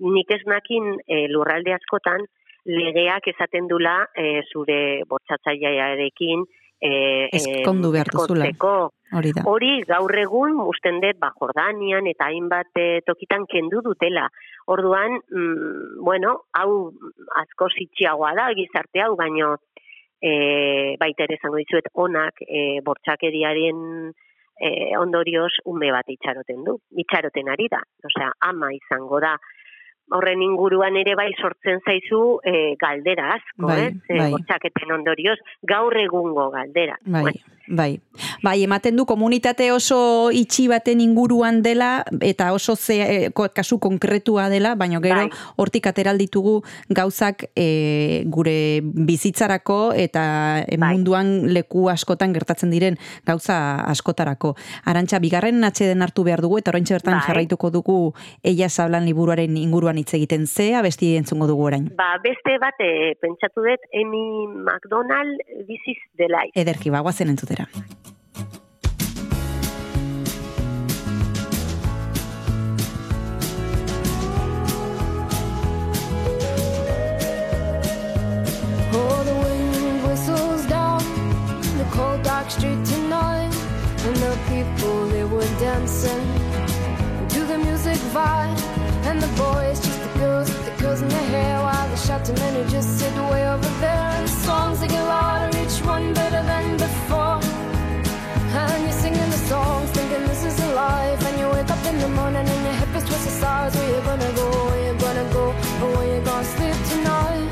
nik 0.00 0.30
ez 0.32 0.42
e, 0.44 1.26
lurralde 1.28 1.74
askotan 1.74 2.24
legeak 2.64 3.26
esaten 3.26 3.68
dula 3.68 4.06
e, 4.16 4.42
zure 4.52 5.02
botxatzailearekin 5.08 6.44
e, 6.80 7.28
eskondu 7.36 7.92
behar 7.92 8.10
duzula. 8.12 8.48
Hori 9.10 9.32
da. 9.34 9.42
Hori 9.50 9.70
gaur 9.88 10.14
egun 10.16 10.60
usten 10.62 11.00
dut 11.02 11.18
ba, 11.20 11.32
Jordanian 11.40 12.06
eta 12.06 12.28
hainbat 12.30 12.70
e, 12.78 13.00
tokitan 13.06 13.46
kendu 13.50 13.82
dutela. 13.82 14.28
Orduan, 14.70 15.18
mm, 15.18 16.04
bueno, 16.06 16.36
hau 16.54 16.92
asko 17.42 17.70
zitxiagoa 17.74 18.34
da 18.38 18.50
gizarte 18.54 19.02
hau, 19.02 19.16
baino 19.18 19.56
e, 20.22 20.96
baita 21.00 21.26
ere 21.26 21.40
zango 21.42 21.58
dizuet 21.58 21.90
onak 21.94 22.44
e, 22.46 22.80
bortxakeriaren 22.86 24.12
e, 24.60 24.70
ondorioz 25.00 25.52
ume 25.72 25.90
bat 25.90 26.08
itxaroten 26.12 26.62
du. 26.68 26.78
Itxaroten 27.02 27.50
ari 27.50 27.66
da. 27.72 27.82
Osea, 28.06 28.30
ama 28.46 28.70
izango 28.76 29.20
da 29.20 29.34
horren 30.16 30.42
inguruan 30.42 30.96
ere 31.00 31.14
bai 31.18 31.30
sortzen 31.38 31.80
zaizu 31.84 32.40
e, 32.44 32.74
galdera 32.80 33.34
asko, 33.36 33.68
bai, 33.70 33.78
eh? 33.86 33.90
E, 34.08 34.18
bai. 34.18 34.92
ondorioz, 34.96 35.38
gaur 35.62 35.96
egungo 35.96 36.50
galdera. 36.50 36.98
Bai, 37.04 37.22
bueno, 37.28 37.59
Bai. 37.70 38.00
bai, 38.42 38.64
ematen 38.64 38.96
du 38.98 39.04
komunitate 39.06 39.70
oso 39.70 40.30
itxi 40.34 40.66
baten 40.68 41.00
inguruan 41.00 41.62
dela 41.62 42.04
eta 42.20 42.52
oso 42.52 42.74
ze, 42.74 42.96
eh, 43.00 43.30
kasu 43.54 43.78
konkretua 43.78 44.48
dela, 44.50 44.74
baina 44.74 44.98
gero 45.00 45.28
Bai. 45.28 45.30
hortik 45.56 45.86
ateral 45.86 46.18
ditugu 46.18 46.64
gauzak 46.88 47.46
e, 47.54 48.24
gure 48.26 48.80
bizitzarako 48.82 49.92
eta 49.94 50.64
Bai. 50.66 50.94
munduan 50.96 51.52
leku 51.54 51.88
askotan 51.90 52.34
gertatzen 52.34 52.70
diren 52.70 52.98
gauza 53.24 53.76
askotarako. 53.86 54.56
Arantxa, 54.84 55.20
bigarren 55.20 55.62
atxeden 55.62 56.02
hartu 56.02 56.24
behar 56.24 56.42
dugu 56.42 56.58
eta 56.58 56.74
oraintxe 56.74 56.98
bertan 56.98 57.20
Bai. 57.20 57.26
jarraituko 57.28 57.70
dugu 57.70 58.14
Ella 58.42 58.68
Sablan 58.68 59.06
liburuaren 59.06 59.56
inguruan 59.56 59.96
hitz 59.96 60.14
egiten 60.14 60.46
ze, 60.46 60.74
abesti 60.74 61.14
entzungo 61.16 61.46
dugu 61.46 61.68
orain. 61.70 61.86
Ba, 61.94 62.18
beste 62.22 62.58
bat, 62.58 62.74
e, 62.80 63.14
pentsatu 63.20 63.62
dut, 63.62 63.88
Amy 63.94 64.48
McDonald, 64.66 65.38
This 65.66 65.80
is 65.86 65.98
the 66.16 66.26
life. 66.28 66.50
Ederki, 66.54 66.90
bagoazen 66.90 67.28
entzutera. 67.28 67.59
The 79.20 79.34
wind 79.34 80.02
whistles 80.06 80.64
down 80.66 81.02
the 81.76 81.84
cold 81.92 82.22
dark 82.22 82.50
street 82.50 82.84
tonight, 82.84 83.54
and 84.06 84.16
the 84.16 84.38
people 84.48 85.06
they 85.08 85.24
were 85.24 85.50
dancing 85.60 86.26
to 87.28 87.44
the 87.44 87.58
music 87.58 87.98
vibe, 88.14 88.58
and 89.04 89.20
the 89.20 89.28
boys 89.36 89.78
just 89.80 90.00
the 90.00 90.18
girls 90.18 90.48
with 90.48 90.64
the 90.64 90.82
girls 90.82 91.02
in 91.02 91.08
their 91.08 91.28
hair, 91.34 91.60
while 91.60 91.88
the 91.88 91.96
shouting 91.96 92.36
who 92.36 92.64
just 92.70 92.98
sit 92.98 93.14
way 93.30 93.46
over 93.46 93.68
there, 93.80 94.10
and 94.16 94.26
the 94.26 94.32
songs 94.32 94.80
they 94.80 94.88
get 94.88 95.04
louder, 95.04 95.58
each 95.58 95.80
one 95.84 96.14
better 96.14 96.42
than 96.42 96.76
before. 96.78 96.99
Life. 100.80 101.20
And 101.28 101.36
you 101.40 101.48
wake 101.56 101.70
up 101.76 101.82
in 101.90 101.96
the 102.04 102.10
morning 102.18 102.46
and 102.54 102.60
your 102.66 102.76
hip 102.80 102.92
is 102.98 103.04
twisted 103.08 103.34
stars. 103.40 103.72
Where 103.76 103.90
you 103.94 104.00
gonna 104.10 104.32
go? 104.40 104.46
Where 104.68 104.82
you 104.86 104.94
gonna 105.04 105.26
go? 105.36 105.44
Or 105.82 105.88
where 105.96 106.08
you 106.14 106.20
gonna 106.28 106.52
sleep 106.54 106.78
tonight? 106.92 107.50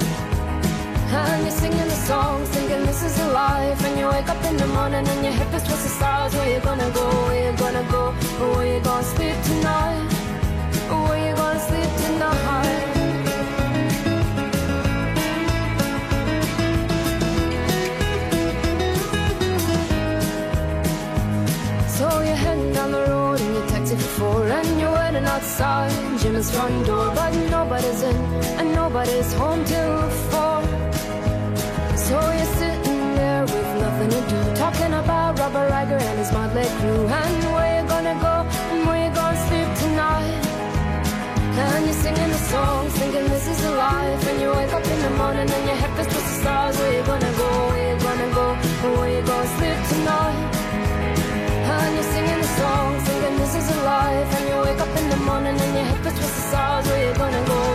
And 1.19 1.41
you're 1.47 1.59
singing 1.63 1.89
the 1.95 2.01
songs, 2.11 2.47
thinking 2.55 2.83
this 2.91 3.01
is 3.09 3.15
a 3.27 3.29
life. 3.43 3.81
And 3.87 3.95
you 4.01 4.07
wake 4.15 4.29
up 4.35 4.43
in 4.51 4.57
the 4.63 4.69
morning 4.77 5.05
and 5.13 5.21
your 5.27 5.35
hip 5.41 5.53
is 5.59 5.65
twisted 5.69 5.95
stars. 5.99 6.33
Where 6.37 6.51
you 6.55 6.61
gonna 6.69 6.91
go? 6.99 7.07
Where 7.27 7.41
you 7.47 7.53
gonna 7.65 7.85
go? 7.97 8.03
Or 8.41 8.49
where 8.55 8.69
you 8.73 8.81
gonna 8.89 9.13
sleep 9.15 9.37
tonight? 9.49 9.68
And 25.19 25.27
outside 25.27 25.91
Jim's 26.21 26.49
front 26.49 26.87
door 26.87 27.13
But 27.13 27.35
nobody's 27.51 28.03
in 28.05 28.17
and 28.59 28.73
nobody's 28.73 29.33
home 29.33 29.65
till 29.65 29.99
four 30.31 30.63
So 32.07 32.15
you're 32.39 32.53
sitting 32.61 33.01
there 33.19 33.43
with 33.43 33.71
nothing 33.83 34.11
to 34.11 34.21
do 34.31 34.41
Talking 34.55 34.93
about 34.95 35.37
Robert 35.41 35.73
Riger 35.73 36.01
and 36.01 36.19
his 36.21 36.31
motley 36.31 36.69
crew 36.79 37.03
And 37.23 37.45
where 37.55 37.83
you 37.83 37.89
gonna 37.89 38.17
go 38.27 38.35
and 38.71 38.87
where 38.87 39.09
you 39.09 39.11
gonna 39.13 39.47
sleep 39.49 39.69
tonight 39.83 40.45
and 41.59 41.87
you're 41.87 41.95
singing 41.95 42.29
the 42.29 42.39
songs, 42.55 42.93
thinking 42.93 43.25
this 43.25 43.49
is 43.49 43.65
a 43.65 43.71
life. 43.73 44.29
And 44.29 44.41
you 44.41 44.49
wake 44.51 44.73
up 44.73 44.87
in 44.87 45.03
the 45.03 45.11
morning 45.11 45.51
and 45.51 45.65
your 45.67 45.75
head 45.75 45.91
feels 45.97 46.07
twisted 46.07 46.41
stars. 46.41 46.79
Where 46.79 46.93
you 46.97 47.03
gonna 47.03 47.33
go? 47.33 47.51
Where 47.71 47.93
you 47.93 48.01
gonna 48.01 48.31
go? 48.33 48.47
And 48.85 48.93
where 48.97 49.11
you 49.17 49.23
gonna 49.27 49.57
sleep 49.59 49.79
tonight? 49.91 50.55
And 51.75 51.95
you're 51.97 52.11
singing 52.15 52.39
the 52.39 52.51
songs, 52.61 52.88
life. 53.99 54.31
And 54.37 54.45
you 54.49 54.57
wake 54.67 54.81
up 54.81 54.93
in 55.01 55.07
the 55.11 55.21
morning 55.29 55.57
and 55.65 55.73
your 55.77 55.87
head 55.91 56.01
feels 56.03 56.19
twisted 56.19 56.45
stars. 56.51 56.87
Where 56.89 57.03
you 57.07 57.15
gonna 57.23 57.43
go? 57.47 57.68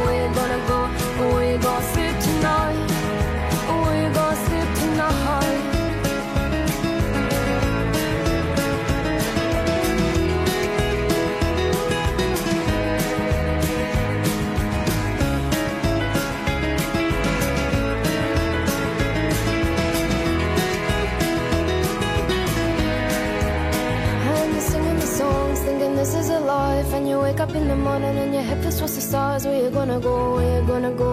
This 26.04 26.16
is 26.16 26.30
a 26.30 26.40
life. 26.40 26.94
And 26.94 27.08
you 27.08 27.18
wake 27.20 27.40
up 27.40 27.56
in 27.56 27.66
the 27.70 27.76
morning 27.76 28.16
and 28.24 28.34
your 28.34 28.44
head 28.44 28.62
feels 28.62 28.78
towards 28.78 28.96
the 28.96 29.02
stars. 29.10 29.46
Where 29.46 29.64
you 29.64 29.70
gonna 29.70 30.00
go? 30.02 30.36
Where 30.36 30.60
you 30.60 30.68
gonna 30.68 30.92
go? 30.92 31.12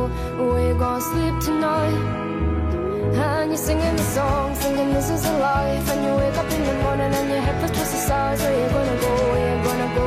Where 0.51 0.67
you 0.69 0.75
gonna 0.75 1.09
sleep 1.11 1.35
tonight? 1.49 1.99
And 3.25 3.51
you're 3.51 3.65
singing 3.69 3.97
the 4.01 4.09
song, 4.17 4.55
singing 4.57 4.93
this 4.93 5.09
is 5.11 5.25
a 5.33 5.35
life. 5.39 5.87
And 5.93 6.01
you 6.07 6.13
wake 6.23 6.39
up 6.43 6.51
in 6.57 6.63
the 6.71 6.77
morning 6.85 7.13
and 7.19 7.29
your 7.33 7.43
head 7.47 7.57
feels 7.61 7.73
towards 7.77 7.93
the 7.95 8.01
stars. 8.07 8.41
Where 8.43 8.57
you 8.61 8.69
gonna 8.77 8.99
go? 9.07 9.13
Where 9.33 9.49
you 9.51 9.59
gonna 9.69 9.91
go? 9.99 10.07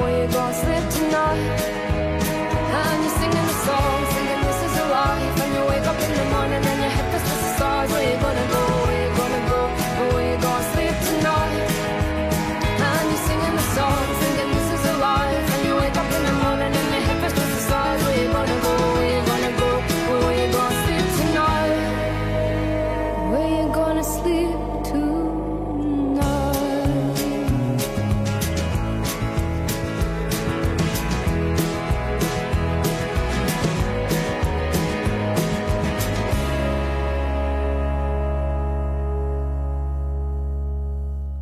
Where 0.00 0.14
you 0.20 0.26
gonna 0.36 0.62
sleep 0.62 0.84
tonight? 0.98 1.46
And 2.78 2.98
you're 3.04 3.16
singing 3.20 3.46
the 3.50 3.58
song, 3.66 3.98
singing 4.14 4.42
this 4.46 4.60
is 4.66 4.74
a 4.84 4.86
life. 4.98 5.36
And 5.42 5.50
you 5.56 5.62
wake 5.72 5.86
up 5.92 5.98
in 6.06 6.12
the 6.20 6.26
morning 6.34 6.79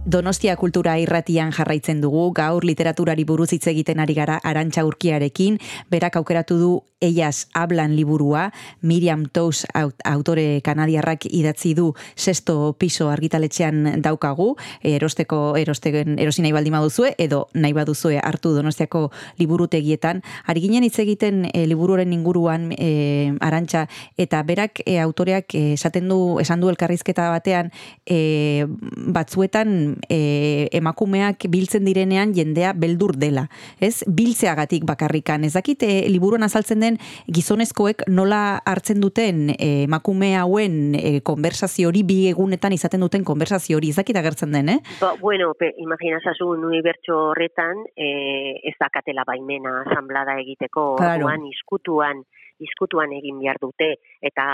Donostia 0.09 0.55
kultura 0.57 0.95
irratian 0.97 1.51
jarraitzen 1.53 1.99
dugu, 2.01 2.31
gaur 2.33 2.65
literaturari 2.65 3.27
buruz 3.29 3.51
hitz 3.53 3.67
egiten 3.69 4.01
ari 4.01 4.15
gara 4.17 4.39
Arantxa 4.41 4.87
Urkiarekin, 4.89 5.59
berak 5.93 6.17
aukeratu 6.17 6.57
du 6.57 6.71
Eiaz 7.05 7.47
hablan 7.55 7.93
liburua, 7.95 8.49
Miriam 8.81 9.27
Tous 9.29 9.67
aut- 9.75 10.01
autore 10.09 10.63
kanadiarrak 10.65 11.29
idatzi 11.31 11.75
du 11.77 11.93
sesto 12.17 12.73
piso 12.79 13.11
argitaletxean 13.13 14.01
daukagu, 14.03 14.57
erosteko 14.83 15.55
erosten 15.61 16.17
erosi 16.19 16.43
nahi 16.43 16.57
baldin 16.57 16.75
baduzue 16.75 17.13
edo 17.19 17.47
nahi 17.55 17.77
baduzue 17.77 18.19
hartu 18.19 18.55
Donostiako 18.57 19.13
liburutegietan. 19.39 20.23
Ari 20.47 20.65
ginen 20.65 20.89
hitz 20.89 20.99
egiten 20.99 21.45
e, 21.53 21.67
liburuaren 21.69 22.13
inguruan 22.17 22.73
e, 22.73 23.37
Arantxa 23.41 23.87
eta 24.17 24.43
berak 24.43 24.81
e, 24.87 24.99
autoreak 24.99 25.55
esaten 25.55 26.09
du 26.09 26.41
esan 26.41 26.65
du 26.65 26.73
elkarrizketa 26.73 27.29
batean 27.31 27.71
e, 28.07 28.67
batzuetan 28.67 29.98
e, 30.09 30.69
emakumeak 30.73 31.49
biltzen 31.51 31.85
direnean 31.89 32.35
jendea 32.37 32.73
beldur 32.73 33.17
dela. 33.17 33.49
Ez 33.81 34.05
biltzeagatik 34.07 34.87
bakarrikan. 34.89 35.45
Ez 35.45 35.55
dakit 35.57 35.83
e, 35.83 36.09
liburuan 36.09 36.47
azaltzen 36.47 36.81
den 36.81 36.99
gizonezkoek 37.27 38.07
nola 38.09 38.61
hartzen 38.65 39.01
duten 39.01 39.49
e, 39.57 39.85
emakume 39.85 40.35
hauen 40.39 40.95
e, 40.99 41.21
konversazio 41.25 41.89
hori 41.89 42.05
bi 42.07 42.19
egunetan 42.31 42.75
izaten 42.77 43.01
duten 43.05 43.25
konversazio 43.25 43.79
hori. 43.79 43.91
Ez 43.91 44.01
dakit 44.01 44.17
agertzen 44.17 44.53
den, 44.53 44.69
eh? 44.77 44.81
Ba, 45.01 45.15
bueno, 45.21 45.53
pe, 45.59 45.73
imaginazazu 45.79 46.49
unibertso 46.55 47.17
horretan 47.31 47.85
eh, 47.97 48.59
ez 48.63 48.75
dakatela 48.81 49.25
baimena 49.27 49.83
asamblada 49.87 50.39
egiteko 50.41 50.97
Claro. 50.99 51.25
orduan 51.25 51.47
iskutuan 51.47 52.23
iskutuan 52.59 53.13
egin 53.15 53.39
behar 53.39 53.59
dute 53.63 53.93
eta 54.31 54.47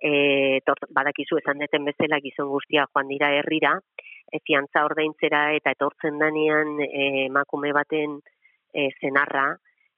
e, 0.00 0.60
tor, 0.64 0.80
badakizu 0.96 1.40
esan 1.42 1.60
deten 1.60 1.84
bezala 1.84 2.20
gizon 2.24 2.48
guztia 2.48 2.86
joan 2.88 3.10
dira 3.12 3.28
herrira 3.36 3.74
e, 4.30 4.38
fiantza 4.46 4.84
ordaintzera 4.86 5.50
eta 5.58 5.74
etortzen 5.76 6.18
danean 6.18 6.78
e, 6.86 7.26
emakume 7.26 7.72
baten 7.76 8.20
e, 8.72 8.88
zenarra 9.00 9.50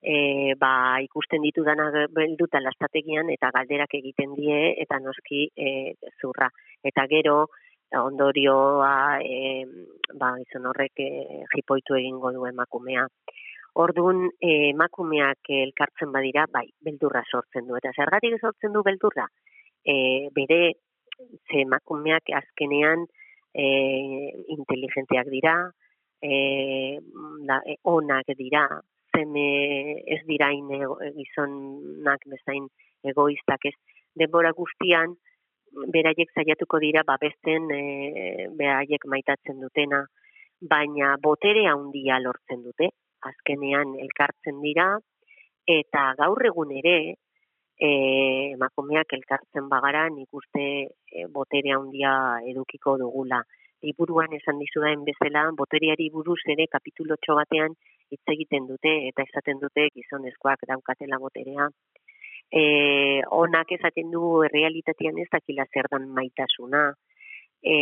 e, 0.03 0.55
ba, 0.59 0.99
ikusten 1.05 1.43
ditu 1.47 1.64
dana 1.64 1.89
belduta 2.11 2.61
lastategian 2.61 3.30
eta 3.30 3.53
galderak 3.55 3.95
egiten 4.01 4.35
die 4.35 4.74
eta 4.83 4.99
noski 4.99 5.47
e, 5.55 5.95
zurra. 6.20 6.51
Eta 6.83 7.07
gero 7.11 7.47
ondorioa 8.01 9.20
e, 9.20 9.64
ba, 10.18 10.35
izan 10.43 10.66
horrek 10.66 11.05
e, 11.05 11.11
jipoitu 11.55 11.97
egingo 12.01 12.33
du 12.35 12.47
emakumea. 12.51 13.07
Ordun 13.83 14.26
e, 14.37 14.72
emakumeak 14.72 15.49
elkartzen 15.62 16.12
badira, 16.12 16.47
bai, 16.53 16.66
beldurra 16.85 17.22
sortzen 17.30 17.68
du. 17.68 17.78
Eta 17.78 17.95
zergatik 17.97 18.41
sortzen 18.41 18.74
du 18.74 18.83
beldurra? 18.85 19.28
E, 19.87 20.28
bere, 20.35 20.62
ze 21.49 21.62
emakumeak 21.62 22.33
azkenean 22.37 23.07
e, 23.55 23.67
inteligenteak 24.57 25.29
dira, 25.31 25.57
e, 26.23 26.99
da, 27.47 27.61
e, 27.67 27.77
onak 27.85 28.33
dira, 28.39 28.67
zeme 29.13 30.03
ez 30.07 30.23
dira 30.27 30.53
in 30.53 30.71
ego- 30.81 30.99
gizonak 31.17 32.25
bezain 32.27 32.69
egoistak 33.05 33.67
ez. 33.69 33.77
Denbora 34.17 34.53
guztian, 34.53 35.17
beraiek 35.93 36.31
saiatuko 36.35 36.79
dira 36.81 37.03
babesten 37.07 37.71
e, 37.73 38.49
beraiek 38.57 39.07
maitatzen 39.07 39.61
dutena, 39.61 40.05
baina 40.61 41.17
botere 41.23 41.67
handia 41.67 42.19
lortzen 42.21 42.63
dute, 42.63 42.91
azkenean 43.23 43.97
elkartzen 44.03 44.61
dira, 44.63 44.99
eta 45.67 46.13
gaur 46.19 46.45
egun 46.47 46.73
ere, 46.79 46.97
e, 47.83 48.53
emakumeak 48.55 49.14
elkartzen 49.16 49.68
bagara, 49.72 50.07
nik 50.14 50.30
uste 50.41 50.66
e, 50.87 51.26
botere 51.35 51.74
handia 51.74 52.12
edukiko 52.53 52.97
dugula. 53.01 53.43
Liburuan 53.83 54.35
esan 54.39 54.61
dizudaen 54.62 55.03
bezala, 55.09 55.49
boteriari 55.59 56.07
buruz 56.14 56.39
ere 56.55 56.68
kapitulotxo 56.70 57.35
batean 57.41 57.74
hitz 58.12 58.22
egiten 58.35 58.68
dute, 58.68 58.93
eta 59.09 59.26
esaten 59.26 59.59
dute 59.62 59.89
gizonezkoak 59.97 60.62
daukatela 60.70 61.18
boterea. 61.18 61.66
E, 62.53 62.62
onak 63.33 63.72
esaten 63.78 64.12
du 64.12 64.45
realitatean 64.53 65.18
ez 65.18 65.26
dakila 65.33 65.66
zer 65.72 65.89
dan 65.91 66.07
maitasuna. 66.18 66.85
E, 67.64 67.78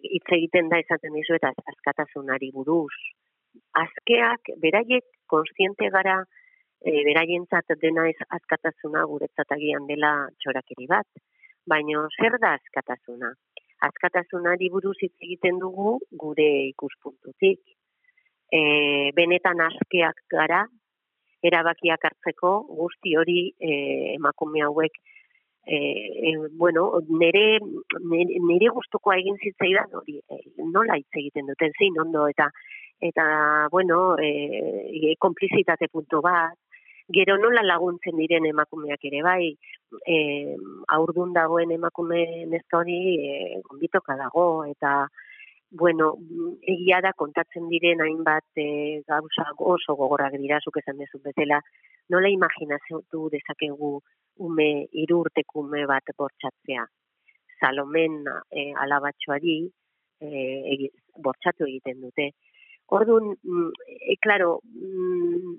hitz 0.00 0.28
egiten 0.38 0.70
da 0.72 0.78
esaten 0.80 1.12
dizu 1.18 1.36
eta 1.36 1.52
askatasunari 1.74 2.48
buruz. 2.54 2.94
Azkeak, 3.76 4.54
beraiek 4.62 5.04
konstiente 5.30 5.90
gara, 5.92 6.22
e, 6.84 6.92
beraientzat 7.08 7.74
dena 7.80 8.06
ez 8.10 8.18
askatasuna 8.38 9.04
guretzat 9.10 9.56
agian 9.56 9.88
dela 9.88 10.12
txorakeri 10.42 10.86
bat. 10.90 11.08
Baina 11.66 12.04
zer 12.20 12.36
da 12.40 12.54
askatasuna? 12.58 13.32
Askatasunari 13.88 14.68
buruz 14.72 14.96
hitz 15.00 15.16
egiten 15.20 15.58
dugu 15.62 15.98
gure 16.20 16.50
ikuspuntutik. 16.68 17.60
E, 18.52 18.60
benetan 19.16 19.60
askeak 19.64 20.20
gara, 20.30 20.64
erabakiak 21.44 22.04
hartzeko 22.08 22.52
guzti 22.68 23.16
hori 23.20 23.40
e, 23.58 23.72
emakume 24.14 24.62
hauek 24.64 24.94
e, 25.66 25.76
e, 25.76 26.32
bueno, 26.60 26.86
nire, 27.08 27.58
nire 28.48 28.70
gustukoa 28.76 29.16
egin 29.20 29.40
zitzaidan 29.40 29.98
hori, 30.00 30.18
e, 30.20 30.40
nola 30.76 30.98
hitz 31.00 31.20
egiten 31.20 31.48
duten 31.50 31.72
zein 31.80 32.00
ondo 32.04 32.28
eta 32.28 32.50
eta 33.04 33.24
bueno, 33.72 34.16
e, 34.20 35.14
konplizitate 35.20 35.88
puntu 35.92 36.20
bat, 36.24 36.56
gero 37.12 37.36
nola 37.36 37.62
laguntzen 37.62 38.16
diren 38.16 38.46
emakumeak 38.48 39.04
ere 39.04 39.22
bai, 39.22 39.52
e, 40.06 40.16
aurdun 40.96 41.34
dagoen 41.34 41.70
emakume 41.76 42.46
neska 42.48 42.80
hori 42.80 42.98
e, 43.18 43.60
gonbitoka 43.68 44.16
dago 44.16 44.64
eta 44.64 45.04
bueno, 45.74 46.12
egia 46.62 47.00
da 47.02 47.10
kontatzen 47.18 47.66
diren 47.68 48.00
hainbat 48.00 48.46
e, 48.62 49.02
gauza 49.08 49.48
oso 49.58 49.96
gogorrak 49.98 50.36
dira, 50.38 50.60
zuk 50.62 50.78
esan 50.78 51.00
dezu 51.02 51.18
bezala, 51.24 51.58
nola 52.14 52.30
imaginazio 52.30 53.02
du 53.10 53.28
dezakegu 53.32 53.96
ume 54.46 54.68
irurteko 55.02 55.64
ume 55.64 55.84
bat 55.90 56.14
bortxatzea. 56.16 56.86
Salomen 57.58 58.22
e, 58.54 58.70
alabatxoari 58.84 59.56
e, 60.22 60.90
bortxatu 61.26 61.66
egiten 61.66 62.00
dute. 62.06 62.30
Orduan, 62.94 63.32
mm, 63.42 63.70
e, 64.12 64.16
klaro, 64.22 64.60
mm, 64.78 65.54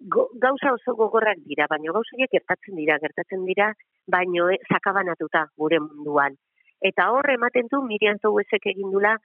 go, 0.00 0.28
gauza 0.34 0.72
oso 0.72 0.94
gogorrak 0.94 1.40
dira, 1.44 1.66
baina 1.70 1.92
gauza 1.92 2.14
horiek 2.14 2.30
gertatzen 2.36 2.76
dira, 2.76 2.98
gertatzen 3.02 3.44
dira, 3.46 3.72
baino 4.06 4.48
e, 4.50 4.58
sakabanatuta 4.70 5.46
gure 5.56 5.80
munduan. 5.80 6.36
Eta 6.80 7.10
hor 7.10 7.30
ematen 7.32 7.66
du 7.72 7.82
Miriam 7.82 8.18
Zouezek 8.22 8.70
egin 8.72 8.92
dula 8.94 9.16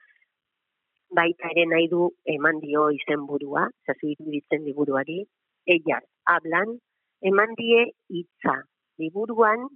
baita 1.14 1.50
ere 1.52 1.66
nahi 1.70 1.86
du 1.88 2.08
eman 2.34 2.58
dio 2.60 2.88
izenburua, 2.90 3.68
zazu 3.86 4.10
iruditzen 4.10 4.64
liburuari, 4.66 5.22
ellas 5.66 6.02
hablan, 6.26 6.78
eman 7.22 7.54
die 7.60 7.84
hitza. 8.10 8.56
Liburuan 8.98 9.68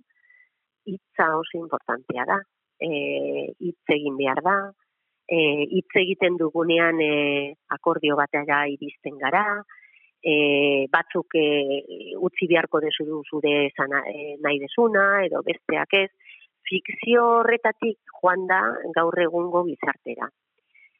hitza 0.88 1.30
oso 1.38 1.58
importantea 1.58 2.26
da. 2.26 2.42
E, 2.78 2.90
hitz 3.58 3.94
egin 3.94 4.18
behar 4.18 4.42
da, 4.42 4.56
e, 5.26 5.38
hitz 5.78 5.90
egiten 6.02 6.36
dugunean 6.38 7.00
e, 7.02 7.54
akordio 7.74 8.16
batera 8.18 8.64
iristen 8.70 9.18
gara, 9.18 9.44
e, 10.22 10.86
batzuk 10.92 11.34
e, 11.38 11.46
utzi 12.18 12.48
beharko 12.50 12.80
dezu 12.80 13.22
zure 13.28 13.70
zana, 13.76 14.02
e, 14.08 14.36
nahi 14.42 14.58
desuna, 14.62 15.24
edo 15.26 15.42
besteak 15.46 15.94
ez, 16.00 16.10
fikzio 16.68 17.24
horretatik 17.40 17.98
joan 18.20 18.46
da 18.46 18.60
gaur 18.94 19.18
egungo 19.22 19.64
gizartera. 19.68 20.28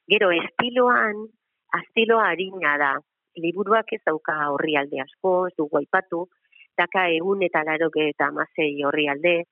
Gero, 0.08 0.30
estiloan, 0.32 1.26
astiloa 1.76 2.30
harina 2.32 2.76
da. 2.80 2.94
Liburuak 3.38 3.92
ez 3.92 4.00
dauka 4.06 4.34
horri 4.50 4.74
alde 4.80 5.02
asko, 5.04 5.46
ez 5.50 5.54
dugu 5.58 5.78
aipatu, 5.78 6.24
daka 6.78 7.06
egun 7.14 7.44
eta 7.46 7.62
laro 7.66 7.90
eta 8.02 8.30
amasei 8.32 8.72
horri 8.84 9.06
alde. 9.12 9.44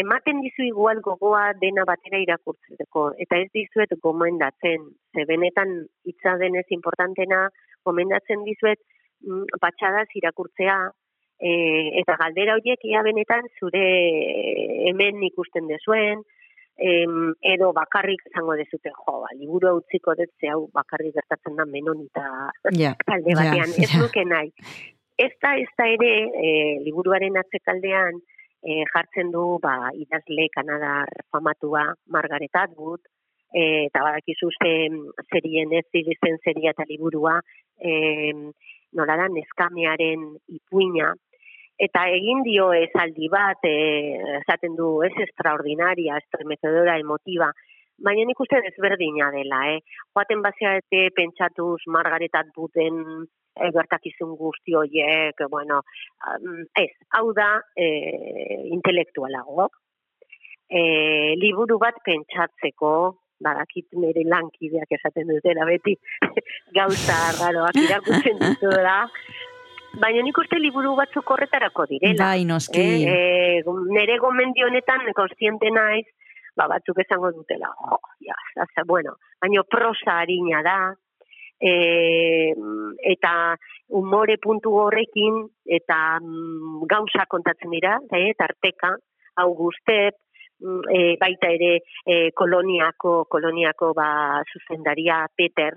Ematen 0.00 0.40
dizu 0.40 0.62
igual 0.62 1.00
gogoa 1.02 1.52
dena 1.60 1.84
batera 1.84 2.18
irakurtzeko, 2.22 3.04
eta 3.18 3.38
ez 3.42 3.50
dizuet 3.52 3.90
gomendatzen, 4.02 4.86
ze 5.12 5.24
benetan 5.26 5.72
hitza 6.06 6.36
denez 6.38 6.66
importantena, 6.70 7.48
gomendatzen 7.86 8.44
dizuet 8.46 8.80
mm, 9.26 9.60
patxadaz 9.62 10.08
irakurtzea, 10.20 10.78
e, 11.40 11.52
eta 12.02 12.16
galdera 12.20 12.58
horiek 12.58 12.84
ia 12.84 13.02
benetan 13.06 13.48
zure 13.58 13.86
hemen 14.90 15.22
ikusten 15.30 15.68
dezuen, 15.70 16.22
em, 16.80 17.32
edo 17.54 17.72
bakarrik 17.76 18.22
izango 18.30 18.56
dezute, 18.60 18.92
jo, 18.92 19.16
ba, 19.24 19.30
liburu 19.36 19.76
utziko 19.80 20.14
dut, 20.18 20.32
ze 20.40 20.52
hau 20.52 20.66
bakarrik 20.74 21.14
gertatzen 21.18 21.56
da 21.56 21.66
menonita 21.68 22.26
talde 22.62 22.80
ja, 22.80 22.94
batean, 23.04 23.76
ez 23.76 23.90
ja. 23.90 24.00
nuke 24.00 24.24
nahi. 24.24 24.52
Ez 25.20 25.32
da, 25.42 25.54
ez 25.60 25.68
da 25.76 25.86
ere, 25.92 26.12
e, 26.32 26.52
liburuaren 26.86 27.36
atzekaldean 27.36 28.20
e, 28.64 28.84
jartzen 28.92 29.32
du, 29.34 29.58
ba, 29.62 29.90
idazle 29.96 30.48
kanadar 30.54 31.12
famatua 31.32 31.84
Margaret 32.08 32.56
Atwood, 32.62 33.04
e, 33.52 33.86
eta 33.86 34.02
badakizu 34.06 34.50
ze 34.58 34.72
zerien 35.30 35.72
ez 35.72 35.86
izen 35.92 36.38
zeria 36.44 36.74
eta 36.74 36.86
liburua, 36.88 37.40
e, 37.78 38.32
nola 38.92 39.16
da, 39.16 39.26
neskamearen 39.28 40.24
ipuina, 40.48 41.12
eta 41.80 42.06
egin 42.12 42.42
dio 42.44 42.70
esaldi 42.76 43.28
bat, 43.32 43.64
e, 43.64 44.16
esaten 44.40 44.76
du, 44.76 45.00
ez 45.06 45.14
extraordinaria, 45.26 46.18
estremecedora, 46.24 46.98
emotiva, 47.00 47.50
baina 48.04 48.24
nik 48.24 48.40
uste 48.40 48.60
desberdina 48.64 49.30
dela, 49.34 49.60
eh? 49.74 49.80
Joaten 50.14 50.42
baziate 50.44 51.02
pentsatuz 51.16 51.80
Margaret 51.86 52.36
Atwooden 52.42 53.00
e, 53.26 53.70
gertakizun 53.76 54.36
guzti 54.40 54.76
horiek, 54.76 55.44
bueno, 55.52 55.82
ez, 56.80 56.90
hau 57.16 57.30
da 57.36 57.50
e, 57.76 57.88
intelektualago. 58.76 59.68
E, 60.70 60.80
liburu 61.40 61.80
bat 61.82 61.98
pentsatzeko, 62.06 62.92
badakit 63.40 63.86
nire 63.92 64.24
lankideak 64.28 64.98
esaten 64.98 65.28
dutela 65.32 65.66
beti, 65.68 65.96
gauza 66.78 67.20
raroak 67.40 67.78
irakurtzen 67.86 68.42
dituela, 68.44 69.04
Baina 69.98 70.22
nik 70.22 70.38
uste 70.38 70.58
liburu 70.60 70.92
batzuk 70.94 71.30
horretarako 71.34 71.86
direla. 71.90 72.20
Bai, 72.22 72.44
noski. 72.46 72.78
Eh, 72.78 73.08
eh, 73.10 73.72
nere 73.90 74.18
gomendio 74.22 74.68
honetan 74.68 75.02
konstiente 75.18 75.70
naiz, 75.74 76.04
ba, 76.54 76.68
batzuk 76.70 77.00
esango 77.02 77.32
dutela, 77.34 77.72
jo, 77.88 77.98
ja, 78.26 78.36
zaza, 78.54 78.84
bueno, 78.86 79.16
baina 79.42 79.64
prosa 79.66 80.20
harina 80.22 80.62
da, 80.62 80.78
e, 81.58 82.52
eta 83.12 83.32
umore 84.00 84.36
puntu 84.38 84.76
horrekin, 84.78 85.42
eta 85.66 85.98
mm, 86.20 86.86
gauza 86.90 87.26
kontatzen 87.28 87.74
dira, 87.74 87.98
eh, 88.14 88.32
tarteka, 88.38 88.94
Augustep, 89.42 90.14
mm, 90.14 90.29
e, 90.60 91.16
baita 91.20 91.52
ere 91.52 91.76
e, 92.06 92.30
koloniako, 92.36 93.24
koloniako 93.28 93.92
ba, 93.94 94.10
zuzendaria 94.52 95.26
Peter, 95.36 95.76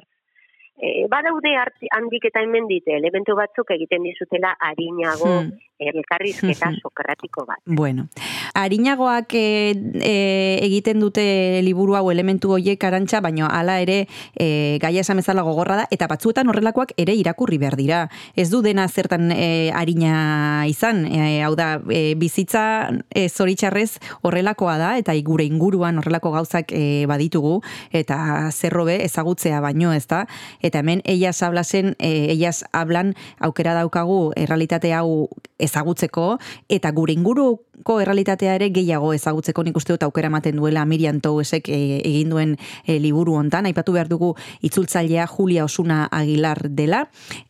E, 0.73 1.05
badaude 1.05 1.51
handik 1.93 2.23
eta 2.25 2.41
hemendik 2.41 2.87
elementu 2.89 3.35
batzuk 3.37 3.69
egiten 3.75 4.07
dizutela 4.07 4.55
harinago 4.59 5.29
Hmm. 5.29 5.51
Elkarrizketa 5.79 6.71
sokratiko 6.81 7.45
bat. 7.45 7.59
Bueno, 7.65 8.07
harinagoak 8.53 9.33
e, 9.33 9.73
e, 9.99 10.15
egiten 10.63 10.99
dute 11.01 11.61
liburu 11.65 11.95
hau 11.97 12.09
elementu 12.11 12.53
hoiek 12.53 12.83
arantxa, 12.83 13.21
baino 13.21 13.47
hala 13.49 13.79
ere 13.81 14.03
e, 14.35 14.77
gaia 14.81 15.01
esan 15.01 15.19
bezala 15.21 15.43
gogorra 15.45 15.83
da, 15.83 15.87
eta 15.91 16.07
batzuetan 16.11 16.49
horrelakoak 16.49 16.93
ere 16.97 17.15
irakurri 17.17 17.57
behar 17.61 17.77
dira. 17.79 18.03
Ez 18.35 18.49
du 18.51 18.61
dena 18.65 18.87
zertan 18.87 19.31
e, 19.31 19.71
harina 19.73 20.65
izan, 20.69 21.05
e, 21.07 21.41
hau 21.43 21.53
da, 21.59 21.77
e, 21.89 22.13
bizitza 22.19 22.91
e, 23.09 23.27
zoritxarrez 23.29 23.99
horrelakoa 24.21 24.77
da, 24.81 24.93
eta 25.01 25.15
gure 25.23 25.45
inguruan 25.47 25.99
horrelako 26.01 26.33
gauzak 26.35 26.73
e, 26.75 27.05
baditugu, 27.09 27.59
eta 27.91 28.49
zerrobe 28.51 28.99
ezagutzea 29.05 29.61
baino, 29.63 29.93
ez 29.93 30.05
da? 30.07 30.25
Eta 30.61 30.81
hemen 30.83 31.01
ellas 31.05 31.41
hablasen, 31.43 31.95
e, 31.99 32.31
ellas 32.33 32.63
hablan 32.71 33.13
aukera 33.39 33.73
daukagu 33.77 34.33
errealitate 34.39 34.93
hau 34.93 35.29
ezagutzeko 35.73 36.37
eta 36.69 36.91
gure 36.93 37.13
inguruko 37.17 37.99
errealitatea 38.01 38.55
ere 38.59 38.69
gehiago 38.73 39.13
ezagutzeko 39.17 39.65
nik 39.65 39.77
uste 39.77 39.95
dut 39.95 40.05
aukera 40.05 40.29
ematen 40.29 40.59
duela 40.61 40.85
Miriam 40.85 41.19
Touesek 41.21 41.69
e, 41.69 41.79
egin 42.05 42.29
duen 42.33 42.55
e, 42.85 42.99
liburu 42.99 43.35
hontan. 43.39 43.65
Aipatu 43.65 43.95
behar 43.95 44.11
dugu 44.11 44.33
itzultzailea 44.61 45.27
Julia 45.27 45.65
Osuna 45.65 46.05
Aguilar 46.11 46.69
dela 46.69 47.07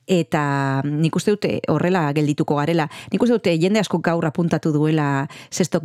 eta 0.07 0.81
nik 0.85 1.15
uste 1.15 1.33
dute 1.35 1.59
horrela 1.71 2.05
geldituko 2.15 2.57
garela. 2.59 2.87
Nik 3.11 3.23
uste 3.23 3.37
dute 3.37 3.55
jende 3.59 3.79
asko 3.79 3.99
gaur 4.03 4.25
apuntatu 4.25 4.73
duela 4.73 5.27
sesto 5.49 5.79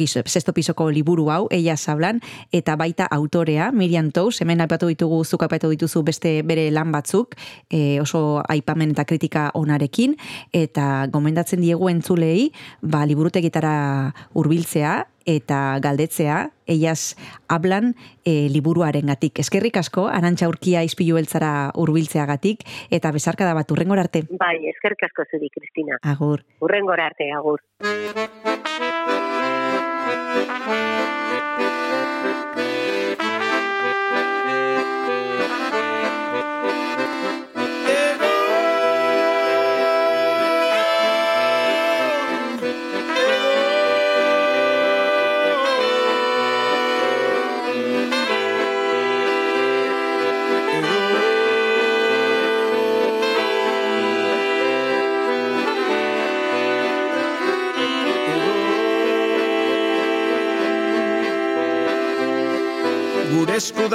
pisoko 0.54 0.88
liburu 0.90 1.28
hau, 1.30 1.46
ella 1.50 1.76
sablan, 1.76 2.20
eta 2.52 2.76
baita 2.76 3.06
autorea, 3.10 3.70
Miriam 3.72 4.10
Tous, 4.12 4.40
hemen 4.40 4.60
aipatu 4.60 4.88
ditugu, 4.88 5.24
zuk 5.24 5.42
aipatu 5.46 5.70
dituzu 5.70 6.02
beste 6.02 6.42
bere 6.42 6.70
lan 6.70 6.92
batzuk, 6.92 7.36
e, 7.70 8.00
oso 8.00 8.42
aipamen 8.48 8.96
eta 8.96 9.04
kritika 9.04 9.50
onarekin, 9.54 10.16
eta 10.52 11.06
gomendatzen 11.12 11.60
diegu 11.62 11.88
entzulei, 11.88 12.50
ba, 12.82 13.04
liburutegitara 13.06 13.76
hurbiltzea 14.34 15.04
eta 15.28 15.78
galdetzea, 15.84 16.50
ellas 16.66 17.16
hablan 17.52 17.94
e, 18.24 18.48
liburuaren 18.48 19.12
gatik. 19.12 19.42
Eskerrik 19.44 19.76
asko, 19.76 20.06
arantxa 20.08 20.48
urkia 20.48 20.84
izpilu 20.88 21.18
beltzara 21.20 21.70
urbiltzeagatik, 21.76 22.64
eta 22.90 23.12
bezarka 23.12 23.48
da 23.48 23.56
bat, 23.58 23.68
urrengor 23.76 24.00
arte. 24.00 24.24
Bai, 24.40 24.56
eskerrik 24.72 25.04
asko 25.10 25.28
zuri, 25.28 25.52
Kristina. 25.52 26.00
Agur. 26.14 26.46
Urrengor 26.64 27.04
arte, 27.04 27.28
agur. 27.36 27.60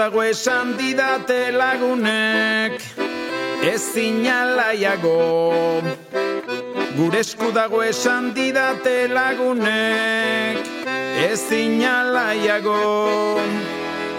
Dago 0.03 0.19
esan 0.27 0.73
didate 0.75 1.53
lagunek 1.55 2.73
Ez 3.63 3.79
zinalaiago 3.95 5.13
Gure 6.97 7.21
esku 7.23 7.53
dago 7.55 7.79
esan 7.87 8.33
didate 8.35 9.07
lagunek 9.07 10.59
Ez 11.23 11.39
zinalaiago 11.47 12.81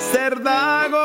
Zer 0.09 0.39
dago, 0.47 1.04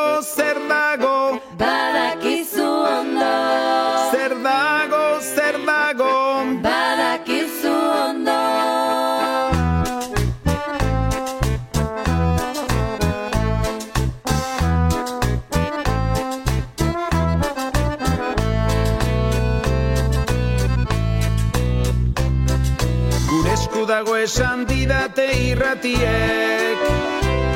irratiek 25.40 26.84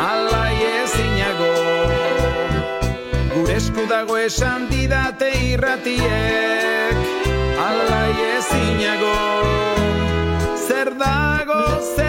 Alai 0.04 0.56
ezinago. 0.84 1.54
Gure 3.34 3.58
esku 3.58 3.88
dago 3.90 4.18
esan 4.18 4.68
didate 4.72 5.32
irratiek 5.52 6.96
Alai 7.68 8.14
ezinago. 8.38 9.18
Zer 10.68 10.96
dago, 11.00 11.62
zer 11.96 12.03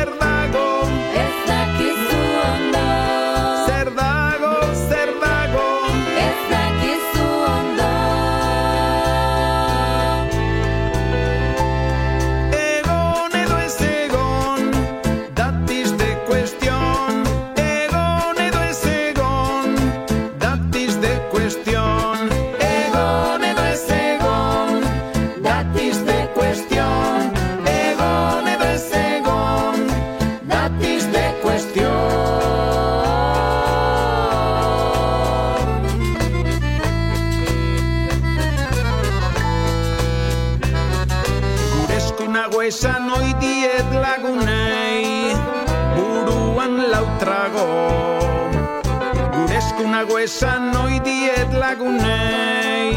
nago 50.04 50.18
esan 50.20 50.76
oi 50.84 51.00
diet 51.00 51.50
lagunei 51.56 52.92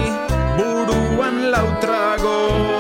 Buruan 0.60 1.38
lautrago 1.54 2.77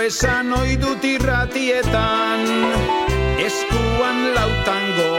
esan 0.00 0.52
ohi 0.52 0.76
dut 0.80 1.04
irratietan 1.04 2.46
Eskuan 3.40 4.18
lautango. 4.36 5.10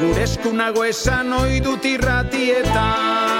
Gure 0.00 0.24
esku 0.24 0.52
nago 0.56 0.84
esan 0.84 1.32
ohi 1.32 1.60
dut 1.64 1.84
irratietan 1.84 3.33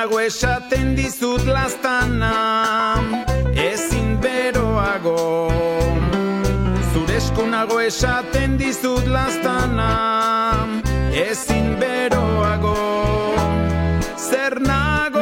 nago 0.00 0.18
esaten 0.20 0.94
dizut 0.96 1.44
lastana 1.44 2.32
Ezin 3.52 4.16
beroago. 4.22 5.50
Zure 6.92 7.18
nago 7.50 7.80
esaten 7.80 8.56
dizut 8.56 9.06
lastana 9.16 9.90
Ezin 11.12 11.76
beroago. 11.82 12.76
Zer 14.16 14.56
nago 14.60 15.19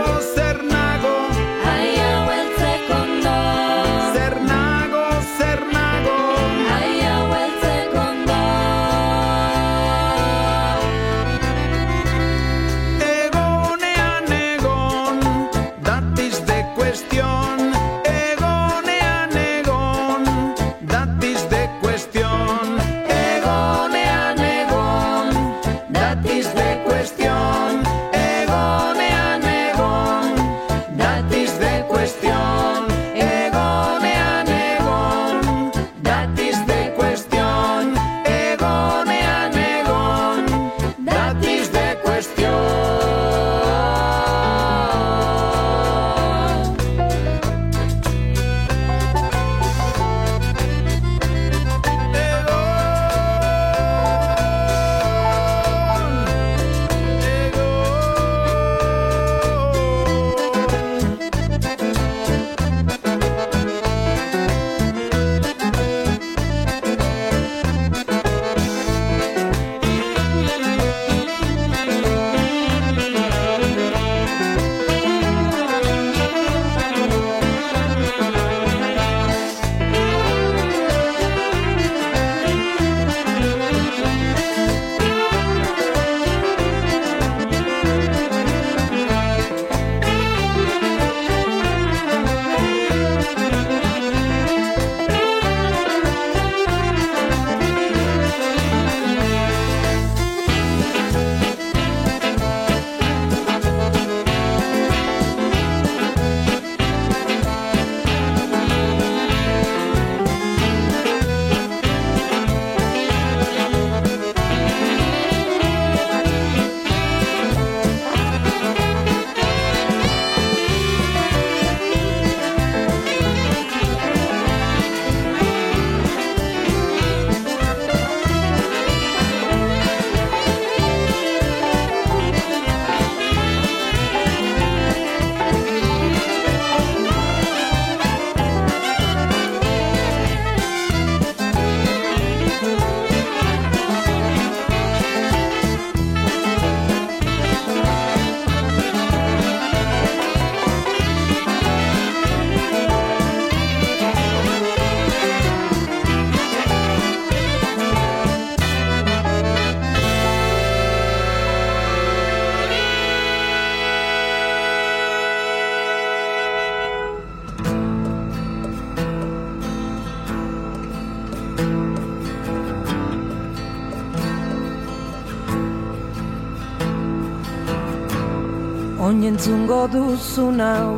Oinentzungo 179.28 179.84
duzun 179.92 180.56
hau. 180.56 180.96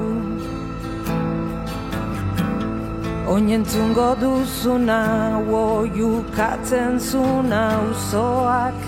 Oinentzungo 3.27 4.15
duzun 4.20 4.86
hau 4.86 5.43
Oiukatzen 5.61 7.01
zun 7.01 7.51
auzoak 7.51 8.78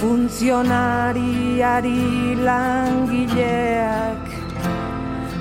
Funtzionariari 0.00 2.34
langileak 2.48 4.24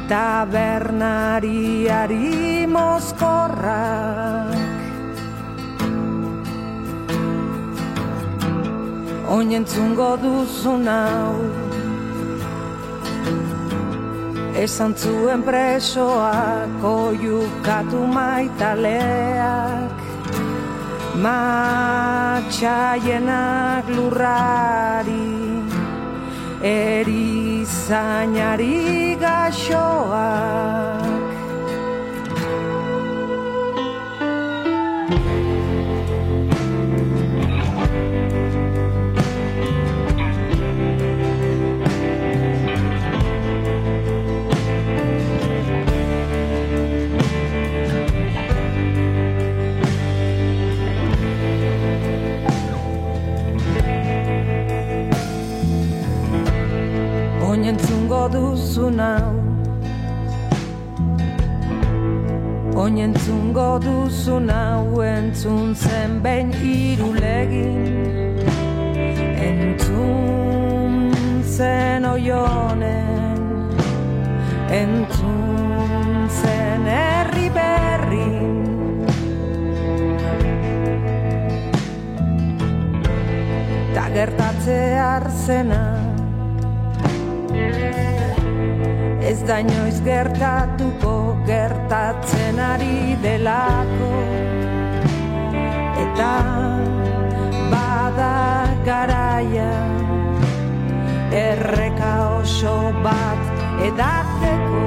Tabernariari 0.05 2.69
mozkorrak. 2.69 4.53
Oinentzungo 9.25 10.21
duzun 10.21 10.85
hau 10.85 11.33
Esan 14.57 14.95
zuen 14.97 15.43
presoak 15.45 16.81
oiukatu 16.81 18.01
maitaleak. 18.09 19.93
Matxaienak 21.17 22.57
lurrari 23.93 25.29
Erizainari 26.61 27.55
gaxoak 29.21 31.07
Oinentzungo 58.27 58.59
duzun 58.59 58.99
hau 58.99 59.31
Oinentzungo 62.83 63.79
duzun 63.79 64.49
hau 64.51 65.01
entzun 65.01 65.75
zen 65.75 66.19
behin 66.23 66.51
irulegin 66.51 68.41
Entzun 69.47 71.13
zen 71.55 72.05
oionen 72.05 73.39
Entzun 74.67 76.27
zen 76.41 76.83
herri 76.85 77.47
berrin. 77.55 78.65
Ta 83.95 84.09
gertatze 84.11 84.99
arzena 84.99 85.96
Ez 89.27 89.41
da 89.43 89.57
inoiz 89.59 89.97
gertatuko 90.05 91.13
gertatzen 91.47 92.59
ari 92.63 93.17
delako. 93.23 94.11
Eta 96.03 96.31
bada 97.73 98.37
garaia 98.87 99.73
Erreka 101.41 102.13
oso 102.39 102.77
bat 103.03 103.83
edateko 103.89 104.85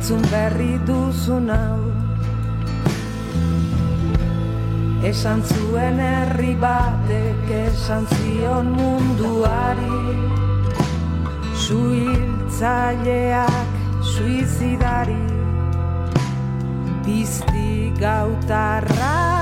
Entzun 0.00 0.24
berri 0.32 0.80
duzun 0.88 1.52
hau. 1.52 1.92
Esan 5.04 5.44
zuen 5.44 6.00
herri 6.00 6.56
batek 6.56 7.44
esan 7.68 8.08
zion 8.08 8.72
munduari. 8.78 10.16
Suhiltzaileak 11.52 13.68
suizidari 14.00 15.20
Pizti 17.04 17.92
gautarra 18.00 19.39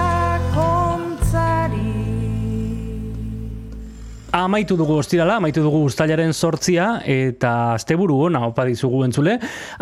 Amaitu 4.39 4.77
dugu 4.78 4.94
ostirala, 5.01 5.36
amaitu 5.40 5.65
dugu 5.65 5.81
ustailaren 5.89 6.31
sortzia, 6.32 6.85
eta 7.10 7.74
asteburu 7.74 8.20
ona 8.28 8.44
opa 8.47 8.62
dizugu 8.69 9.01
entzule. 9.02 9.32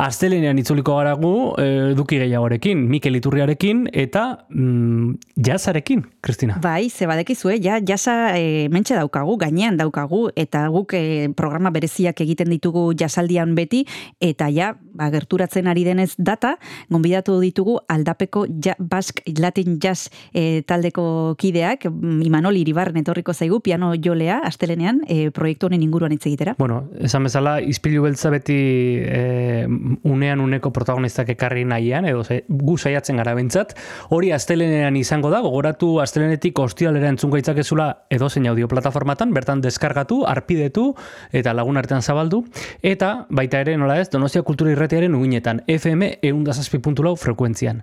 Astelenean 0.00 0.56
itzuliko 0.62 0.94
garagu 0.96 1.32
eh, 1.60 1.90
eduki 1.90 2.16
gehiagorekin, 2.22 2.80
Mikel 2.88 3.18
Iturriarekin, 3.18 3.82
eta 3.92 4.22
mm, 4.48 5.42
jazarekin, 5.48 6.06
Kristina. 6.24 6.56
Bai, 6.64 6.88
ze 6.88 7.08
badekizue, 7.10 7.58
ja, 7.60 7.76
jasa 7.84 8.16
e, 8.38 8.70
mentxe 8.72 8.96
daukagu, 8.96 9.36
gainean 9.44 9.76
daukagu, 9.76 10.22
eta 10.36 10.64
guk 10.72 10.96
e, 10.96 11.04
programa 11.36 11.74
bereziak 11.74 12.24
egiten 12.24 12.48
ditugu 12.54 12.88
jasaldian 12.96 13.52
beti, 13.58 13.84
eta 14.24 14.48
ja, 14.48 14.72
ba, 14.96 15.10
gerturatzen 15.12 15.68
ari 15.70 15.84
denez 15.86 16.14
data, 16.18 16.56
gonbidatu 16.90 17.38
ditugu 17.42 17.78
aldapeko 17.92 18.46
ja, 18.64 18.74
Basque 18.78 19.22
Latin 19.38 19.78
Jazz 19.82 20.10
e, 20.32 20.62
taldeko 20.66 21.36
kideak, 21.38 21.86
mm, 21.90 22.22
Imanol 22.26 22.58
Iribarren 22.60 22.96
etorriko 23.00 23.34
zaigu, 23.34 23.60
piano 23.60 23.92
jolea, 23.94 24.40
astelenean, 24.44 25.02
e, 25.08 25.30
proiektu 25.30 25.68
honen 25.68 25.82
inguruan 25.84 26.14
hitz 26.16 26.24
egitera. 26.26 26.56
Bueno, 26.58 26.84
esan 27.00 27.26
bezala, 27.28 27.58
izpilu 27.60 28.04
beltza 28.06 28.30
beti 28.32 28.56
e, 29.04 29.66
unean 30.08 30.42
uneko 30.44 30.72
protagonistak 30.74 31.30
ekarri 31.36 31.64
nahian, 31.68 32.06
edo 32.08 32.24
ze, 32.24 32.42
gu 32.48 32.76
saiatzen 32.78 33.20
gara 33.20 33.34
bentsat. 33.36 33.76
Hori 34.14 34.32
astelenean 34.32 34.96
izango 34.96 35.30
da, 35.32 35.42
gogoratu 35.44 35.96
astelenetik 36.02 36.58
ostiralera 36.62 37.10
entzungo 37.12 37.38
itzakezula 37.40 37.88
edo 38.10 38.30
zein 38.30 38.46
audio 38.50 38.68
plataformatan, 38.68 39.32
bertan 39.34 39.62
deskargatu, 39.64 40.22
arpidetu 40.26 40.92
eta 41.36 41.54
lagun 41.56 41.76
artean 41.80 42.02
zabaldu. 42.02 42.44
Eta 42.82 43.26
baita 43.30 43.60
ere, 43.64 43.76
nola 43.80 43.98
ez, 44.00 44.08
Donostia 44.12 44.44
Kultura 44.46 44.72
Irratiaren 44.86 45.16
uginetan, 45.18 45.64
FM 45.66 46.12
eundazazpi.lau 46.22 47.16
frekuentzian. 47.18 47.80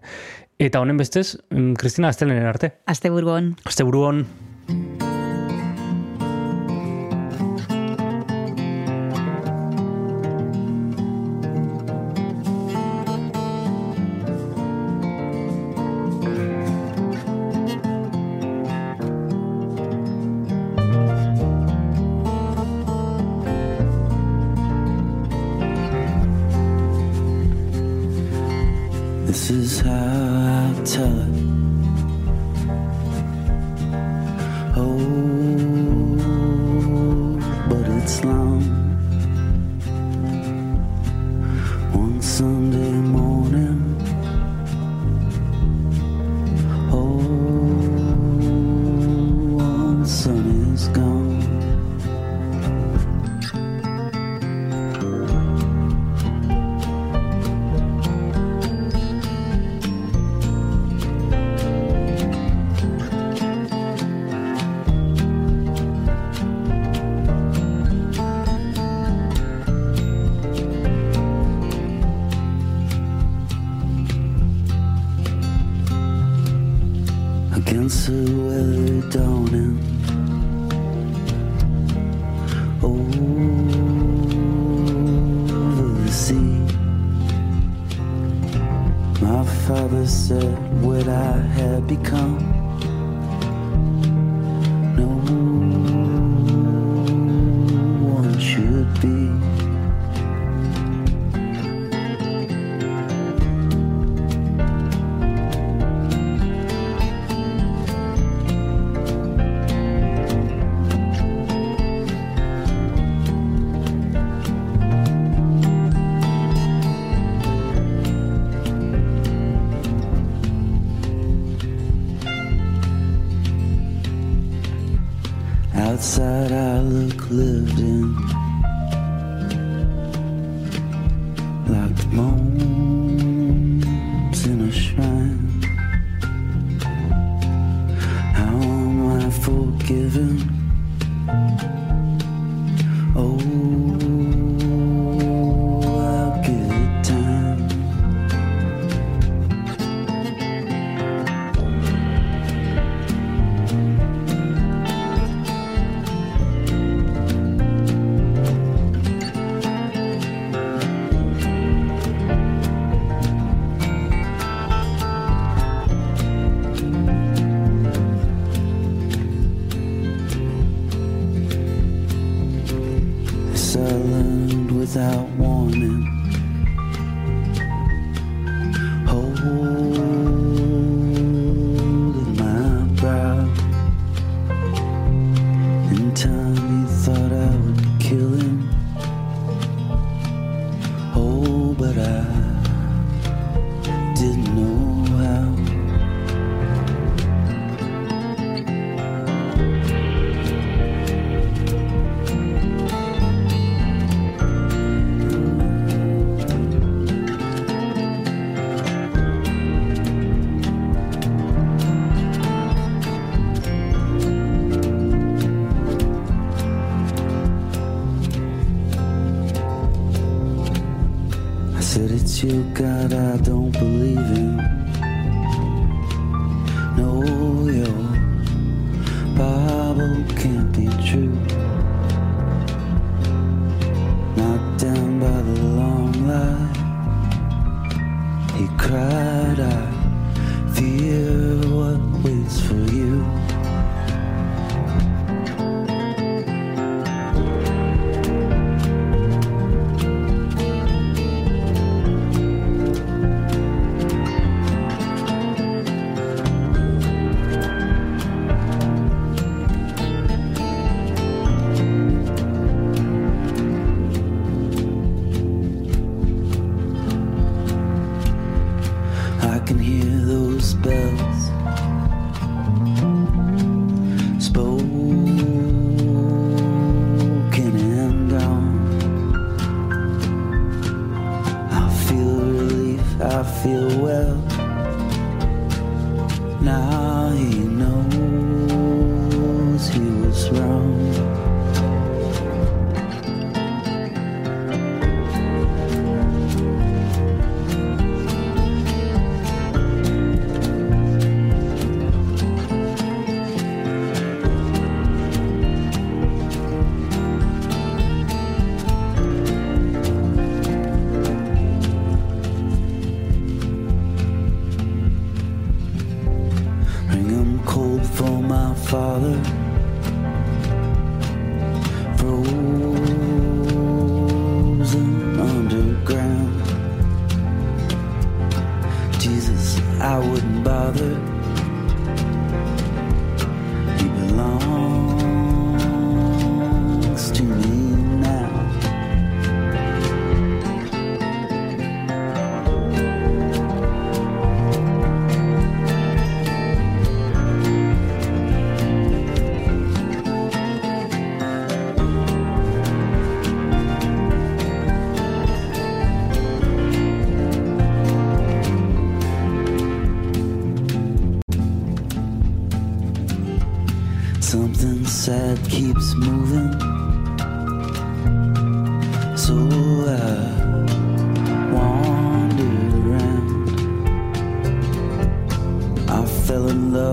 Eta 0.55 0.79
honen 0.79 0.95
bestez, 0.95 1.33
mm, 1.51 1.73
Kristina, 1.75 2.07
astelenen 2.07 2.47
arte. 2.47 2.77
Aste 2.87 3.11
burgon. 3.11 3.57
Aste 3.67 3.83
buruon. 3.83 4.23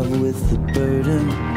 With 0.09 0.51
the 0.51 0.59
burden. 0.73 1.50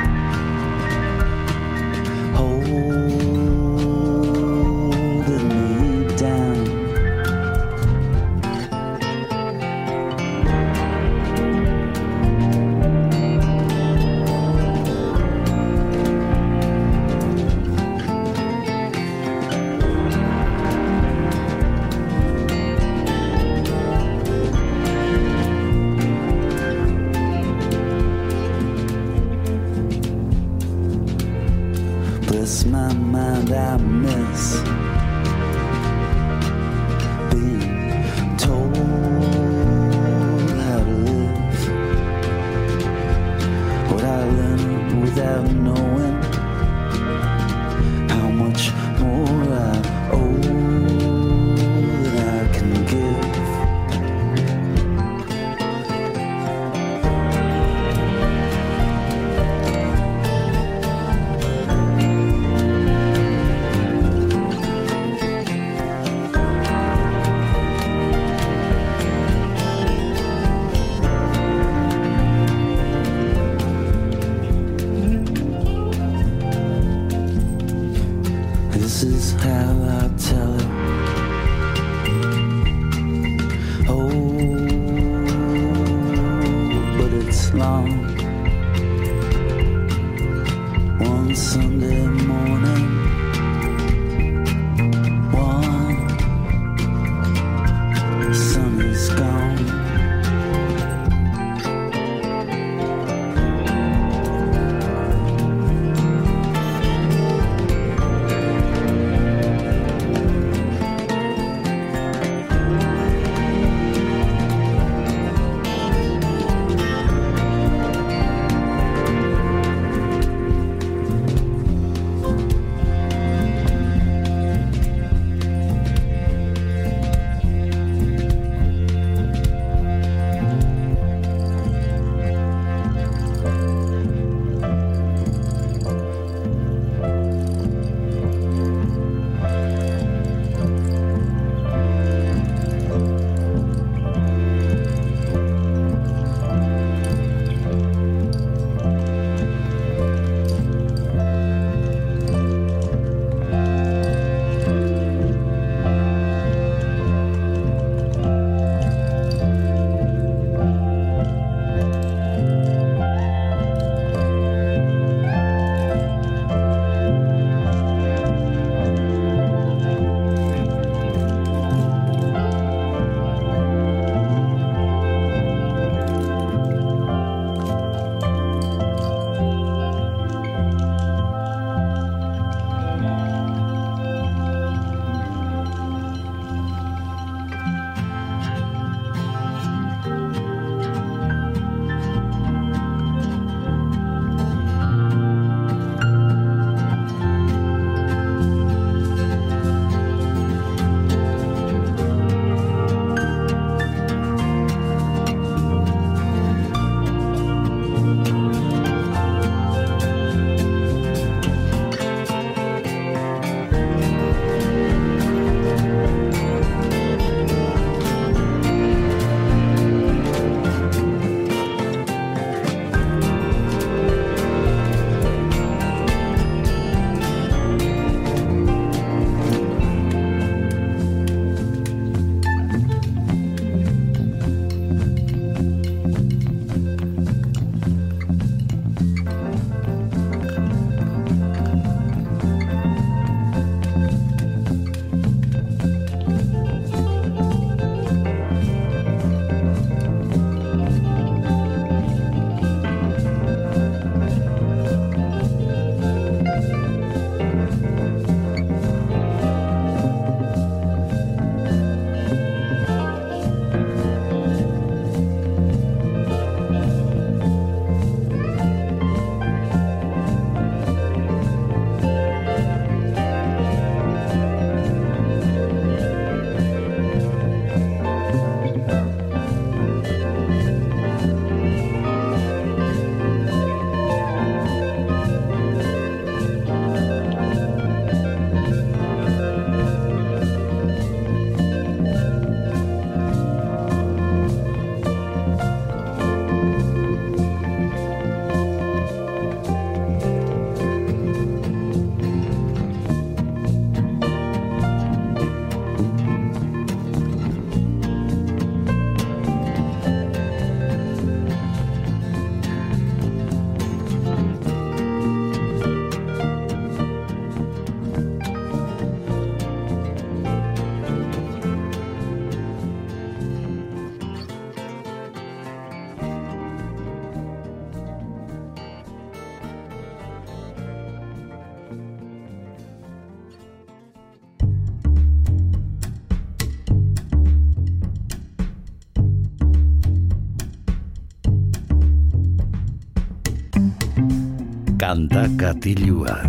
Kanta 345.14 345.44
katilua. 345.62 346.40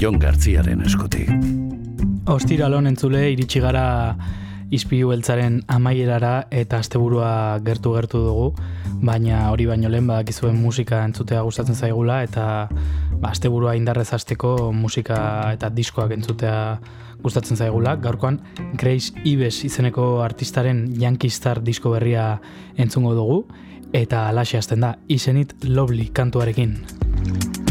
Jon 0.00 0.16
Gartziaren 0.16 0.80
eskutik. 0.88 1.28
Ostiralon 2.32 2.88
entzule 2.88 3.26
iritsi 3.28 3.60
gara 3.60 3.82
izpilu 4.72 5.10
beltzaren 5.10 5.58
amaierara 5.68 6.30
eta 6.48 6.78
asteburua 6.80 7.58
gertu 7.66 7.92
gertu 7.92 8.22
dugu, 8.24 8.46
baina 9.04 9.42
hori 9.50 9.66
baino 9.68 9.90
lehen 9.92 10.08
badakizuen 10.08 10.56
musika 10.56 11.02
entzutea 11.04 11.42
gustatzen 11.44 11.76
zaigula 11.76 12.22
eta 12.24 12.46
ba, 12.70 13.34
asteburua 13.34 13.74
indarrez 13.76 14.06
hasteko 14.16 14.72
musika 14.72 15.18
eta 15.58 15.68
diskoak 15.68 16.14
entzutea 16.16 16.62
gustatzen 17.20 17.60
zaigula. 17.60 17.98
Gaurkoan 18.00 18.38
Grace 18.80 19.12
Ives 19.28 19.58
izeneko 19.68 20.22
artistaren 20.24 20.86
Yankee 20.96 21.28
Star 21.28 21.60
disko 21.60 21.92
berria 21.98 22.30
entzungo 22.78 23.12
dugu 23.12 23.42
eta 23.92 24.24
alaxe 24.30 24.56
hasten 24.56 24.88
da 24.88 24.94
izenit 25.18 25.52
Lovely 25.68 26.08
kantuarekin. 26.08 26.97
Bye. 27.28 27.67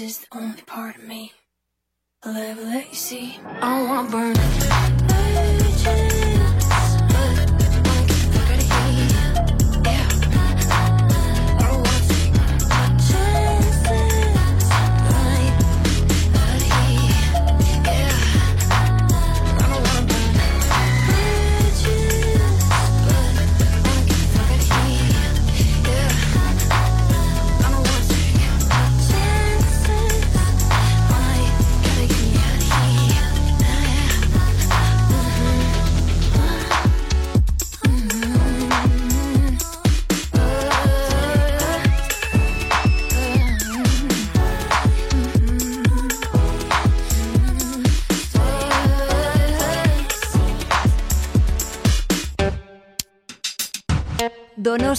is 0.00 0.18
the 0.18 0.26
only 0.36 0.62
part 0.62 0.96
of 0.96 1.02
me. 1.02 1.32
I 2.22 2.30
love 2.30 2.58
let 2.58 2.88
you 2.88 2.94
see. 2.94 3.38
I 3.44 3.78
don't 3.78 3.88
want 3.88 4.10
burn. 4.10 4.34
Baby. 5.08 5.67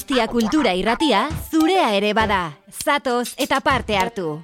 guztia 0.10 0.26
kultura 0.28 0.72
irratia 0.74 1.20
zurea 1.52 1.92
ere 1.94 2.16
bada. 2.18 2.42
Zatoz 2.74 3.36
eta 3.38 3.62
parte 3.62 3.98
hartu. 4.02 4.40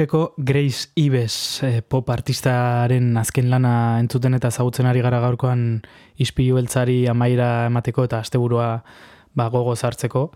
Yorkeko 0.00 0.32
Grace 0.38 0.88
Ives 0.96 1.62
eh, 1.62 1.82
pop 1.84 2.08
artistaren 2.08 3.18
azken 3.20 3.50
lana 3.52 3.98
entzuten 4.00 4.32
eta 4.32 4.48
zagutzen 4.48 4.88
ari 4.88 5.02
gara 5.04 5.18
gaurkoan 5.20 5.82
ispilu 6.16 6.56
beltzari 6.56 7.02
amaira 7.12 7.66
emateko 7.66 8.06
eta 8.08 8.22
asteburua 8.24 8.70
ba, 9.36 9.50
gogo 9.52 9.76
zartzeko 9.76 10.30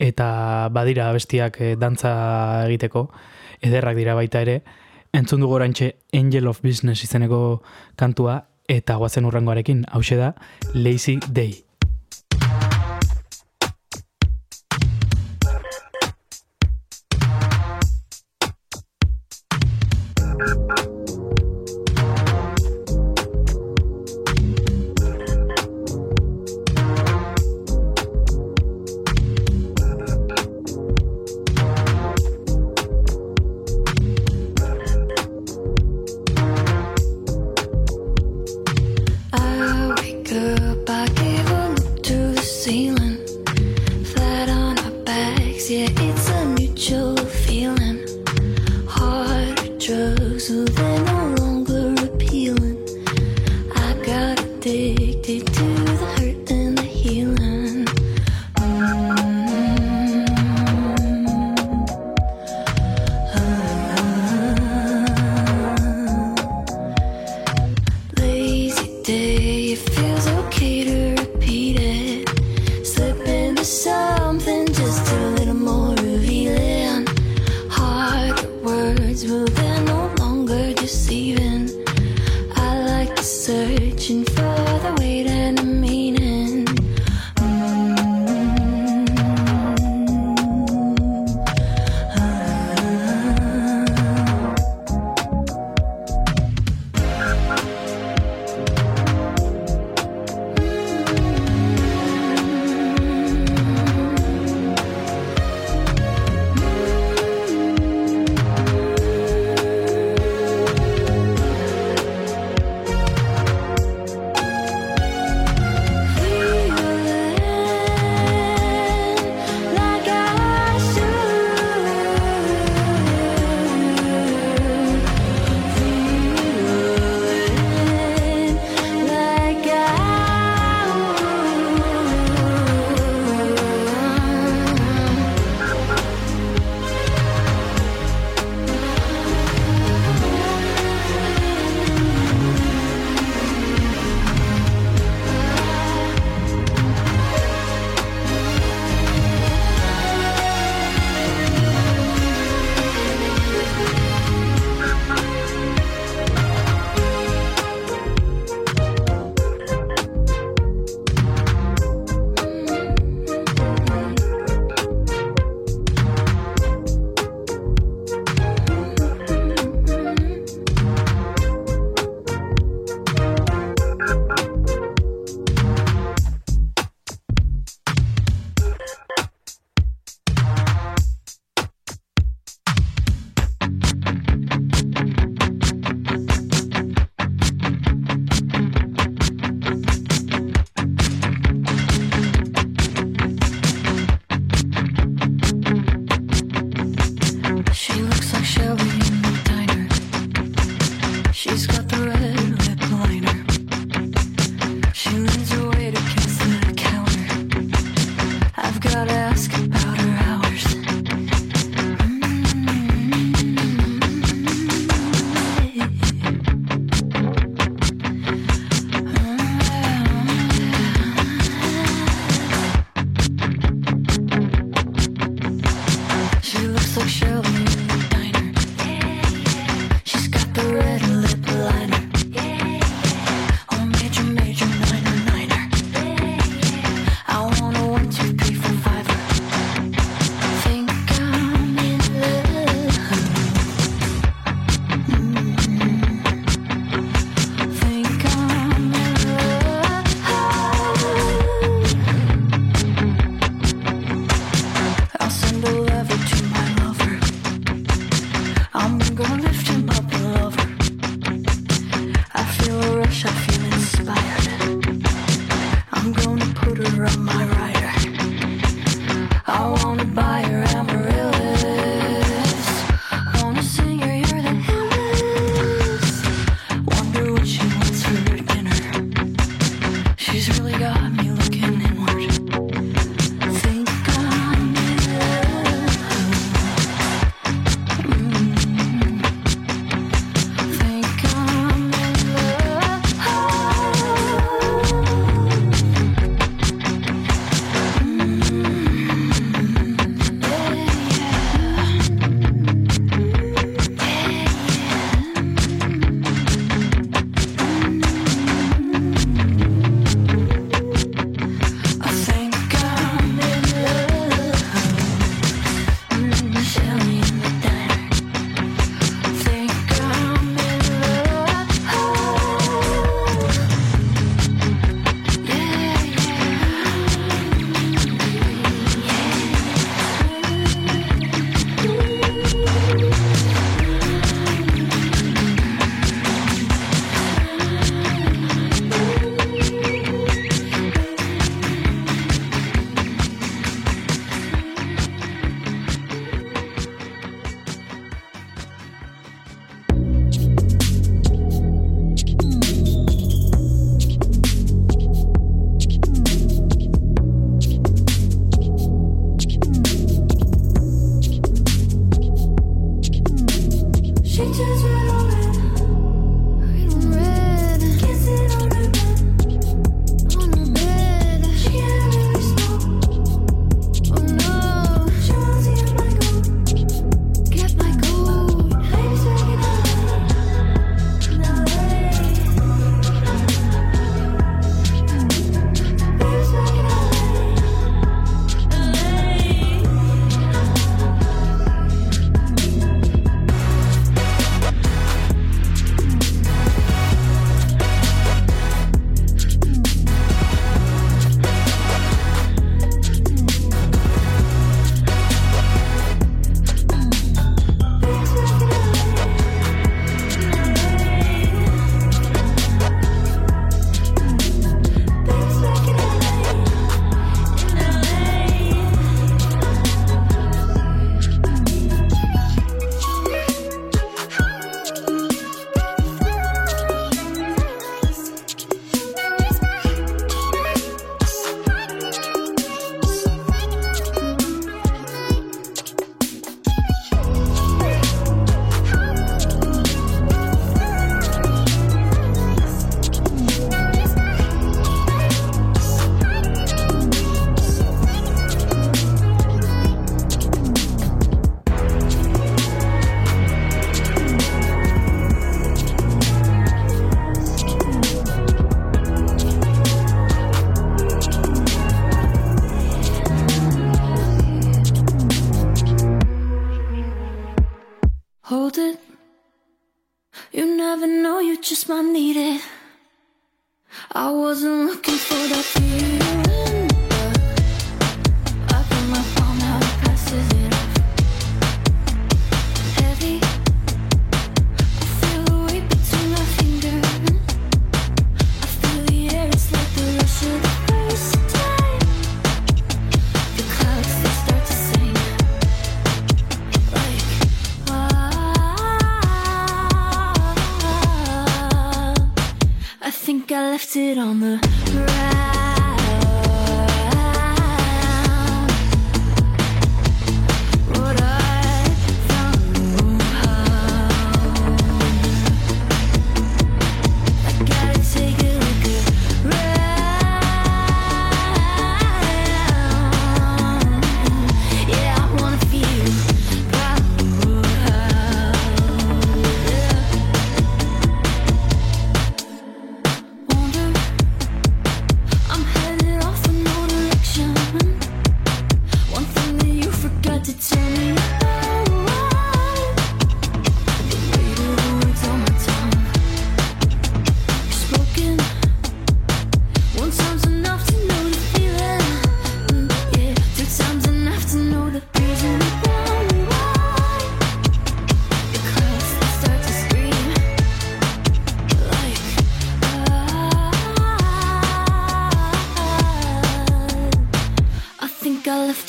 eta 0.00 0.70
badira 0.72 1.12
bestiak 1.12 1.60
eh, 1.60 1.74
dantza 1.76 2.64
egiteko 2.70 3.10
ederrak 3.60 4.00
dira 4.00 4.16
baita 4.16 4.40
ere. 4.40 4.62
Entzun 5.12 5.44
dugu 5.44 5.60
Angel 5.60 6.48
of 6.48 6.62
Business 6.62 7.04
izeneko 7.04 7.60
kantua 7.96 8.46
eta 8.68 8.96
guazen 8.96 9.26
urrengoarekin 9.26 9.84
hause 9.92 10.16
da 10.16 10.34
Lazy 10.72 11.18
Day. 11.28 11.69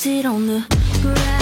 Sit 0.02 0.26
on 0.26 0.48
the 0.48 0.66
ground 1.00 1.41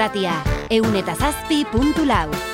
irratia, 0.00 0.32
eun 0.72 0.96
eta 0.96 1.12
zazpi 1.12 1.60
puntu 1.68 2.06
lau. 2.08 2.49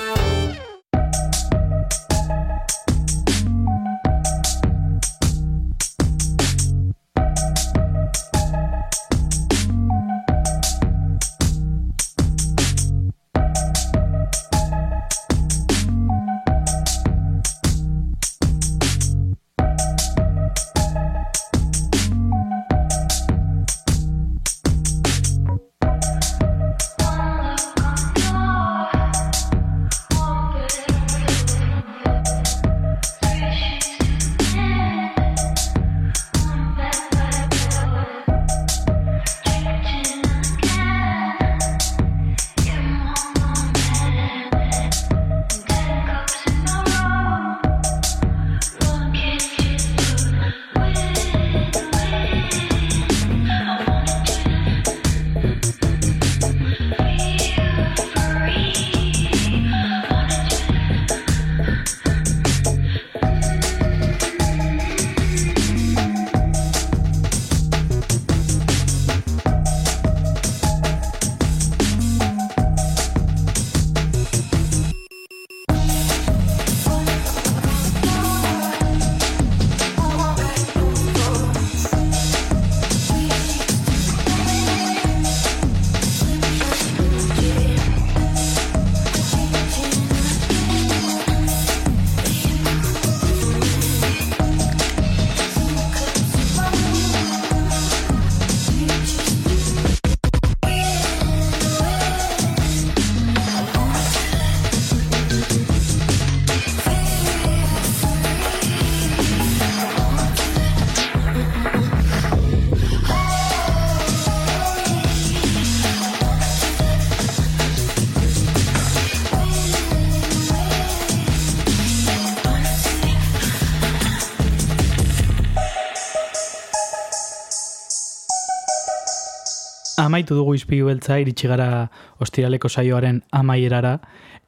Amaitu 130.16 130.32
dugu 130.32 130.54
izpilu 130.56 130.86
beltza, 130.88 131.18
iritsi 131.20 131.44
gara 131.44 131.90
ostiraleko 132.24 132.70
saioaren 132.72 133.18
amaierara, 133.36 133.98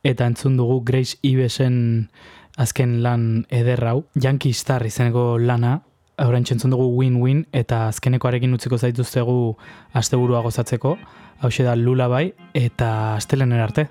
eta 0.00 0.24
entzun 0.24 0.54
dugu 0.56 0.78
Grace 0.80 1.18
Ibesen 1.20 1.74
azken 2.56 3.02
lan 3.04 3.26
ederrau. 3.52 4.06
Yankee 4.16 4.56
Star 4.56 4.86
izeneko 4.88 5.36
lana, 5.36 5.82
Horain 6.24 6.48
txentzun 6.48 6.72
dugu 6.72 6.88
win-win 6.96 7.44
eta 7.52 7.82
azkenekoarekin 7.90 8.56
utziko 8.56 8.80
zaituztegu 8.80 9.36
asteburua 9.92 10.40
gozatzeko. 10.48 10.96
Hau 11.44 11.50
da 11.52 11.76
lula 11.76 12.08
bai 12.08 12.32
eta 12.54 13.16
astelenera 13.20 13.68
arte. 13.68 13.90